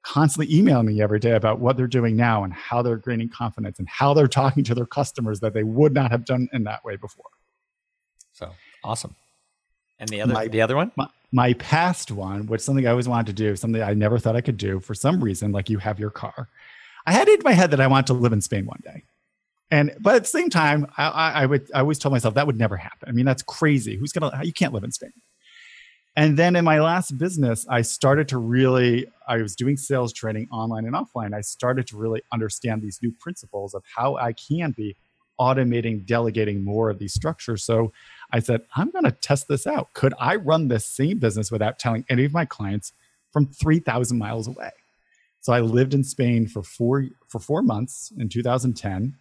constantly 0.04 0.56
emailing 0.56 0.86
me 0.86 1.02
every 1.02 1.19
day 1.19 1.32
about 1.32 1.60
what 1.60 1.76
they're 1.76 1.88
doing 1.88 2.15
now 2.15 2.43
and 2.43 2.54
how 2.54 2.84
they're 2.84 2.98
gaining 2.98 3.28
confidence 3.28 3.80
and 3.80 3.89
how 3.89 4.13
they're 4.13 4.28
talking 4.28 4.63
to 4.63 4.76
their 4.76 4.86
customers 4.86 5.39
that 5.39 5.56
they 5.56 5.63
would 5.63 5.91
not 5.91 6.12
have 6.12 6.24
done 6.24 6.48
in 6.54 6.63
that 6.65 6.86
way 6.86 6.95
before. 6.98 7.26
So 8.32 8.52
awesome. 8.84 9.15
And 9.98 10.08
the 10.08 10.22
other, 10.22 10.34
my, 10.34 10.48
the 10.48 10.62
other 10.62 10.76
one, 10.76 10.91
my, 10.95 11.08
my 11.32 11.54
past 11.54 12.12
one, 12.12 12.45
which 12.45 12.62
something 12.62 12.86
I 12.86 12.91
always 12.91 13.10
wanted 13.10 13.36
to 13.36 13.43
do, 13.43 13.56
something 13.56 13.82
I 13.82 13.95
never 13.95 14.19
thought 14.19 14.36
I 14.36 14.41
could 14.41 14.58
do 14.58 14.80
for 14.80 14.93
some 14.93 15.19
reason, 15.19 15.52
like 15.52 15.67
you 15.67 15.80
have 15.80 16.00
your 16.00 16.12
car. 16.12 16.48
I 17.08 17.12
had 17.12 17.28
it 17.28 17.39
in 17.39 17.43
my 17.43 17.54
head 17.54 17.72
that 17.72 17.82
I 17.82 17.88
want 17.88 18.06
to 18.08 18.13
live 18.13 18.34
in 18.34 18.41
Spain 18.41 18.67
one 18.67 18.82
day. 18.84 19.04
And 19.71 19.95
but 19.99 20.15
at 20.15 20.23
the 20.23 20.29
same 20.29 20.49
time, 20.49 20.88
I, 20.97 21.32
I, 21.36 21.45
would 21.45 21.69
I 21.75 21.82
always 21.82 21.99
tell 21.99 22.10
myself 22.12 22.34
that 22.34 22.47
would 22.47 22.58
never 22.58 22.75
happen. 22.75 23.08
I 23.08 23.12
mean, 23.12 23.25
that's 23.25 23.43
crazy. 23.43 23.97
Who's 23.97 24.12
gonna? 24.12 24.43
You 24.43 24.53
can't 24.53 24.73
live 24.73 24.84
in 24.84 24.91
Spain. 24.91 25.12
And 26.15 26.38
then 26.38 26.55
in 26.55 26.65
my 26.65 26.82
last 26.82 27.17
business, 27.17 27.65
I 27.69 27.82
started 27.82 28.27
to 28.29 28.39
really, 28.39 29.05
I 29.27 29.38
was 29.38 29.55
doing 29.55 29.77
sales 29.77 30.12
training 30.12 30.49
online 30.51 30.86
and 30.86 30.95
offline. 30.95 31.34
I 31.34 31.41
started 31.41 31.88
to 31.88 31.97
really 31.97 32.21
understand 32.34 32.82
these 32.82 32.99
new 33.01 33.13
principles 33.19 33.73
of 33.73 33.84
how 33.95 34.17
I 34.17 34.34
can 34.34 34.71
be 34.71 34.97
automating, 35.39 36.05
delegating 36.05 36.63
more 36.63 36.89
of 36.89 36.99
these 36.99 37.13
structures. 37.13 37.63
So 37.63 37.93
I 38.34 38.39
said, 38.39 38.62
I'm 38.75 38.91
going 38.91 39.05
to 39.05 39.12
test 39.12 39.47
this 39.47 39.65
out. 39.65 39.93
Could 39.93 40.13
I 40.19 40.36
run 40.36 40.67
this 40.67 40.86
same 40.86 41.19
business 41.19 41.51
without 41.51 41.79
telling 41.79 42.05
any 42.10 42.25
of 42.25 42.34
my 42.34 42.43
clients 42.43 42.91
from 43.32 43.45
3,000 43.45 44.17
miles 44.17 44.47
away? 44.47 44.71
So 45.39 45.53
I 45.53 45.62
lived 45.62 45.93
in 45.93 46.03
Spain 46.03 46.47
for 46.47 46.62
four 46.62 47.05
for 47.29 47.39
four 47.39 47.62
months 47.62 48.12
in 48.17 48.27
2010. 48.27 49.15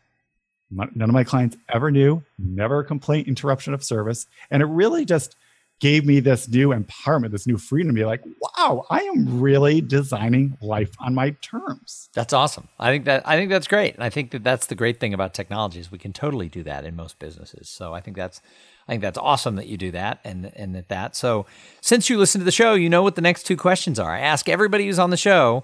None 0.71 1.03
of 1.03 1.11
my 1.11 1.25
clients 1.25 1.57
ever 1.73 1.91
knew, 1.91 2.23
never 2.39 2.81
a 2.81 2.85
complaint, 2.85 3.29
interruption 3.29 3.73
of 3.73 3.83
service, 3.83 4.27
and 4.51 4.63
it 4.63 4.67
really 4.67 5.05
just 5.05 5.37
gave 5.81 6.05
me 6.05 6.21
this 6.21 6.49
new 6.49 6.71
empowerment, 6.71 7.31
this 7.31 7.47
new 7.47 7.57
freedom 7.57 7.89
to 7.89 7.95
be 7.95 8.05
like, 8.05 8.23
wow, 8.41 8.85
I 8.91 9.01
am 9.03 9.41
really 9.41 9.81
designing 9.81 10.59
life 10.61 10.91
on 10.99 11.15
my 11.15 11.31
terms. 11.41 12.09
That's 12.15 12.33
awesome. 12.33 12.69
I 12.79 12.91
think 12.91 13.05
that 13.05 13.27
I 13.27 13.37
think 13.37 13.51
that's 13.51 13.69
great. 13.69 13.95
And 13.95 14.03
I 14.03 14.11
think 14.11 14.33
that 14.33 14.43
that's 14.43 14.67
the 14.67 14.75
great 14.75 14.99
thing 14.99 15.15
about 15.15 15.35
technology 15.35 15.81
is 15.81 15.93
we 15.93 15.99
can 15.99 16.13
totally 16.13 16.49
do 16.49 16.63
that 16.65 16.85
in 16.85 16.97
most 16.97 17.19
businesses. 17.19 17.69
So 17.69 17.95
I 17.95 18.01
think 18.01 18.17
that's 18.17 18.41
I 18.89 18.93
think 18.93 19.03
that's 19.03 19.19
awesome 19.19 19.57
that 19.57 19.67
you 19.67 19.77
do 19.77 19.91
that 19.93 20.19
and 20.25 20.53
and 20.57 20.75
that 20.75 20.89
that. 20.89 21.15
So 21.15 21.47
since 21.81 22.11
you 22.11 22.19
listen 22.19 22.41
to 22.41 22.45
the 22.45 22.51
show, 22.51 22.75
you 22.75 22.89
know 22.89 23.03
what 23.03 23.15
the 23.15 23.23
next 23.23 23.45
two 23.45 23.57
questions 23.57 23.99
are. 23.99 24.11
I 24.11 24.21
ask 24.21 24.49
everybody 24.49 24.87
who's 24.87 24.99
on 24.99 25.11
the 25.11 25.17
show, 25.17 25.63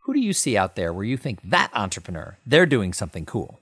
who 0.00 0.12
do 0.12 0.20
you 0.20 0.32
see 0.32 0.56
out 0.56 0.74
there 0.74 0.92
where 0.92 1.04
you 1.04 1.16
think 1.16 1.38
that 1.44 1.70
entrepreneur, 1.72 2.36
they're 2.44 2.66
doing 2.66 2.92
something 2.92 3.24
cool? 3.24 3.60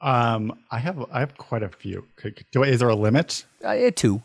Um, 0.00 0.58
I 0.70 0.78
have 0.78 1.04
I 1.10 1.20
have 1.20 1.36
quite 1.36 1.62
a 1.62 1.68
few. 1.68 2.06
Do, 2.52 2.62
is 2.62 2.80
there 2.80 2.88
a 2.88 2.94
limit? 2.94 3.44
Uh, 3.64 3.90
two. 3.94 4.22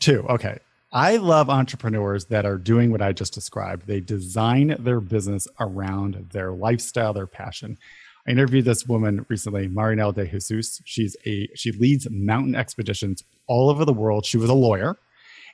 Two. 0.00 0.26
Okay. 0.28 0.58
I 0.92 1.16
love 1.16 1.50
entrepreneurs 1.50 2.26
that 2.26 2.46
are 2.46 2.56
doing 2.56 2.92
what 2.92 3.02
I 3.02 3.12
just 3.12 3.34
described. 3.34 3.86
They 3.86 4.00
design 4.00 4.76
their 4.78 5.00
business 5.00 5.48
around 5.58 6.28
their 6.32 6.52
lifestyle, 6.52 7.12
their 7.12 7.26
passion. 7.26 7.78
I 8.26 8.30
interviewed 8.30 8.64
this 8.64 8.86
woman 8.86 9.26
recently, 9.28 9.68
Marinel 9.68 10.12
de 10.12 10.26
Jesus. 10.26 10.80
She's 10.84 11.16
a 11.26 11.48
she 11.54 11.72
leads 11.72 12.08
mountain 12.10 12.54
expeditions 12.54 13.22
all 13.46 13.70
over 13.70 13.84
the 13.84 13.92
world. 13.92 14.24
She 14.24 14.38
was 14.38 14.48
a 14.48 14.54
lawyer. 14.54 14.96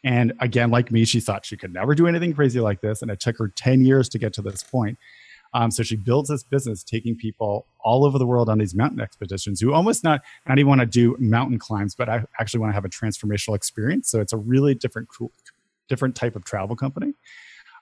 And 0.04 0.32
again, 0.40 0.70
like 0.70 0.90
me, 0.90 1.04
she 1.04 1.20
thought 1.20 1.44
she 1.44 1.56
could 1.56 1.72
never 1.72 1.94
do 1.94 2.06
anything 2.06 2.32
crazy 2.32 2.60
like 2.60 2.80
this. 2.80 3.02
And 3.02 3.10
it 3.10 3.20
took 3.20 3.36
her 3.38 3.48
10 3.48 3.84
years 3.84 4.08
to 4.10 4.18
get 4.18 4.32
to 4.34 4.42
this 4.42 4.62
point. 4.62 4.98
Um, 5.52 5.70
so 5.70 5.82
she 5.82 5.96
builds 5.96 6.28
this 6.28 6.42
business, 6.42 6.84
taking 6.84 7.16
people 7.16 7.66
all 7.80 8.04
over 8.04 8.18
the 8.18 8.26
world 8.26 8.48
on 8.48 8.58
these 8.58 8.74
mountain 8.74 9.00
expeditions 9.00 9.60
who 9.60 9.72
almost 9.72 10.04
not 10.04 10.22
not 10.46 10.58
even 10.58 10.68
want 10.68 10.80
to 10.80 10.86
do 10.86 11.16
mountain 11.18 11.58
climbs, 11.58 11.94
but 11.94 12.08
I 12.08 12.24
actually 12.38 12.60
want 12.60 12.70
to 12.70 12.74
have 12.74 12.84
a 12.84 12.88
transformational 12.88 13.56
experience. 13.56 14.08
So 14.08 14.20
it's 14.20 14.32
a 14.32 14.36
really 14.36 14.74
different 14.74 15.08
cool, 15.08 15.32
different 15.88 16.14
type 16.14 16.36
of 16.36 16.44
travel 16.44 16.76
company. 16.76 17.14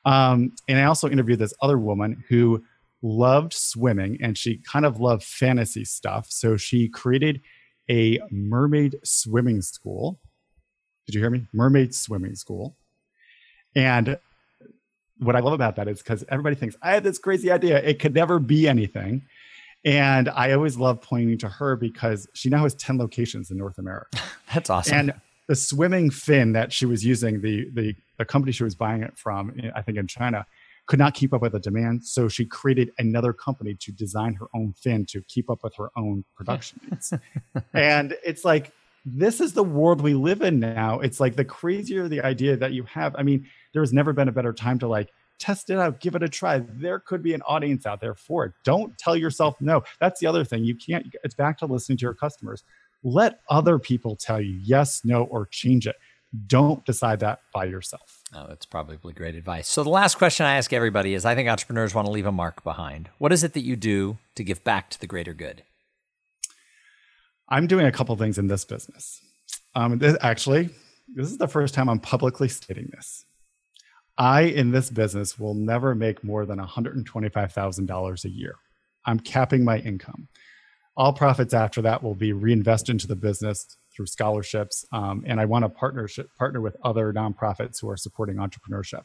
Um, 0.05 0.53
and 0.69 0.79
I 0.79 0.85
also 0.85 1.09
interviewed 1.09 1.39
this 1.39 1.53
other 1.61 1.79
woman 1.79 2.25
who 2.29 2.65
loved 3.03 3.53
swimming 3.53 4.19
and 4.21 4.37
she 4.37 4.59
kind 4.59 4.85
of 4.85 5.01
loved 5.01 5.23
fantasy 5.23 5.85
stuff. 5.85 6.27
So 6.31 6.57
she 6.57 6.89
created 6.89 7.41
a 7.91 8.21
mermaid 8.31 8.97
swimming 9.05 9.63
school. 9.63 10.19
Did 11.07 11.15
you 11.15 11.21
hear 11.21 11.31
me? 11.31 11.47
Mermaid 11.53 11.95
swimming 11.95 12.35
school. 12.35 12.77
And 13.75 14.19
what 15.19 15.37
I 15.37 15.41
love 15.41 15.53
about 15.53 15.77
that 15.77 15.89
is 15.89 15.99
because 15.99 16.25
everybody 16.29 16.57
thinks 16.57 16.77
I 16.83 16.93
had 16.93 17.05
this 17.05 17.19
crazy 17.19 17.51
idea. 17.51 17.79
It 17.79 17.99
could 17.99 18.15
never 18.15 18.39
be 18.39 18.69
anything. 18.69 19.27
And 19.85 20.29
I 20.29 20.53
always 20.53 20.77
love 20.77 21.01
pointing 21.01 21.39
to 21.39 21.49
her 21.49 21.77
because 21.77 22.29
she 22.35 22.49
now 22.49 22.65
has 22.65 22.75
10 22.75 22.99
locations 22.99 23.51
in 23.51 23.59
North 23.59 23.79
America. 23.79 24.19
That's 24.55 24.71
awesome. 24.71 24.99
And 24.99 25.13
the 25.47 25.55
swimming 25.55 26.11
fin 26.11 26.53
that 26.53 26.73
she 26.73 26.85
was 26.85 27.05
using, 27.05 27.41
the, 27.41 27.69
the, 27.73 27.95
the 28.19 28.25
company 28.25 28.53
she 28.53 28.65
was 28.65 28.75
buying 28.75 29.03
it 29.03 29.17
from, 29.17 29.55
eh, 29.63 29.71
I 29.75 29.83
think 29.83 29.99
in 29.99 30.07
China, 30.07 30.47
could 30.87 30.99
not 30.99 31.15
keep 31.15 31.33
up 31.33 31.43
with 31.43 31.53
the 31.53 31.61
demand. 31.61 32.05
So 32.05 32.29
she 32.29 32.45
created 32.45 32.91
another 32.99 33.33
company 33.33 33.75
to 33.81 33.93
design 33.93 34.35
her 34.35 34.47
own 34.55 34.73
fin 34.73 35.07
to 35.07 35.23
keep 35.29 35.51
up 35.51 35.63
with 35.63 35.75
her 35.77 35.91
own 35.97 36.25
production 36.35 36.81
needs. 36.91 37.13
and 37.73 38.17
it's 38.25 38.45
like, 38.45 38.73
this 39.05 39.41
is 39.41 39.53
the 39.53 39.63
world 39.63 40.01
we 40.01 40.15
live 40.15 40.43
in 40.43 40.59
now. 40.59 41.01
It's 41.01 41.21
like 41.21 41.37
the 41.37 41.45
crazier 41.45 42.09
the 42.09 42.21
idea 42.21 42.57
that 42.57 42.73
you 42.73 42.83
have. 42.85 43.15
I 43.17 43.23
mean, 43.23 43.47
there 43.79 43.83
has 43.85 43.93
never 43.93 44.13
been 44.13 44.27
a 44.27 44.33
better 44.33 44.53
time 44.53 44.77
to 44.81 44.89
like 44.89 45.13
test 45.39 45.71
it 45.71 45.79
out, 45.79 46.01
give 46.01 46.17
it 46.17 46.23
a 46.25 46.29
try. 46.29 46.59
There 46.59 46.99
could 46.99 47.23
be 47.23 47.33
an 47.33 47.43
audience 47.43 47.87
out 47.87 48.01
there 48.01 48.17
for 48.17 48.45
it. 48.45 48.55
Don't 48.65 48.99
tell 48.99 49.15
yourself 49.15 49.55
no. 49.61 49.85
That's 50.01 50.19
the 50.19 50.27
other 50.27 50.45
thing. 50.45 50.65
You 50.65 50.75
can't, 50.75 51.07
it's 51.23 51.37
back 51.37 51.59
to 51.59 51.67
listening 51.67 51.99
to 51.99 52.03
your 52.03 52.15
customers. 52.15 52.65
Let 53.05 53.39
other 53.49 53.79
people 53.79 54.17
tell 54.17 54.41
you 54.41 54.59
yes, 54.61 55.03
no, 55.05 55.23
or 55.23 55.47
change 55.47 55.87
it. 55.87 55.95
Don't 56.49 56.85
decide 56.85 57.21
that 57.21 57.39
by 57.55 57.67
yourself. 57.67 58.25
Oh, 58.35 58.47
that's 58.49 58.67
probably 58.67 59.13
great 59.13 59.37
advice. 59.37 59.69
So, 59.69 59.85
the 59.85 59.91
last 59.91 60.19
question 60.19 60.45
I 60.45 60.57
ask 60.57 60.73
everybody 60.73 61.15
is 61.15 61.25
I 61.25 61.37
think 61.37 61.49
entrepreneurs 61.49 61.95
want 61.95 62.07
to 62.07 62.11
leave 62.11 62.27
a 62.27 62.33
mark 62.33 62.65
behind. 62.65 63.09
What 63.19 63.33
is 63.33 63.45
it 63.45 63.53
that 63.55 63.63
you 63.63 63.77
do 63.77 64.19
to 64.35 64.43
give 64.43 64.65
back 64.65 64.91
to 64.91 65.01
the 65.01 65.07
greater 65.07 65.33
good? 65.33 65.63
I'm 67.49 67.69
doing 67.69 67.87
a 67.87 67.93
couple 67.93 68.15
things 68.17 68.37
in 68.37 68.49
this 68.49 68.65
business. 68.65 69.23
Um, 69.75 69.99
this, 69.99 70.19
actually, 70.21 70.71
this 71.15 71.31
is 71.31 71.39
the 71.39 71.49
first 71.49 71.73
time 71.73 71.89
I'm 71.89 72.01
publicly 72.01 72.49
stating 72.49 72.91
this. 72.93 73.25
I, 74.19 74.43
in 74.43 74.73
this 74.73 74.91
business, 74.91 75.39
will 75.39 75.55
never 75.55 75.95
make 75.95 76.25
more 76.25 76.45
than 76.45 76.59
$125,000 76.59 78.25
a 78.25 78.29
year. 78.29 78.57
I'm 79.07 79.21
capping 79.21 79.65
my 79.65 79.79
income. 79.79 80.29
All 80.97 81.13
profits 81.13 81.55
after 81.55 81.81
that 81.83 82.03
will 82.03 82.17
be 82.17 82.33
reinvested 82.33 82.95
into 82.95 83.07
the 83.07 83.15
business 83.15 83.77
through 83.95 84.07
scholarships. 84.07 84.85
Um, 84.93 85.23
and 85.27 85.41
I 85.41 85.45
want 85.45 85.65
to 85.65 85.69
partnership 85.69 86.29
partner 86.37 86.61
with 86.61 86.77
other 86.83 87.13
nonprofits 87.13 87.81
who 87.81 87.89
are 87.89 87.97
supporting 87.97 88.37
entrepreneurship. 88.37 89.05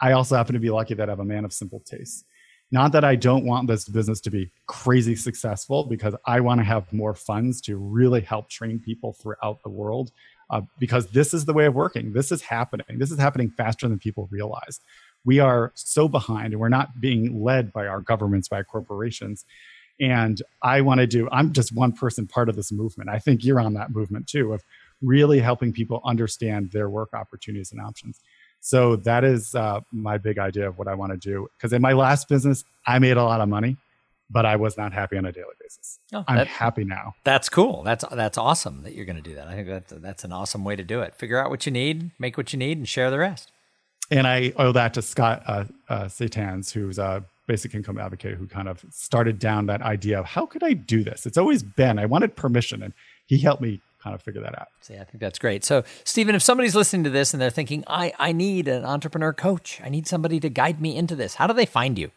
I 0.00 0.12
also 0.12 0.36
happen 0.36 0.54
to 0.54 0.60
be 0.60 0.70
lucky 0.70 0.94
that 0.94 1.10
I'm 1.10 1.18
a 1.18 1.24
man 1.24 1.44
of 1.44 1.52
simple 1.52 1.80
tastes. 1.80 2.24
Not 2.70 2.92
that 2.92 3.04
I 3.04 3.16
don't 3.16 3.46
want 3.46 3.66
this 3.66 3.88
business 3.88 4.20
to 4.20 4.30
be 4.30 4.50
crazy 4.66 5.16
successful, 5.16 5.84
because 5.84 6.14
I 6.26 6.40
want 6.40 6.60
to 6.60 6.64
have 6.64 6.92
more 6.92 7.14
funds 7.14 7.60
to 7.62 7.76
really 7.76 8.20
help 8.20 8.50
train 8.50 8.78
people 8.78 9.14
throughout 9.14 9.62
the 9.62 9.70
world 9.70 10.12
uh, 10.50 10.62
because 10.78 11.08
this 11.08 11.34
is 11.34 11.44
the 11.44 11.52
way 11.52 11.66
of 11.66 11.74
working. 11.74 12.12
This 12.12 12.32
is 12.32 12.42
happening. 12.42 12.98
This 12.98 13.10
is 13.10 13.18
happening 13.18 13.50
faster 13.50 13.88
than 13.88 13.98
people 13.98 14.28
realize. 14.30 14.80
We 15.24 15.40
are 15.40 15.72
so 15.74 16.08
behind 16.08 16.52
and 16.52 16.60
we're 16.60 16.68
not 16.68 17.00
being 17.00 17.42
led 17.42 17.72
by 17.72 17.86
our 17.86 18.00
governments, 18.00 18.48
by 18.48 18.62
corporations. 18.62 19.44
And 20.00 20.40
I 20.62 20.80
want 20.80 21.00
to 21.00 21.06
do, 21.06 21.28
I'm 21.32 21.52
just 21.52 21.74
one 21.74 21.92
person 21.92 22.26
part 22.26 22.48
of 22.48 22.56
this 22.56 22.70
movement. 22.70 23.10
I 23.10 23.18
think 23.18 23.44
you're 23.44 23.60
on 23.60 23.74
that 23.74 23.90
movement 23.90 24.28
too 24.28 24.52
of 24.52 24.62
really 25.02 25.40
helping 25.40 25.72
people 25.72 26.00
understand 26.04 26.70
their 26.72 26.88
work 26.88 27.10
opportunities 27.14 27.72
and 27.72 27.80
options. 27.80 28.20
So 28.60 28.96
that 28.96 29.24
is 29.24 29.54
uh, 29.54 29.80
my 29.92 30.18
big 30.18 30.38
idea 30.38 30.68
of 30.68 30.78
what 30.78 30.88
I 30.88 30.94
want 30.94 31.12
to 31.12 31.18
do. 31.18 31.48
Because 31.56 31.72
in 31.72 31.82
my 31.82 31.92
last 31.92 32.28
business, 32.28 32.64
I 32.86 32.98
made 32.98 33.16
a 33.16 33.22
lot 33.22 33.40
of 33.40 33.48
money, 33.48 33.76
but 34.30 34.44
I 34.44 34.56
was 34.56 34.76
not 34.76 34.92
happy 34.92 35.16
on 35.16 35.24
a 35.24 35.32
daily 35.32 35.54
basis. 35.60 35.98
Oh, 36.12 36.24
I'm 36.28 36.46
happy 36.46 36.84
now. 36.84 37.14
That's 37.24 37.48
cool. 37.48 37.82
That's 37.82 38.04
that's 38.12 38.38
awesome 38.38 38.82
that 38.82 38.94
you're 38.94 39.06
going 39.06 39.16
to 39.16 39.22
do 39.22 39.34
that. 39.36 39.48
I 39.48 39.54
think 39.54 39.68
that's 39.68 39.92
that's 39.96 40.24
an 40.24 40.32
awesome 40.32 40.64
way 40.64 40.76
to 40.76 40.84
do 40.84 41.00
it. 41.00 41.14
Figure 41.14 41.38
out 41.38 41.50
what 41.50 41.66
you 41.66 41.72
need, 41.72 42.10
make 42.18 42.36
what 42.36 42.52
you 42.52 42.58
need, 42.58 42.78
and 42.78 42.88
share 42.88 43.10
the 43.10 43.18
rest. 43.18 43.50
And 44.10 44.26
I 44.26 44.52
owe 44.56 44.72
that 44.72 44.94
to 44.94 45.02
Scott 45.02 45.42
uh, 45.46 45.64
uh, 45.88 46.08
Santens, 46.08 46.72
who's 46.72 46.98
a 46.98 47.24
basic 47.46 47.74
income 47.74 47.98
advocate, 47.98 48.36
who 48.36 48.46
kind 48.46 48.68
of 48.68 48.84
started 48.90 49.38
down 49.38 49.66
that 49.66 49.82
idea 49.82 50.18
of 50.18 50.26
how 50.26 50.46
could 50.46 50.62
I 50.62 50.72
do 50.72 51.02
this? 51.02 51.26
It's 51.26 51.38
always 51.38 51.62
been 51.62 51.98
I 51.98 52.06
wanted 52.06 52.36
permission, 52.36 52.82
and 52.82 52.94
he 53.26 53.38
helped 53.38 53.62
me 53.62 53.80
kind 54.02 54.14
of 54.14 54.22
figure 54.22 54.40
that 54.40 54.58
out. 54.58 54.68
See, 54.80 54.94
I 54.94 55.04
think 55.04 55.18
that's 55.20 55.38
great. 55.38 55.64
So, 55.64 55.82
Stephen, 56.04 56.34
if 56.34 56.42
somebody's 56.42 56.74
listening 56.74 57.04
to 57.04 57.10
this 57.10 57.34
and 57.34 57.42
they're 57.42 57.50
thinking, 57.50 57.84
I, 57.86 58.12
I 58.18 58.32
need 58.32 58.68
an 58.68 58.84
entrepreneur 58.84 59.32
coach, 59.32 59.80
I 59.84 59.88
need 59.88 60.06
somebody 60.06 60.38
to 60.40 60.48
guide 60.48 60.80
me 60.80 60.96
into 60.96 61.16
this, 61.16 61.34
how 61.34 61.46
do 61.46 61.52
they 61.52 61.66
find 61.66 61.98
you? 61.98 62.10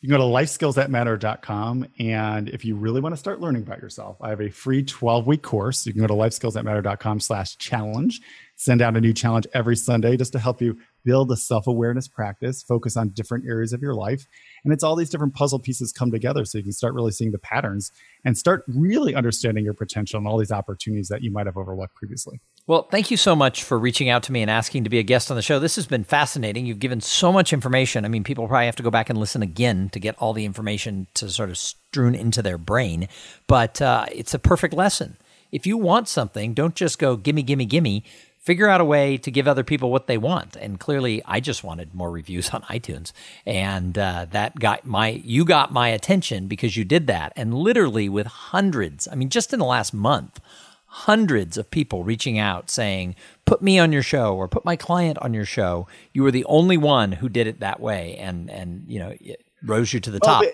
You 0.00 0.08
can 0.08 0.16
go 0.16 0.24
to 0.24 0.32
lifeskillsthatmatter.com. 0.32 1.88
And 1.98 2.48
if 2.50 2.64
you 2.64 2.76
really 2.76 3.00
want 3.00 3.14
to 3.14 3.16
start 3.16 3.40
learning 3.40 3.62
about 3.62 3.80
yourself, 3.80 4.16
I 4.20 4.28
have 4.30 4.40
a 4.40 4.48
free 4.48 4.84
12 4.84 5.26
week 5.26 5.42
course. 5.42 5.84
You 5.86 5.92
can 5.92 6.00
go 6.00 6.06
to 6.06 6.14
lifeskillsthatmatter.com 6.14 7.18
slash 7.18 7.56
challenge, 7.56 8.20
send 8.54 8.80
out 8.80 8.96
a 8.96 9.00
new 9.00 9.12
challenge 9.12 9.48
every 9.54 9.74
Sunday 9.74 10.16
just 10.16 10.32
to 10.34 10.38
help 10.38 10.62
you 10.62 10.78
build 11.04 11.30
a 11.30 11.36
self 11.36 11.66
awareness 11.66 12.08
practice, 12.08 12.62
focus 12.62 12.96
on 12.96 13.10
different 13.10 13.46
areas 13.46 13.72
of 13.72 13.82
your 13.82 13.94
life. 13.94 14.26
And 14.64 14.72
it's 14.72 14.82
all 14.82 14.96
these 14.96 15.10
different 15.10 15.34
puzzle 15.34 15.58
pieces 15.58 15.92
come 15.92 16.10
together 16.10 16.44
so 16.44 16.58
you 16.58 16.64
can 16.64 16.72
start 16.72 16.94
really 16.94 17.12
seeing 17.12 17.32
the 17.32 17.38
patterns 17.38 17.90
and 18.24 18.36
start 18.36 18.64
really 18.68 19.14
understanding 19.14 19.64
your 19.64 19.74
potential 19.74 20.18
and 20.18 20.26
all 20.26 20.38
these 20.38 20.52
opportunities 20.52 21.08
that 21.08 21.22
you 21.22 21.30
might 21.30 21.46
have 21.46 21.56
overlooked 21.56 21.94
previously. 21.94 22.40
Well, 22.66 22.82
thank 22.90 23.10
you 23.10 23.16
so 23.16 23.34
much 23.34 23.64
for 23.64 23.78
reaching 23.78 24.10
out 24.10 24.22
to 24.24 24.32
me 24.32 24.42
and 24.42 24.50
asking 24.50 24.84
to 24.84 24.90
be 24.90 24.98
a 24.98 25.02
guest 25.02 25.30
on 25.30 25.36
the 25.36 25.42
show. 25.42 25.58
This 25.58 25.76
has 25.76 25.86
been 25.86 26.04
fascinating. 26.04 26.66
You've 26.66 26.78
given 26.78 27.00
so 27.00 27.32
much 27.32 27.52
information. 27.52 28.04
I 28.04 28.08
mean, 28.08 28.24
people 28.24 28.46
probably 28.46 28.66
have 28.66 28.76
to 28.76 28.82
go 28.82 28.90
back 28.90 29.08
and 29.08 29.18
listen 29.18 29.42
again 29.42 29.88
to 29.90 30.00
get 30.00 30.16
all 30.18 30.34
the 30.34 30.44
information 30.44 31.06
to 31.14 31.30
sort 31.30 31.48
of 31.48 31.56
strewn 31.56 32.14
into 32.14 32.42
their 32.42 32.58
brain, 32.58 33.08
but 33.46 33.80
uh, 33.80 34.04
it's 34.12 34.34
a 34.34 34.38
perfect 34.38 34.74
lesson. 34.74 35.16
If 35.50 35.66
you 35.66 35.78
want 35.78 36.08
something, 36.08 36.52
don't 36.52 36.74
just 36.74 36.98
go 36.98 37.16
gimme, 37.16 37.42
gimme, 37.42 37.64
gimme 37.64 38.04
figure 38.48 38.66
out 38.66 38.80
a 38.80 38.84
way 38.84 39.18
to 39.18 39.30
give 39.30 39.46
other 39.46 39.62
people 39.62 39.90
what 39.90 40.06
they 40.06 40.16
want. 40.16 40.56
And 40.56 40.80
clearly, 40.80 41.22
I 41.26 41.38
just 41.38 41.62
wanted 41.62 41.94
more 41.94 42.10
reviews 42.10 42.48
on 42.54 42.62
iTunes, 42.62 43.12
and 43.44 43.98
uh, 43.98 44.26
that 44.30 44.58
got 44.58 44.86
my 44.86 45.20
you 45.22 45.44
got 45.44 45.70
my 45.70 45.88
attention 45.88 46.48
because 46.48 46.74
you 46.74 46.84
did 46.86 47.08
that. 47.08 47.34
And 47.36 47.52
literally, 47.52 48.08
with 48.08 48.26
hundreds, 48.26 49.06
I 49.06 49.16
mean, 49.16 49.28
just 49.28 49.52
in 49.52 49.58
the 49.58 49.66
last 49.66 49.92
month, 49.92 50.40
hundreds 50.86 51.58
of 51.58 51.70
people 51.70 52.04
reaching 52.04 52.38
out 52.38 52.70
saying, 52.70 53.16
"Put 53.44 53.60
me 53.60 53.78
on 53.78 53.92
your 53.92 54.02
show" 54.02 54.34
or 54.34 54.48
"Put 54.48 54.64
my 54.64 54.76
client 54.76 55.18
on 55.18 55.34
your 55.34 55.44
show." 55.44 55.86
You 56.14 56.22
were 56.22 56.30
the 56.30 56.46
only 56.46 56.78
one 56.78 57.12
who 57.12 57.28
did 57.28 57.46
it 57.46 57.60
that 57.60 57.80
way, 57.80 58.16
and 58.16 58.50
and 58.50 58.86
you 58.88 58.98
know, 58.98 59.12
it 59.20 59.44
rose 59.62 59.92
you 59.92 60.00
to 60.00 60.10
the 60.10 60.20
top. 60.20 60.42
Well, 60.42 60.50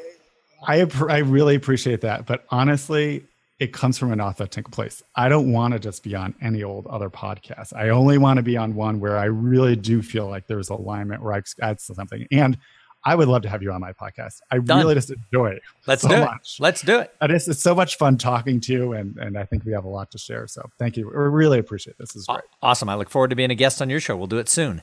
I 0.66 0.80
I 1.08 1.18
really 1.18 1.54
appreciate 1.54 2.00
that, 2.00 2.26
but 2.26 2.44
honestly, 2.50 3.22
it 3.58 3.72
comes 3.72 3.98
from 3.98 4.12
an 4.12 4.20
authentic 4.20 4.70
place. 4.70 5.02
I 5.14 5.28
don't 5.28 5.52
want 5.52 5.74
to 5.74 5.80
just 5.80 6.02
be 6.02 6.14
on 6.14 6.34
any 6.42 6.62
old 6.64 6.86
other 6.88 7.08
podcast. 7.08 7.72
I 7.72 7.90
only 7.90 8.18
want 8.18 8.38
to 8.38 8.42
be 8.42 8.56
on 8.56 8.74
one 8.74 8.98
where 8.98 9.16
I 9.16 9.26
really 9.26 9.76
do 9.76 10.02
feel 10.02 10.28
like 10.28 10.46
there's 10.46 10.70
alignment 10.70 11.22
where 11.22 11.34
I 11.34 11.42
add 11.62 11.80
something. 11.80 12.26
And 12.32 12.58
I 13.06 13.14
would 13.14 13.28
love 13.28 13.42
to 13.42 13.48
have 13.48 13.62
you 13.62 13.70
on 13.70 13.80
my 13.80 13.92
podcast. 13.92 14.40
I 14.50 14.58
Done. 14.58 14.78
really 14.78 14.94
just 14.94 15.10
enjoy 15.10 15.50
it. 15.50 15.62
Let's 15.86 16.02
so 16.02 16.08
do 16.08 16.14
it. 16.14 16.20
Much. 16.20 16.56
Let's 16.58 16.80
do 16.80 16.98
it. 17.00 17.14
And 17.20 17.30
it's, 17.30 17.46
it's 17.46 17.60
so 17.60 17.74
much 17.74 17.96
fun 17.96 18.16
talking 18.16 18.60
to 18.60 18.72
you, 18.72 18.92
and, 18.94 19.16
and 19.18 19.38
I 19.38 19.44
think 19.44 19.64
we 19.64 19.72
have 19.72 19.84
a 19.84 19.88
lot 19.88 20.10
to 20.12 20.18
share. 20.18 20.46
So 20.46 20.68
thank 20.78 20.96
you. 20.96 21.06
We 21.06 21.12
really 21.14 21.58
appreciate 21.58 21.98
this. 21.98 22.12
This 22.12 22.22
is 22.22 22.26
great. 22.26 22.40
Awesome. 22.62 22.88
I 22.88 22.94
look 22.94 23.10
forward 23.10 23.28
to 23.28 23.36
being 23.36 23.50
a 23.50 23.54
guest 23.54 23.82
on 23.82 23.90
your 23.90 24.00
show. 24.00 24.16
We'll 24.16 24.26
do 24.26 24.38
it 24.38 24.48
soon. 24.48 24.82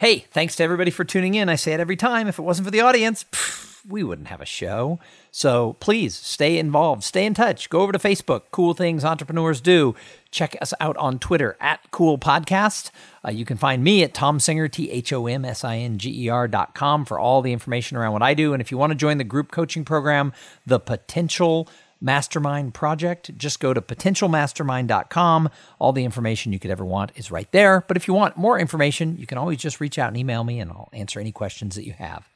Hey, 0.00 0.20
thanks 0.30 0.56
to 0.56 0.62
everybody 0.62 0.90
for 0.90 1.04
tuning 1.04 1.34
in. 1.34 1.50
I 1.50 1.56
say 1.56 1.74
it 1.74 1.78
every 1.78 1.94
time. 1.94 2.26
If 2.26 2.38
it 2.38 2.42
wasn't 2.42 2.66
for 2.66 2.70
the 2.70 2.80
audience, 2.80 3.26
pff, 3.30 3.84
we 3.86 4.02
wouldn't 4.02 4.28
have 4.28 4.40
a 4.40 4.46
show. 4.46 4.98
So 5.30 5.74
please 5.78 6.16
stay 6.16 6.58
involved, 6.58 7.04
stay 7.04 7.26
in 7.26 7.34
touch. 7.34 7.68
Go 7.68 7.80
over 7.80 7.92
to 7.92 7.98
Facebook, 7.98 8.44
Cool 8.50 8.72
Things 8.72 9.04
Entrepreneurs 9.04 9.60
Do. 9.60 9.94
Check 10.30 10.56
us 10.62 10.72
out 10.80 10.96
on 10.96 11.18
Twitter 11.18 11.54
at 11.60 11.80
Cool 11.90 12.16
Podcast. 12.16 12.90
Uh, 13.22 13.30
you 13.30 13.44
can 13.44 13.58
find 13.58 13.84
me 13.84 14.02
at 14.02 14.14
Thom 14.14 14.40
Singer, 14.40 14.68
T 14.68 14.90
H 14.90 15.12
O 15.12 15.26
M 15.26 15.44
S 15.44 15.64
I 15.64 15.76
N 15.76 15.98
G 15.98 16.24
E 16.24 16.30
R 16.30 16.48
dot 16.48 16.74
com 16.74 17.04
for 17.04 17.18
all 17.18 17.42
the 17.42 17.52
information 17.52 17.98
around 17.98 18.14
what 18.14 18.22
I 18.22 18.32
do. 18.32 18.54
And 18.54 18.62
if 18.62 18.70
you 18.70 18.78
want 18.78 18.92
to 18.92 18.96
join 18.96 19.18
the 19.18 19.24
group 19.24 19.50
coaching 19.50 19.84
program, 19.84 20.32
The 20.64 20.80
Potential 20.80 21.68
Mastermind 22.00 22.72
Project, 22.72 23.36
just 23.36 23.60
go 23.60 23.74
to 23.74 23.82
potentialmastermind.com. 23.82 25.50
All 25.78 25.92
the 25.92 26.04
information 26.04 26.52
you 26.52 26.58
could 26.58 26.70
ever 26.70 26.84
want 26.84 27.12
is 27.14 27.30
right 27.30 27.50
there. 27.52 27.84
But 27.86 27.96
if 27.96 28.08
you 28.08 28.14
want 28.14 28.36
more 28.36 28.58
information, 28.58 29.16
you 29.18 29.26
can 29.26 29.38
always 29.38 29.58
just 29.58 29.80
reach 29.80 29.98
out 29.98 30.08
and 30.08 30.16
email 30.16 30.44
me, 30.44 30.60
and 30.60 30.70
I'll 30.70 30.88
answer 30.92 31.20
any 31.20 31.32
questions 31.32 31.74
that 31.74 31.86
you 31.86 31.92
have. 31.92 32.28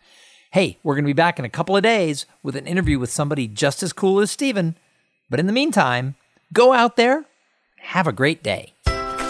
Hey, 0.53 0.79
we're 0.83 0.95
going 0.95 1.05
to 1.05 1.09
be 1.09 1.15
back 1.15 1.39
in 1.39 1.45
a 1.45 1.51
couple 1.51 1.77
of 1.77 1.83
days 1.83 2.27
with 2.43 2.57
an 2.57 2.67
interview 2.67 2.99
with 2.99 3.11
somebody 3.11 3.49
just 3.49 3.83
as 3.83 3.93
cool 3.93 4.21
as 4.21 4.31
Steven. 4.31 4.77
But 5.31 5.41
in 5.41 5.47
the 5.47 5.53
meantime, 5.53 6.15
go 6.53 6.73
out 6.73 6.97
there, 6.97 7.25
have 7.79 8.07
a 8.07 8.13
great 8.13 8.43
day. 8.43 8.74